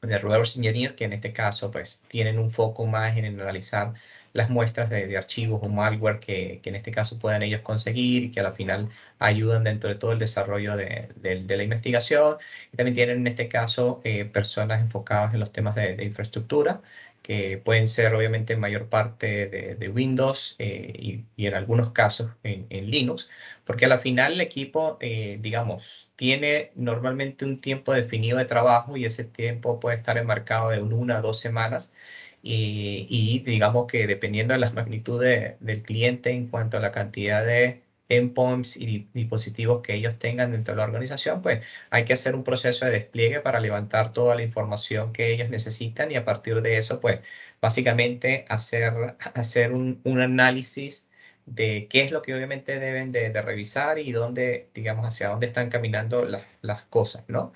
de 0.02 0.18
reverse 0.18 0.58
engineer, 0.58 0.94
que 0.94 1.04
en 1.04 1.12
este 1.12 1.32
caso 1.32 1.70
pues 1.70 2.02
tienen 2.08 2.38
un 2.38 2.50
foco 2.50 2.86
más 2.86 3.16
en 3.16 3.40
analizar 3.40 3.94
las 4.34 4.50
muestras 4.50 4.90
de, 4.90 5.16
archivos 5.16 5.60
o 5.62 5.68
malware 5.68 6.20
que, 6.20 6.60
en 6.64 6.74
este 6.74 6.90
caso 6.90 7.18
puedan 7.18 7.42
ellos 7.42 7.62
conseguir 7.62 8.24
y 8.24 8.30
que 8.30 8.40
al 8.40 8.52
final 8.52 8.88
ayudan 9.18 9.64
dentro 9.64 9.88
de 9.88 9.96
todo 9.96 10.12
el 10.12 10.18
desarrollo 10.18 10.76
de, 10.76 11.08
la 11.22 11.62
investigación. 11.62 12.36
Y 12.72 12.76
también 12.76 12.94
tienen 12.94 13.18
en 13.18 13.26
este 13.28 13.48
caso 13.48 14.00
eh, 14.04 14.24
personas 14.24 14.80
enfocadas 14.82 15.34
en 15.34 15.40
los 15.40 15.52
temas 15.52 15.74
de, 15.76 16.04
infraestructura 16.04 16.82
que 17.22 17.58
pueden 17.58 17.88
ser 17.88 18.14
obviamente 18.14 18.52
en 18.52 18.60
mayor 18.60 18.88
parte 18.90 19.46
de, 19.78 19.88
Windows 19.88 20.56
eh, 20.58 21.24
y, 21.36 21.46
en 21.46 21.54
algunos 21.54 21.90
casos 21.92 22.32
en, 22.42 22.90
Linux, 22.90 23.30
porque 23.64 23.86
al 23.86 23.98
final 23.98 24.34
el 24.34 24.40
equipo, 24.42 24.98
eh, 25.00 25.38
digamos, 25.40 26.03
tiene 26.16 26.72
normalmente 26.76 27.44
un 27.44 27.60
tiempo 27.60 27.92
definido 27.92 28.38
de 28.38 28.44
trabajo 28.44 28.96
y 28.96 29.04
ese 29.04 29.24
tiempo 29.24 29.80
puede 29.80 29.96
estar 29.96 30.18
enmarcado 30.18 30.70
de 30.70 30.80
una 30.82 31.18
a 31.18 31.20
dos 31.20 31.38
semanas. 31.40 31.94
Y, 32.42 33.42
digamos 33.46 33.86
que 33.86 34.06
dependiendo 34.06 34.52
de 34.54 34.60
las 34.60 34.74
magnitudes 34.74 35.56
del 35.60 35.82
cliente 35.82 36.30
en 36.30 36.48
cuanto 36.48 36.76
a 36.76 36.80
la 36.80 36.92
cantidad 36.92 37.44
de 37.44 37.82
endpoints 38.08 38.76
y 38.76 39.08
dispositivos 39.14 39.82
que 39.82 39.94
ellos 39.94 40.18
tengan 40.18 40.52
dentro 40.52 40.74
de 40.74 40.78
la 40.78 40.84
organización, 40.84 41.40
pues 41.42 41.64
hay 41.90 42.04
que 42.04 42.12
hacer 42.12 42.34
un 42.34 42.44
proceso 42.44 42.84
de 42.84 42.90
despliegue 42.92 43.40
para 43.40 43.60
levantar 43.60 44.12
toda 44.12 44.34
la 44.34 44.42
información 44.42 45.12
que 45.12 45.32
ellos 45.32 45.48
necesitan 45.50 46.10
y 46.12 46.16
a 46.16 46.24
partir 46.24 46.60
de 46.62 46.76
eso, 46.76 47.00
pues 47.00 47.20
básicamente 47.62 48.44
hacer, 48.48 49.16
hacer 49.34 49.72
un, 49.72 50.00
un 50.04 50.20
análisis 50.20 51.08
de 51.46 51.88
qué 51.88 52.02
es 52.02 52.12
lo 52.12 52.22
que 52.22 52.34
obviamente 52.34 52.78
deben 52.78 53.12
de, 53.12 53.30
revisar 53.42 53.98
y 53.98 54.12
dónde, 54.12 54.70
digamos, 54.74 55.06
hacia 55.06 55.28
dónde 55.28 55.46
están 55.46 55.70
caminando 55.70 56.24
las, 56.24 56.82
cosas, 56.84 57.24
¿no? 57.28 57.52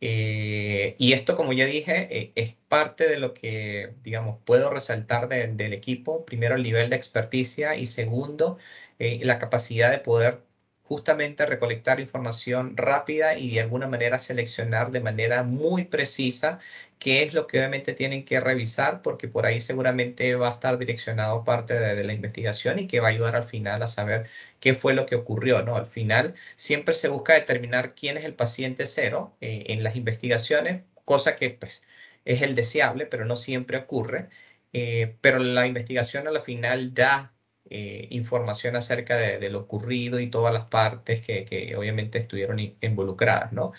Eh, 0.00 0.96
y 0.98 1.12
esto, 1.12 1.36
como 1.36 1.52
ya 1.52 1.66
dije, 1.66 2.08
eh, 2.18 2.32
es 2.34 2.54
parte 2.68 3.08
de 3.08 3.18
lo 3.18 3.34
que, 3.34 3.94
digamos, 4.02 4.40
puedo 4.44 4.70
resaltar 4.70 5.28
del 5.28 5.72
equipo. 5.72 6.24
Primero, 6.26 6.56
el 6.56 6.62
nivel 6.62 6.90
de 6.90 6.96
experticia 6.96 7.76
y 7.76 7.86
segundo, 7.86 8.58
eh, 8.98 9.20
la 9.24 9.38
capacidad 9.38 9.90
de 9.90 9.98
poder 9.98 10.42
justamente 10.84 11.46
recolectar 11.46 12.00
información 12.00 12.76
rápida 12.76 13.36
y 13.38 13.54
de 13.54 13.60
alguna 13.60 13.86
manera 13.86 14.18
seleccionar 14.18 14.90
de 14.90 15.00
manera 15.00 15.42
muy 15.42 15.84
precisa 15.84 16.58
qué 16.98 17.22
es 17.22 17.34
lo 17.34 17.46
que 17.46 17.58
obviamente 17.58 17.94
tienen 17.94 18.24
que 18.24 18.40
revisar, 18.40 19.02
porque 19.02 19.26
por 19.28 19.46
ahí 19.46 19.60
seguramente 19.60 20.34
va 20.36 20.48
a 20.48 20.52
estar 20.52 20.78
direccionado 20.78 21.44
parte 21.44 21.78
de, 21.78 22.04
la 22.04 22.12
investigación 22.12 22.78
y 22.78 22.86
que 22.86 23.00
va 23.00 23.08
a 23.08 23.10
ayudar 23.10 23.34
al 23.36 23.44
final 23.44 23.82
a 23.82 23.86
saber 23.88 24.28
qué 24.60 24.74
fue 24.74 24.94
lo 24.94 25.06
que 25.06 25.16
ocurrió, 25.16 25.62
¿no? 25.62 25.76
Al 25.76 25.86
final 25.86 26.34
siempre 26.56 26.94
se 26.94 27.08
busca 27.08 27.34
determinar 27.34 27.94
quién 27.94 28.16
es 28.18 28.24
el 28.24 28.34
paciente 28.34 28.86
cero 28.86 29.36
eh, 29.40 29.64
en 29.68 29.82
las 29.82 29.96
investigaciones, 29.96 30.82
cosa 31.04 31.36
que 31.36 31.50
pues 31.50 31.86
es 32.24 32.42
el 32.42 32.54
deseable, 32.54 33.06
pero 33.06 33.24
no 33.24 33.36
siempre 33.36 33.78
ocurre. 33.78 34.28
Eh, 34.72 35.16
pero 35.20 35.38
la 35.38 35.66
investigación 35.66 36.28
a 36.28 36.30
la 36.30 36.40
final 36.40 36.94
da 36.94 37.32
eh, 37.70 38.08
información 38.10 38.76
acerca 38.76 39.16
de, 39.16 39.48
lo 39.48 39.60
ocurrido 39.60 40.20
y 40.20 40.28
todas 40.28 40.52
las 40.52 40.66
partes 40.66 41.22
que, 41.22 41.74
obviamente 41.76 42.18
estuvieron 42.18 42.58
involucradas, 42.58 43.52
¿no? 43.52 43.72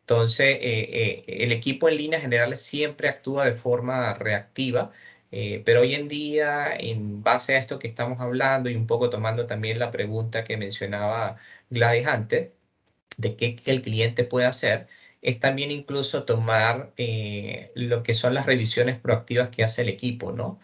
Entonces, 0.00 0.58
eh, 0.62 1.24
eh, 1.24 1.24
el 1.44 1.52
equipo 1.52 1.88
en 1.88 1.96
líneas 1.96 2.22
generales 2.22 2.60
siempre 2.62 3.08
actúa 3.08 3.44
de 3.46 3.54
forma 3.54 4.14
reactiva, 4.14 4.92
pero 5.64 5.80
hoy 5.80 5.94
en 5.94 6.08
día, 6.08 6.74
en 6.78 7.22
base 7.22 7.56
a 7.56 7.58
esto 7.58 7.78
que 7.80 7.88
estamos 7.88 8.20
hablando 8.20 8.70
y 8.70 8.76
un 8.76 8.86
poco 8.86 9.10
tomando 9.10 9.46
también 9.46 9.78
la 9.80 9.90
pregunta 9.90 10.44
que 10.44 10.56
mencionaba 10.56 11.36
Gladys 11.70 12.06
antes, 12.06 12.52
de 13.18 13.36
qué 13.36 13.56
el 13.66 13.82
cliente 13.82 14.24
puede 14.24 14.46
hacer, 14.46 14.88
es 15.22 15.40
también 15.40 15.70
incluso 15.72 16.24
tomar 16.24 16.94
lo 17.74 18.02
que 18.04 18.14
son 18.14 18.34
las 18.34 18.46
revisiones 18.46 18.98
proactivas 19.00 19.50
que 19.50 19.64
hace 19.64 19.82
el 19.82 19.88
equipo, 19.88 20.32
¿no? 20.32 20.60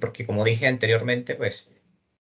porque 0.00 0.26
como 0.26 0.44
dije 0.44 0.66
anteriormente, 0.68 1.34
pues 1.34 1.75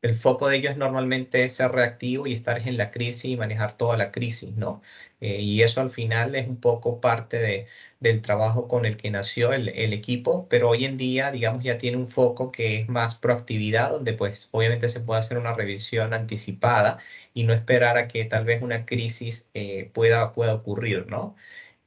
el 0.01 0.15
foco 0.15 0.47
de 0.49 0.57
ellos 0.57 0.77
normalmente 0.77 1.43
es 1.43 1.55
ser 1.55 1.71
reactivo 1.71 2.27
y 2.27 2.33
estar 2.33 2.67
en 2.67 2.77
la 2.77 2.91
crisis 2.91 3.25
y 3.25 3.37
manejar 3.37 3.77
toda 3.77 3.97
la 3.97 4.11
crisis, 4.11 4.53
¿no? 4.55 4.81
Eh, 5.19 5.41
y 5.41 5.63
eso 5.63 5.81
al 5.81 5.89
final 5.89 6.35
es 6.35 6.47
un 6.47 6.57
poco 6.57 7.01
parte 7.01 7.39
de, 7.39 7.67
del 7.99 8.21
trabajo 8.21 8.67
con 8.67 8.85
el 8.85 8.97
que 8.97 9.09
nació 9.09 9.53
el, 9.53 9.67
equipo, 9.93 10.47
pero 10.49 10.69
hoy 10.69 10.85
en 10.85 10.97
día, 10.97 11.31
digamos, 11.31 11.63
ya 11.63 11.77
tiene 11.77 11.97
un 11.97 12.07
foco 12.07 12.51
que 12.51 12.77
es 12.81 12.89
más 12.89 13.15
proactividad, 13.15 13.89
donde 13.91 14.13
pues 14.13 14.49
obviamente 14.51 14.89
se 14.89 14.99
puede 15.01 15.19
hacer 15.19 15.37
una 15.37 15.53
revisión 15.53 16.13
anticipada 16.13 16.97
y 17.33 17.43
no 17.43 17.53
esperar 17.53 17.97
a 17.97 18.07
que 18.07 18.25
tal 18.25 18.45
vez 18.45 18.61
una 18.61 18.85
crisis 18.85 19.49
eh, 19.53 19.89
pueda, 19.93 20.33
pueda 20.33 20.53
ocurrir, 20.53 21.07
¿no? 21.07 21.35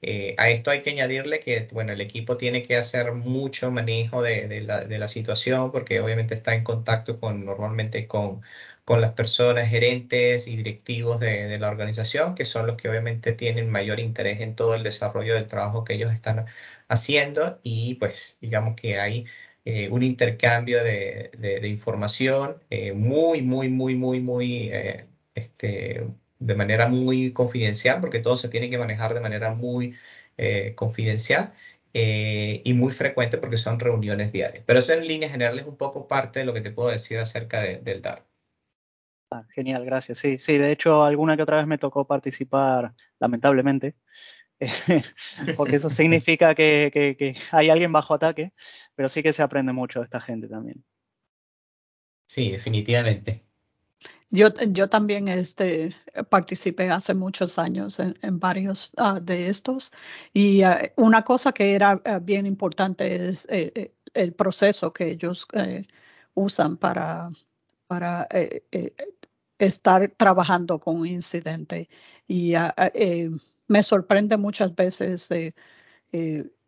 Eh, 0.03 0.35
a 0.39 0.49
esto 0.51 0.71
hay 0.71 0.83
que 0.83 0.91
añadirle 0.91 1.41
que, 1.41 1.67
bueno, 1.73 1.93
el 1.93 2.01
equipo 2.01 2.37
tiene 2.39 2.63
que 2.63 2.77
hacer 2.77 3.13
mucho 3.13 3.71
manejo 3.71 4.23
de, 4.23 4.61
la, 4.63 5.09
situación 5.09 5.71
porque 5.73 6.01
obviamente 6.01 6.35
está 6.35 6.55
en 6.55 6.65
contacto 6.65 7.21
con, 7.21 7.45
normalmente 7.45 8.07
con, 8.07 8.43
las 8.89 9.13
personas, 9.13 9.69
gerentes 9.69 10.49
y 10.49 10.57
directivos 10.57 11.21
de, 11.21 11.59
la 11.61 11.69
organización, 11.69 12.35
que 12.35 12.45
son 12.45 12.67
los 12.67 12.77
que 12.77 12.89
obviamente 12.89 13.33
tienen 13.33 13.71
mayor 13.71 14.01
interés 14.01 14.41
en 14.41 14.57
todo 14.57 14.75
el 14.75 14.83
desarrollo 14.83 15.35
del 15.35 15.47
trabajo 15.47 15.85
que 15.85 15.95
ellos 15.95 16.13
están 16.13 16.47
haciendo. 16.89 17.61
Y 17.63 17.95
pues 17.97 18.39
digamos 18.41 18.75
que 18.77 18.99
hay 18.99 19.27
eh, 19.65 19.89
un 19.91 20.03
intercambio 20.03 20.83
de, 20.83 21.31
información 21.69 22.57
eh, 22.71 22.93
muy, 22.93 23.43
muy, 23.43 23.69
muy, 23.69 23.95
muy, 23.95 24.21
muy, 24.21 24.73
este, 25.35 26.05
de 26.41 26.55
manera 26.57 26.89
muy 26.89 27.33
confidencial, 27.33 28.01
porque 28.01 28.21
todo 28.21 28.37
se 28.37 28.49
tiene 28.49 28.71
que 28.71 28.79
manejar 28.79 29.15
de 29.15 29.21
manera 29.21 29.55
muy 29.55 29.95
eh, 30.37 30.75
confidencial 30.75 31.53
eh, 31.95 32.63
y 32.65 32.75
muy 32.75 32.93
frecuente 32.93 33.39
porque 33.39 33.57
son 33.59 33.79
reuniones 33.79 34.33
diarias. 34.33 34.65
Pero 34.67 34.79
eso 34.79 34.93
en 34.93 35.07
líneas 35.07 35.33
generales 35.33 35.63
es 35.63 35.69
un 35.69 35.77
poco 35.77 36.09
parte 36.09 36.41
de 36.41 36.45
lo 36.47 36.55
que 36.55 36.61
te 36.61 36.71
puedo 36.73 36.91
decir 36.91 37.19
acerca 37.19 37.61
del 37.63 38.03
DAR. 38.03 38.27
Ah, 39.31 39.45
genial, 39.55 39.85
gracias. 39.85 40.19
Sí, 40.19 40.39
sí, 40.39 40.59
de 40.59 40.73
hecho 40.73 41.05
alguna 41.05 41.37
que 41.37 41.43
otra 41.43 41.59
vez 41.59 41.67
me 41.67 41.79
tocó 41.79 42.07
participar, 42.07 42.95
lamentablemente, 43.21 43.95
porque 45.57 45.77
eso 45.77 45.91
significa 45.91 46.55
que, 46.55 46.91
que, 46.93 47.37
hay 47.53 47.71
alguien 47.71 47.93
bajo 47.93 48.15
ataque, 48.15 48.53
pero 48.95 49.09
sí 49.09 49.23
que 49.23 49.33
se 49.33 49.43
aprende 49.43 49.73
mucho 49.73 50.01
de 50.01 50.07
esta 50.07 50.21
gente 50.21 50.49
también. 50.49 50.85
Sí, 52.27 52.51
definitivamente. 52.51 53.45
Yo, 54.33 54.49
yo 54.69 54.89
también 54.89 55.27
este, 55.27 55.95
participé 56.29 56.89
hace 56.89 57.15
muchos 57.15 57.59
años 57.59 57.99
en, 57.99 58.39
varios 58.39 58.93
ah, 58.97 59.19
de 59.21 59.49
estos 59.49 59.93
y 60.33 60.63
ah, 60.63 60.93
una 60.97 61.23
cosa 61.25 61.53
que 61.53 61.75
era 61.75 62.01
ah, 62.05 62.21
bien 62.21 62.47
importante 62.47 63.31
es 63.31 63.47
eh, 63.51 63.73
eh, 63.75 63.95
el 64.15 64.33
proceso 64.33 64.93
que 64.93 65.11
ellos 65.11 65.47
eh, 65.55 65.85
usan 66.35 66.77
para, 66.77 67.31
para 67.89 68.29
estar 69.59 70.13
trabajando 70.17 70.79
con 70.79 70.99
un 71.01 71.07
incidente. 71.07 71.89
Y 72.29 72.55
me 73.69 73.83
sorprende 73.83 74.37
muchas 74.37 74.75
veces 74.75 75.29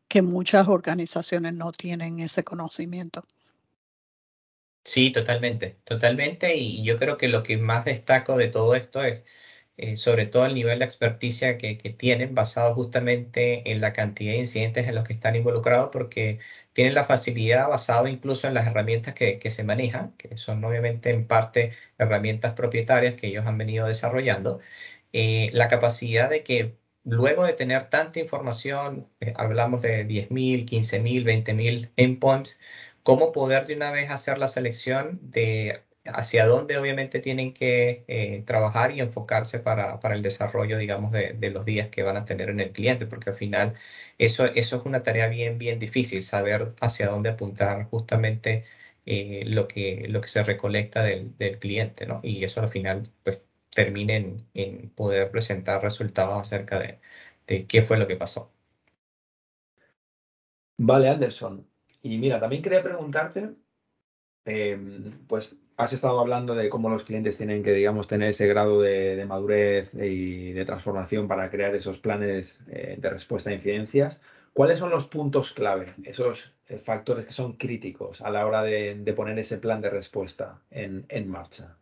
que 0.08 0.22
muchas 0.22 0.68
organizaciones 0.68 1.54
no 1.54 1.72
tienen 1.72 2.20
ese 2.20 2.44
conocimiento. 2.44 3.24
Sí, 4.84 5.12
totalmente, 5.12 5.78
totalmente. 5.84 6.56
Y 6.56 6.82
yo 6.84 6.98
creo 6.98 7.16
que 7.16 7.28
lo 7.28 7.42
que 7.44 7.56
más 7.56 7.84
destaco 7.84 8.36
de 8.36 8.48
todo 8.48 8.74
esto 8.74 9.02
es 9.02 9.22
eh, 9.76 9.98
sobre 9.98 10.26
todo 10.26 10.46
el 10.46 10.54
nivel 10.54 10.78
de 10.80 10.86
experticia 10.86 11.58
que, 11.58 11.74
tienen, 11.98 12.34
basado 12.36 12.74
justamente 12.76 13.72
en 13.72 13.82
la 13.82 13.92
cantidad 13.92 14.34
de 14.34 14.38
incidentes 14.40 14.88
en 14.88 14.94
los 14.94 15.04
que 15.04 15.14
están 15.14 15.36
involucrados, 15.36 15.90
porque 15.92 16.40
tienen 16.74 16.94
la 16.94 17.04
facilidad 17.06 17.68
basado 17.68 18.08
incluso 18.08 18.48
en 18.48 18.54
las 18.54 18.68
herramientas 18.68 19.14
que, 19.14 19.40
se 19.50 19.64
manejan, 19.64 20.16
que 20.18 20.38
son 20.38 20.64
obviamente 20.64 21.10
en 21.10 21.26
parte 21.28 21.72
herramientas 21.98 22.54
propietarias 22.54 23.16
que 23.16 23.28
ellos 23.28 23.46
han 23.46 23.58
venido 23.58 23.88
desarrollando, 23.88 24.60
eh, 25.12 25.50
la 25.52 25.68
capacidad 25.68 26.30
de 26.30 26.44
que 26.44 26.76
luego 27.04 27.44
de 27.44 27.52
tener 27.54 27.88
tanta 27.90 28.20
información, 28.20 29.08
eh, 29.20 29.32
hablamos 29.36 29.82
de 29.82 30.04
10.000, 30.06 30.66
15.000, 30.66 31.24
20.000 31.24 31.92
endpoints, 31.96 32.60
cómo 33.02 33.32
poder 33.32 33.66
de 33.66 33.74
una 33.76 33.90
vez 33.92 34.10
hacer 34.10 34.38
la 34.38 34.48
selección 34.48 35.18
de 35.22 35.82
hacia 36.04 36.46
dónde 36.46 36.78
obviamente 36.78 37.20
tienen 37.20 37.54
que 37.54 38.04
eh, 38.08 38.42
trabajar 38.46 38.92
y 38.92 39.00
enfocarse 39.00 39.60
para, 39.60 39.98
el 40.12 40.22
desarrollo, 40.22 40.78
digamos, 40.78 41.12
de, 41.12 41.50
los 41.50 41.64
días 41.64 41.88
que 41.88 42.02
van 42.02 42.16
a 42.16 42.24
tener 42.24 42.50
en 42.50 42.60
el 42.60 42.72
cliente, 42.72 43.06
porque 43.06 43.30
al 43.30 43.36
final 43.36 43.74
eso, 44.18 44.46
eso 44.46 44.76
es 44.76 44.82
una 44.86 45.02
tarea 45.02 45.28
bien, 45.28 45.58
bien 45.58 45.78
difícil, 45.78 46.22
saber 46.22 46.68
hacia 46.80 47.08
dónde 47.08 47.30
apuntar 47.30 47.84
justamente 47.90 48.64
eh, 49.06 49.44
lo, 49.46 49.68
que, 49.68 50.06
lo 50.08 50.20
que 50.20 50.28
se 50.28 50.42
recolecta 50.42 51.02
del, 51.02 51.34
cliente, 51.60 52.06
¿no? 52.06 52.20
Y 52.22 52.44
eso 52.44 52.60
al 52.60 52.68
final, 52.68 53.10
pues, 53.22 53.44
termine 53.70 54.44
en, 54.54 54.90
poder 54.90 55.30
presentar 55.30 55.82
resultados 55.82 56.40
acerca 56.40 56.78
de, 56.78 57.00
de 57.46 57.66
qué 57.66 57.82
fue 57.82 57.98
lo 57.98 58.06
que 58.06 58.16
pasó. 58.16 58.52
Vale, 60.78 61.08
Anderson. 61.08 61.71
Y 62.02 62.18
mira, 62.18 62.40
también 62.40 62.62
quería 62.62 62.82
preguntarte, 62.82 63.54
em, 64.44 65.26
pues 65.28 65.56
has 65.76 65.92
estado 65.92 66.20
hablando 66.20 66.54
de 66.54 66.68
cómo 66.68 66.88
los 66.90 67.04
clientes 67.04 67.36
tienen 67.36 67.62
que, 67.62 67.72
digamos, 67.72 68.08
tener 68.08 68.30
ese 68.30 68.46
grado 68.46 68.80
de, 68.80 69.24
madurez 69.26 69.92
y 69.94 70.52
de 70.52 70.64
transformación 70.64 71.28
para 71.28 71.50
crear 71.50 71.74
esos 71.74 71.98
planes 71.98 72.62
eh, 72.68 72.96
de 72.98 73.10
respuesta 73.10 73.50
a 73.50 73.54
incidencias. 73.54 74.20
¿Cuáles 74.52 74.78
son 74.78 74.90
los 74.90 75.06
puntos 75.06 75.52
clave, 75.52 75.94
esos 76.04 76.54
eh, 76.68 76.78
factores 76.78 77.26
que 77.26 77.32
son 77.32 77.54
críticos 77.54 78.20
a 78.20 78.30
la 78.30 78.46
hora 78.46 78.62
de, 78.62 79.12
poner 79.16 79.38
ese 79.38 79.58
plan 79.58 79.80
de 79.80 79.90
respuesta 79.90 80.60
en, 80.70 81.28
marcha? 81.28 81.76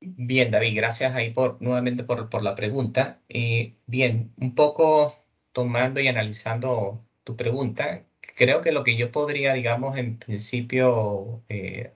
Bien, 0.00 0.50
David, 0.50 0.76
gracias 0.76 1.14
ahí 1.14 1.30
por 1.32 1.62
nuevamente 1.62 2.04
por, 2.04 2.42
la 2.42 2.54
pregunta. 2.54 3.20
Eh, 3.28 3.76
bien, 3.86 4.32
un 4.38 4.54
poco 4.54 5.14
tomando 5.52 6.00
y 6.00 6.08
analizando 6.08 7.04
tu 7.24 7.36
pregunta, 7.36 8.04
creo 8.36 8.62
que 8.62 8.72
lo 8.72 8.84
que 8.84 8.96
yo 8.96 9.12
podría, 9.12 9.54
digamos, 9.54 9.98
en 9.98 10.18
principio 10.18 11.42
eh, 11.48 11.92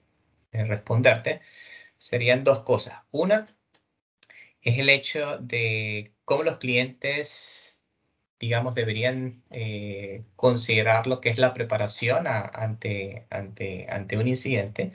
eh, 0.51 0.65
responderte 0.65 1.41
serían 1.97 2.43
dos 2.43 2.61
cosas. 2.61 2.99
Una 3.11 3.47
es 4.61 4.79
el 4.79 4.89
hecho 4.89 5.37
de 5.39 6.13
cómo 6.25 6.43
los 6.43 6.57
clientes, 6.57 7.83
digamos, 8.39 8.75
deberían 8.75 9.43
eh, 9.51 10.23
considerar 10.35 11.07
lo 11.07 11.21
que 11.21 11.29
es 11.29 11.37
la 11.37 11.53
preparación 11.53 12.27
ante, 12.27 13.25
ante, 13.29 13.87
ante 13.89 14.17
un 14.17 14.27
incidente, 14.27 14.93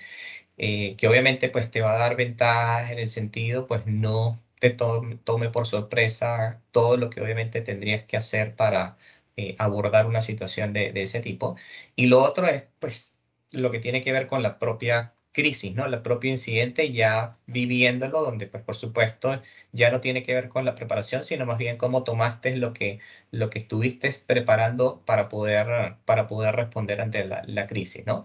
que 0.57 1.09
obviamente 1.09 1.49
pues 1.51 1.70
te 1.70 1.82
va 1.82 1.95
a 1.95 1.99
dar 1.99 2.16
ventajas 2.16 2.91
en 2.93 2.99
el 3.01 3.09
sentido, 3.09 3.66
pues 3.66 3.87
no 3.87 4.41
te 4.61 4.70
tome 4.70 5.51
por 5.51 5.66
sorpresa 5.66 6.62
todo 6.72 6.97
lo 6.97 7.11
que 7.11 7.20
obviamente 7.20 7.61
tendrías 7.61 8.05
que 8.05 8.16
hacer 8.16 8.57
para 8.57 8.97
eh, 9.37 9.57
abordar 9.59 10.07
una 10.07 10.22
situación 10.22 10.72
de, 10.72 10.93
ese 10.95 11.20
tipo. 11.20 11.57
Y 11.97 12.07
lo 12.07 12.22
otro 12.22 12.47
es, 12.47 12.64
pues, 12.78 13.18
lo 13.51 13.70
que 13.70 13.80
tiene 13.80 14.03
que 14.03 14.12
ver 14.12 14.26
con 14.28 14.43
la 14.43 14.59
propia 14.59 15.14
crisis, 15.32 15.74
¿no? 15.74 15.87
El 15.87 16.03
propio 16.03 16.30
incidente 16.30 16.93
ya 16.93 17.39
viviéndolo, 17.47 18.22
donde, 18.22 18.47
pues, 18.47 18.62
por 18.62 18.76
supuesto, 18.76 19.43
ya 19.72 19.91
no 19.91 20.01
tiene 20.01 20.22
que 20.22 20.35
ver 20.35 20.49
con 20.49 20.64
la 20.64 20.74
preparación, 20.76 21.22
sino 21.24 21.47
más 21.47 21.59
bien 21.59 21.76
cómo 21.78 22.05
tomaste 22.05 22.57
lo 22.57 22.72
que, 22.72 23.01
lo 23.32 23.51
que 23.51 23.59
estuviste 23.59 24.11
preparando 24.26 25.03
para 25.05 25.28
poder, 25.28 25.97
para 26.05 26.26
poder 26.28 26.55
responder 26.57 27.01
ante 27.01 27.24
la, 27.24 27.66
crisis, 27.66 28.07
¿no? 28.07 28.24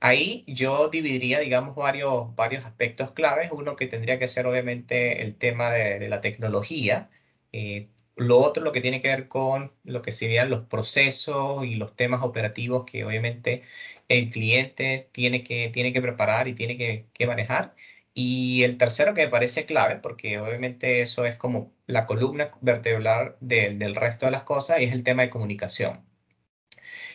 Ahí 0.00 0.44
yo 0.48 0.88
dividiría, 0.88 1.40
digamos, 1.40 1.74
varios, 1.76 2.34
varios 2.36 2.64
aspectos 2.64 3.12
claves. 3.12 3.50
Uno 3.52 3.76
que 3.76 3.86
tendría 3.86 4.18
que 4.18 4.28
ser, 4.28 4.46
obviamente, 4.46 5.22
el 5.22 5.36
tema 5.36 5.70
de, 5.72 6.08
la 6.08 6.20
tecnología. 6.20 7.10
Eh, 7.52 7.88
lo 8.18 8.38
otro, 8.38 8.62
lo 8.64 8.72
que 8.72 8.80
tiene 8.80 9.00
que 9.02 9.08
ver 9.08 9.28
con 9.28 9.72
lo 9.84 10.02
que 10.02 10.12
serían 10.12 10.50
los 10.50 10.66
procesos 10.66 11.64
y 11.64 11.76
los 11.76 11.96
temas 11.96 12.22
operativos 12.22 12.84
que 12.84 13.04
obviamente 13.04 13.62
el 14.08 14.30
cliente 14.30 15.08
tiene 15.12 15.44
que, 15.44 15.68
tiene 15.70 15.92
que 15.92 16.02
preparar 16.02 16.48
y 16.48 16.54
tiene 16.54 16.76
que, 16.76 17.26
manejar. 17.26 17.74
Y 18.14 18.64
el 18.64 18.78
tercero 18.78 19.14
que 19.14 19.22
me 19.26 19.28
parece 19.30 19.66
clave, 19.66 19.96
porque 19.96 20.38
obviamente 20.40 21.02
eso 21.02 21.24
es 21.24 21.36
como 21.36 21.72
la 21.86 22.06
columna 22.06 22.52
vertebral 22.60 23.36
del 23.40 23.94
resto 23.94 24.26
de 24.26 24.32
las 24.32 24.42
cosas, 24.44 24.78
es 24.80 24.92
el 24.92 25.04
tema 25.04 25.22
de 25.22 25.30
comunicación. 25.30 26.04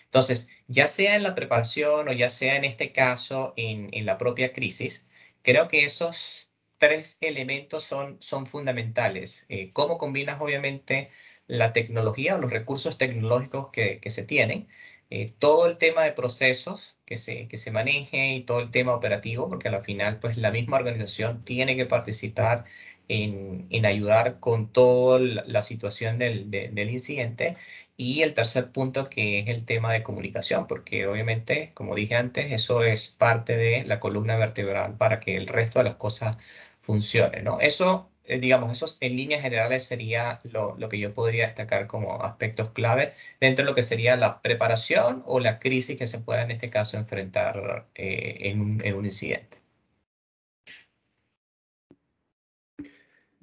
Entonces, 0.06 0.50
ya 0.68 0.88
sea 0.88 1.16
en 1.16 1.24
la 1.24 1.36
preparación 1.36 2.08
o 2.08 2.14
ya 2.14 2.30
sea 2.30 2.56
en 2.56 2.64
este 2.66 2.92
caso 2.94 3.54
en 3.58 4.06
la 4.06 4.18
propia 4.18 4.54
crisis, 4.54 5.08
creo 5.42 5.68
que 5.68 5.86
esos 5.86 6.43
tres 6.84 7.18
elementos 7.22 7.86
son, 7.86 8.18
son 8.22 8.46
fundamentales. 8.46 9.46
Eh, 9.48 9.72
cómo 9.72 9.98
combinas, 9.98 10.42
obviamente, 10.42 11.10
la 11.48 11.72
tecnología 11.72 12.36
o 12.36 12.40
los 12.40 12.52
recursos 12.52 12.98
tecnológicos 12.98 13.70
que, 13.72 14.02
se 14.10 14.24
tienen, 14.24 14.68
eh, 15.10 15.32
todo 15.40 15.68
el 15.68 15.78
tema 15.78 16.04
de 16.04 16.12
procesos 16.12 16.98
que 17.06 17.16
se, 17.16 17.48
que 17.48 17.56
se 17.56 17.72
maneje 17.72 18.36
y 18.36 18.44
todo 18.44 18.60
el 18.60 18.70
tema 18.72 18.94
operativo, 18.94 19.48
porque 19.48 19.70
al 19.70 19.82
final, 19.86 20.20
pues 20.20 20.36
la 20.38 20.52
misma 20.52 20.76
organización 20.78 21.46
tiene 21.46 21.78
que 21.78 21.86
participar 21.86 22.66
en, 23.08 23.86
ayudar 23.86 24.40
con 24.40 24.72
toda 24.72 25.20
la, 25.20 25.62
situación 25.64 26.18
del, 26.18 26.52
del, 26.52 26.90
incidente. 26.90 27.56
Y 27.96 28.22
el 28.24 28.34
tercer 28.34 28.72
punto 28.72 29.10
que 29.10 29.40
es 29.40 29.48
el 29.48 29.66
tema 29.66 29.94
de 29.94 30.04
comunicación, 30.04 30.68
porque 30.68 31.08
obviamente, 31.08 31.72
como 31.74 31.96
dije 31.96 32.16
antes, 32.16 32.52
eso 32.52 32.84
es 32.84 33.10
parte 33.10 33.56
de 33.58 33.86
la 33.86 34.00
columna 34.00 34.38
vertebral 34.38 34.98
para 34.98 35.20
que 35.20 35.38
el 35.38 35.48
resto 35.48 35.80
de 35.80 35.86
las 35.86 35.96
cosas 35.96 36.38
funcione, 36.84 37.42
¿no? 37.42 37.60
Eso, 37.60 38.12
eh, 38.26 38.40
digamos, 38.40 38.72
eso 38.72 38.86
en 39.02 39.16
líneas 39.16 39.42
generales 39.42 39.86
sería 39.86 40.40
lo, 40.44 40.78
que 40.90 41.00
yo 41.00 41.14
podría 41.14 41.48
destacar 41.48 41.88
como 41.88 42.24
aspectos 42.24 42.70
clave 42.72 43.14
dentro 43.40 43.66
de 43.66 43.72
lo 43.72 43.76
que 43.76 43.84
sería 43.84 44.16
la 44.18 44.42
preparación 44.42 45.24
o 45.26 45.40
la 45.40 45.60
crisis 45.60 45.98
que 45.98 46.08
se 46.08 46.20
pueda 46.20 46.44
en 46.44 46.52
este 46.52 46.70
caso 46.70 46.98
enfrentar 46.98 47.88
eh, 47.96 48.38
en, 48.42 48.62
un, 48.62 49.06
incidente. 49.06 49.58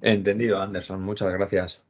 Entendido, 0.01 0.61
Anderson. 0.61 1.01
Muchas 1.01 1.31
gracias. 1.33 1.81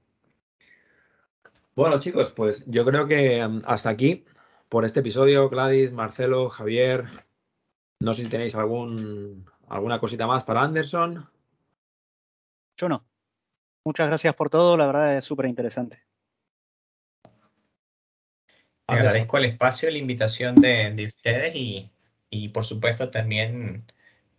Bueno, 1.75 1.99
chicos, 1.99 2.31
pues 2.31 2.63
yo 2.67 2.85
creo 2.85 3.07
que 3.07 3.45
mm, 3.47 3.63
hasta 3.65 3.89
aquí 3.89 4.25
por 4.69 4.85
este 4.85 5.01
episodio, 5.01 5.49
Gladys, 5.49 5.91
Marcelo, 5.91 6.49
Javier. 6.49 7.05
No 7.99 8.13
sé 8.13 8.23
si 8.23 8.29
tenéis 8.29 8.55
algún, 8.55 9.45
alguna 9.67 9.99
cosita 9.99 10.27
más 10.27 10.43
para 10.43 10.61
Anderson. 10.61 11.29
Yo 12.81 12.89
no. 12.89 13.05
Muchas 13.85 14.07
gracias 14.07 14.33
por 14.33 14.49
todo, 14.49 14.75
la 14.75 14.87
verdad 14.87 15.15
es 15.15 15.23
súper 15.23 15.45
interesante. 15.45 16.01
Agradezco 18.87 19.37
el 19.37 19.45
espacio, 19.45 19.91
la 19.91 19.99
invitación 19.99 20.55
de, 20.55 21.05
ustedes 21.15 21.51
y, 21.53 22.49
por 22.49 22.65
supuesto 22.65 23.11
también 23.11 23.85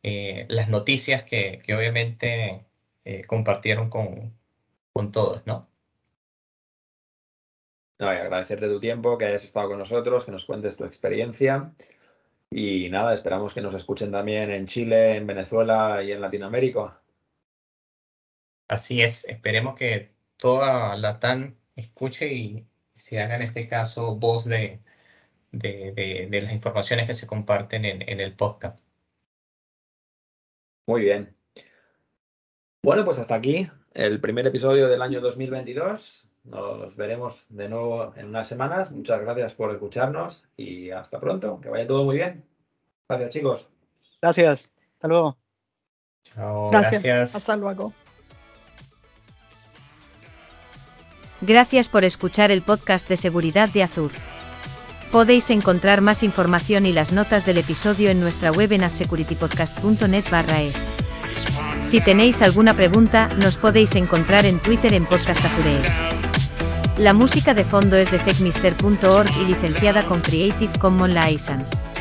eh, 0.03 0.47
las 0.49 0.68
noticias 0.68 1.22
que, 1.22 1.62
obviamente 1.68 2.66
eh, 3.05 3.24
compartieron 3.26 3.88
con, 3.88 4.34
todos, 5.12 5.47
¿no? 5.47 5.68
No, 8.01 8.12
y 8.12 8.16
agradecerte 8.16 8.66
tu 8.66 8.80
tiempo, 8.80 9.16
que 9.18 9.26
hayas 9.26 9.45
estado 9.45 9.68
con 9.68 9.78
nosotros, 9.78 10.24
que 10.24 10.32
nos 10.32 10.47
cuentes 10.47 10.76
tu 10.76 10.84
experiencia. 10.84 11.72
Y 12.51 12.90
nada, 12.90 13.14
esperamos 13.14 13.55
que 13.55 13.61
nos 13.61 13.74
escuchen 13.74 14.11
también 14.11 14.51
en 14.51 14.66
Chile, 14.66 15.16
en 15.16 15.28
Venezuela 15.28 16.03
y 16.03 16.11
en 16.11 16.20
Latinoamérica. 16.20 17.01
Así 18.73 19.03
es, 19.03 19.27
esperemos 19.27 19.75
que 19.75 20.14
toda 20.39 20.97
la 20.97 21.20
TAN 21.20 21.59
escuche 21.77 22.33
y 22.33 22.66
se 22.95 23.20
haga 23.20 23.37
en 23.37 23.43
este 23.43 23.68
caso 23.68 24.16
voz 24.16 24.47
de, 24.47 24.81
de, 25.51 26.41
las 26.43 26.55
informaciones 26.55 27.07
que 27.07 27.12
se 27.12 27.27
comparten 27.27 27.85
en, 27.85 28.01
en 28.01 28.18
el 28.18 28.35
podcast. 28.35 28.81
Muy 30.87 31.03
bien. 31.03 31.37
Bueno, 32.83 33.05
pues 33.05 33.18
hasta 33.18 33.35
aquí 33.35 33.68
el 33.93 34.23
primer 34.23 34.47
episodio 34.47 34.89
del 34.89 35.03
año 35.03 35.20
2022. 35.20 36.31
Nos 36.45 36.97
veremos 36.97 37.45
de 37.51 37.68
nuevo 37.68 38.14
en 38.16 38.29
unas 38.29 38.49
semanas. 38.49 38.91
Muchas 38.91 39.20
gracias 39.20 39.53
por 39.53 39.70
escucharnos 39.70 40.47
y 40.57 40.91
hasta 40.93 41.20
pronto. 41.20 41.61
Que 41.61 41.68
vaya 41.68 41.87
todo 41.87 42.05
muy 42.05 42.16
bien. 42.16 42.49
Gracias, 43.07 43.31
chicos. 43.31 43.68
Gracias. 44.23 44.73
Hasta 44.95 45.09
luego. 45.09 45.37
Chao. 46.23 46.70
gracias. 46.70 47.35
Hasta 47.35 47.57
luego. 47.57 47.93
Gracias 51.43 51.88
por 51.88 52.05
escuchar 52.05 52.53
el 52.53 52.62
podcast 52.62 53.09
de 53.09 53.16
seguridad 53.16 53.68
de 53.68 53.82
Azur. 53.82 54.12
Podéis 55.11 55.51
encontrar 55.51 56.01
más 56.01 56.22
información 56.22 56.86
y 56.86 56.93
las 56.93 57.11
notas 57.11 57.45
del 57.45 57.59
episodio 57.59 58.11
en 58.11 58.20
nuestra 58.20 58.53
web 58.53 58.70
en 58.72 58.84
adsecuritypodcast.net 58.84 60.24
es. 60.61 60.88
Si 61.82 62.01
tenéis 62.01 62.43
alguna 62.43 62.74
pregunta, 62.74 63.28
nos 63.43 63.57
podéis 63.57 63.97
encontrar 63.97 64.47
en 64.47 64.61
Twitter 64.61 64.95
en 64.95 65.05
Podcast 65.05 65.45
La 66.97 67.12
música 67.12 67.55
de 67.55 67.64
fondo 67.64 67.97
es 67.97 68.12
de 68.12 68.20
techmister.org 68.20 69.30
y 69.40 69.45
licenciada 69.45 70.05
con 70.05 70.20
Creative 70.20 70.78
Commons 70.78 71.12
License. 71.12 71.91